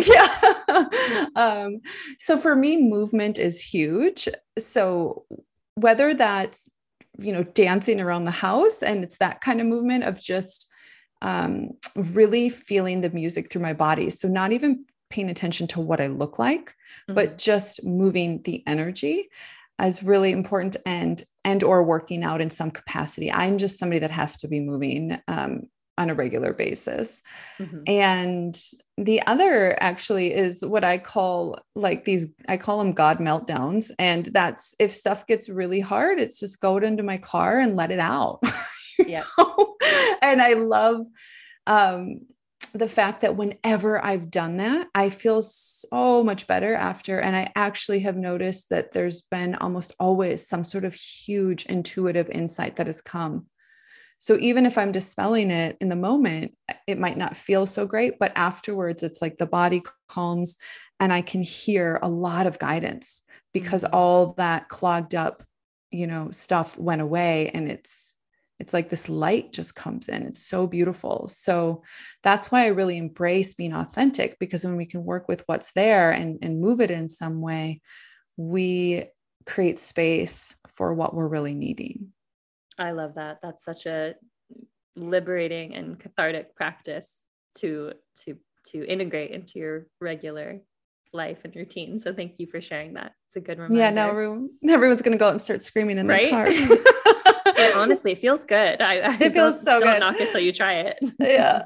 yeah. 0.07 1.25
Um, 1.35 1.79
so 2.19 2.37
for 2.37 2.55
me, 2.55 2.81
movement 2.81 3.39
is 3.39 3.61
huge. 3.61 4.29
So 4.59 5.25
whether 5.75 6.13
that's, 6.13 6.69
you 7.17 7.31
know, 7.31 7.43
dancing 7.43 7.99
around 7.99 8.25
the 8.25 8.31
house 8.31 8.83
and 8.83 9.03
it's 9.03 9.17
that 9.17 9.41
kind 9.41 9.59
of 9.59 9.65
movement 9.65 10.03
of 10.03 10.21
just 10.21 10.67
um, 11.23 11.71
really 11.95 12.49
feeling 12.49 13.01
the 13.01 13.09
music 13.09 13.51
through 13.51 13.61
my 13.61 13.73
body. 13.73 14.09
So 14.09 14.27
not 14.27 14.51
even 14.51 14.85
paying 15.09 15.29
attention 15.29 15.67
to 15.67 15.79
what 15.79 16.01
I 16.01 16.07
look 16.07 16.37
like, 16.37 16.69
mm-hmm. 16.69 17.15
but 17.15 17.37
just 17.37 17.83
moving 17.85 18.41
the 18.43 18.63
energy 18.67 19.29
as 19.79 20.03
really 20.03 20.31
important 20.31 20.77
and 20.85 21.23
and 21.43 21.63
or 21.63 21.83
working 21.83 22.23
out 22.23 22.41
in 22.41 22.49
some 22.49 22.71
capacity. 22.71 23.31
I'm 23.31 23.57
just 23.57 23.77
somebody 23.77 23.99
that 23.99 24.11
has 24.11 24.37
to 24.39 24.47
be 24.47 24.59
moving 24.59 25.19
um, 25.27 25.63
on 25.97 26.09
a 26.09 26.15
regular 26.15 26.53
basis. 26.53 27.21
Mm-hmm. 27.59 27.81
and 27.87 28.59
the 28.97 29.21
other 29.25 29.75
actually 29.81 30.33
is 30.33 30.63
what 30.63 30.83
i 30.83 30.97
call 30.97 31.59
like 31.75 32.05
these 32.05 32.27
i 32.47 32.57
call 32.57 32.77
them 32.79 32.93
god 32.93 33.19
meltdowns. 33.19 33.91
And 33.99 34.25
that's 34.25 34.75
if 34.79 34.91
stuff 34.91 35.27
gets 35.27 35.49
really 35.49 35.79
hard 35.79 36.19
it's 36.19 36.39
just 36.39 36.59
go 36.59 36.77
into 36.77 37.03
my 37.03 37.17
car 37.17 37.59
and 37.59 37.75
let 37.75 37.91
it 37.91 37.99
out. 37.99 38.41
Yeah. 39.07 39.23
and 40.21 40.39
i 40.39 40.53
love 40.53 41.07
um 41.65 42.19
the 42.73 42.87
fact 42.87 43.21
that 43.21 43.35
whenever 43.35 44.03
I've 44.03 44.31
done 44.31 44.57
that, 44.57 44.87
I 44.95 45.09
feel 45.09 45.43
so 45.43 46.23
much 46.23 46.47
better 46.47 46.73
after. 46.73 47.19
And 47.19 47.35
I 47.35 47.51
actually 47.55 47.99
have 47.99 48.17
noticed 48.17 48.69
that 48.69 48.91
there's 48.91 49.21
been 49.21 49.55
almost 49.55 49.93
always 49.99 50.47
some 50.47 50.63
sort 50.63 50.83
of 50.83 50.95
huge 50.95 51.65
intuitive 51.67 52.31
insight 52.31 52.77
that 52.77 52.87
has 52.87 52.99
come. 52.99 53.45
So 54.17 54.37
even 54.39 54.65
if 54.65 54.77
I'm 54.77 54.91
dispelling 54.91 55.51
it 55.51 55.77
in 55.81 55.89
the 55.89 55.95
moment, 55.95 56.55
it 56.87 56.97
might 56.97 57.17
not 57.17 57.37
feel 57.37 57.67
so 57.67 57.85
great, 57.85 58.17
but 58.17 58.31
afterwards, 58.35 59.03
it's 59.03 59.21
like 59.21 59.37
the 59.37 59.45
body 59.45 59.83
calms 60.07 60.55
and 60.99 61.13
I 61.13 61.21
can 61.21 61.43
hear 61.43 61.99
a 62.01 62.09
lot 62.09 62.47
of 62.47 62.57
guidance 62.57 63.23
because 63.53 63.83
mm-hmm. 63.83 63.95
all 63.95 64.33
that 64.37 64.69
clogged 64.69 65.13
up, 65.13 65.43
you 65.91 66.07
know, 66.07 66.31
stuff 66.31 66.77
went 66.77 67.01
away 67.01 67.51
and 67.53 67.69
it's 67.69 68.15
it's 68.59 68.73
like 68.73 68.89
this 68.89 69.09
light 69.09 69.51
just 69.51 69.75
comes 69.75 70.07
in. 70.07 70.23
It's 70.23 70.45
so 70.45 70.67
beautiful. 70.67 71.27
So 71.27 71.83
that's 72.21 72.51
why 72.51 72.63
I 72.63 72.67
really 72.67 72.97
embrace 72.97 73.53
being 73.53 73.73
authentic 73.73 74.37
because 74.39 74.63
when 74.63 74.77
we 74.77 74.85
can 74.85 75.03
work 75.03 75.27
with 75.27 75.43
what's 75.47 75.71
there 75.73 76.11
and, 76.11 76.39
and 76.41 76.61
move 76.61 76.79
it 76.79 76.91
in 76.91 77.09
some 77.09 77.41
way, 77.41 77.81
we 78.37 79.03
create 79.45 79.79
space 79.79 80.55
for 80.75 80.93
what 80.93 81.13
we're 81.13 81.27
really 81.27 81.53
needing. 81.53 82.13
I 82.77 82.91
love 82.91 83.15
that. 83.15 83.39
That's 83.41 83.65
such 83.65 83.85
a 83.85 84.15
liberating 84.95 85.75
and 85.75 85.99
cathartic 85.99 86.55
practice 86.55 87.23
to 87.55 87.93
to 88.23 88.37
to 88.67 88.85
integrate 88.85 89.31
into 89.31 89.59
your 89.59 89.87
regular 89.99 90.61
life 91.11 91.39
and 91.43 91.55
routine. 91.55 91.99
So 91.99 92.13
thank 92.13 92.39
you 92.39 92.47
for 92.47 92.61
sharing 92.61 92.93
that. 92.93 93.13
It's 93.27 93.35
a 93.35 93.41
good 93.41 93.59
reminder. 93.59 93.77
Yeah, 93.77 93.89
now 93.91 94.09
everyone, 94.09 94.49
everyone's 94.67 95.01
going 95.01 95.11
to 95.11 95.17
go 95.17 95.27
out 95.27 95.31
and 95.31 95.41
start 95.41 95.61
screaming 95.61 95.97
in 95.97 96.07
right? 96.07 96.31
their 96.31 96.31
cars. 96.31 96.61
it 97.57 97.75
honestly 97.75 98.15
feels 98.15 98.45
good. 98.45 98.81
I, 98.81 98.99
I 98.99 99.17
it 99.19 99.33
feels 99.33 99.61
so 99.61 99.79
don't 99.79 99.93
good. 99.93 99.99
knock 99.99 100.19
it 100.19 100.31
till 100.31 100.41
you 100.41 100.51
try 100.51 100.73
it. 100.73 100.97
Yeah. 101.19 101.65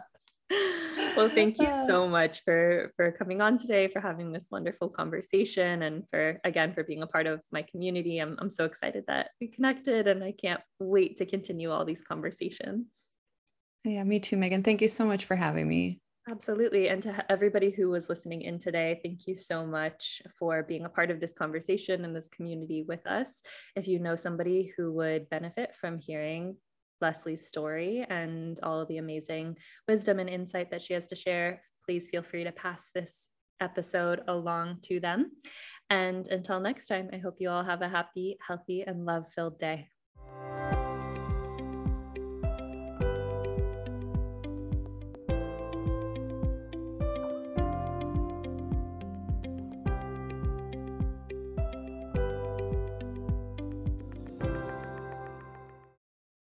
well, 1.18 1.30
thank 1.30 1.60
you 1.60 1.68
uh. 1.68 1.88
so 1.88 2.08
much 2.08 2.44
for 2.44 2.94
for 2.96 3.12
coming 3.12 3.42
on 3.42 3.58
today, 3.58 3.88
for 3.88 4.00
having 4.00 4.32
this 4.32 4.48
wonderful 4.50 4.90
conversation, 4.90 5.82
and 5.84 6.04
for 6.10 6.40
again 6.44 6.74
for 6.74 6.84
being 6.84 7.04
a 7.04 7.08
part 7.08 7.28
of 7.28 7.42
my 7.52 7.64
community. 7.64 8.20
I'm 8.20 8.38
I'm 8.40 8.50
so 8.50 8.66
excited 8.66 9.04
that 9.08 9.32
we 9.42 9.48
connected, 9.48 10.08
and 10.08 10.24
I 10.24 10.32
can't 10.32 10.62
wait 10.80 11.18
to 11.18 11.26
continue 11.26 11.72
all 11.72 11.86
these 11.86 12.02
conversations. 12.02 12.88
Yeah, 13.84 14.04
me 14.04 14.20
too, 14.20 14.38
Megan. 14.38 14.64
Thank 14.64 14.82
you 14.82 14.88
so 14.88 15.06
much 15.06 15.26
for 15.26 15.36
having 15.36 15.68
me. 15.68 16.00
Absolutely. 16.30 16.90
And 16.90 17.02
to 17.04 17.32
everybody 17.32 17.72
who 17.72 17.90
was 17.90 18.10
listening 18.10 18.42
in 18.42 18.60
today, 18.60 19.00
thank 19.02 19.28
you 19.28 19.38
so 19.38 19.66
much 19.66 20.22
for 20.38 20.62
being 20.62 20.84
a 20.84 20.90
part 20.90 21.10
of 21.10 21.22
this 21.22 21.32
conversation 21.32 22.04
and 22.04 22.14
this 22.14 22.28
community 22.28 22.84
with 22.86 23.06
us. 23.08 23.42
If 23.78 23.88
you 23.88 24.00
know 24.00 24.16
somebody 24.16 24.74
who 24.76 24.92
would 24.94 25.30
benefit 25.30 25.74
from 25.74 26.00
hearing 26.00 26.58
Lesley's 27.00 27.48
story 27.48 28.06
and 28.10 28.60
all 28.62 28.82
of 28.82 28.90
the 28.90 28.98
amazing 28.98 29.56
wisdom 29.88 30.20
and 30.20 30.30
insight 30.30 30.70
that 30.72 30.84
she 30.84 30.94
has 30.94 31.08
to 31.08 31.16
share, 31.16 31.62
please 31.86 32.10
feel 32.10 32.24
free 32.24 32.44
to 32.44 32.52
pass 32.52 32.90
this 32.94 33.30
episode 33.62 34.22
along 34.28 34.80
to 34.84 35.00
them. 35.00 35.32
And 35.90 36.28
until 36.28 36.60
next 36.60 36.88
time, 36.88 37.10
I 37.14 37.18
hope 37.18 37.36
you 37.40 37.50
all 37.50 37.64
have 37.64 37.82
a 37.82 37.88
happy, 37.88 38.38
healthy, 38.46 38.84
and 38.86 39.06
love 39.06 39.24
filled 39.34 39.58
day. 39.60 39.88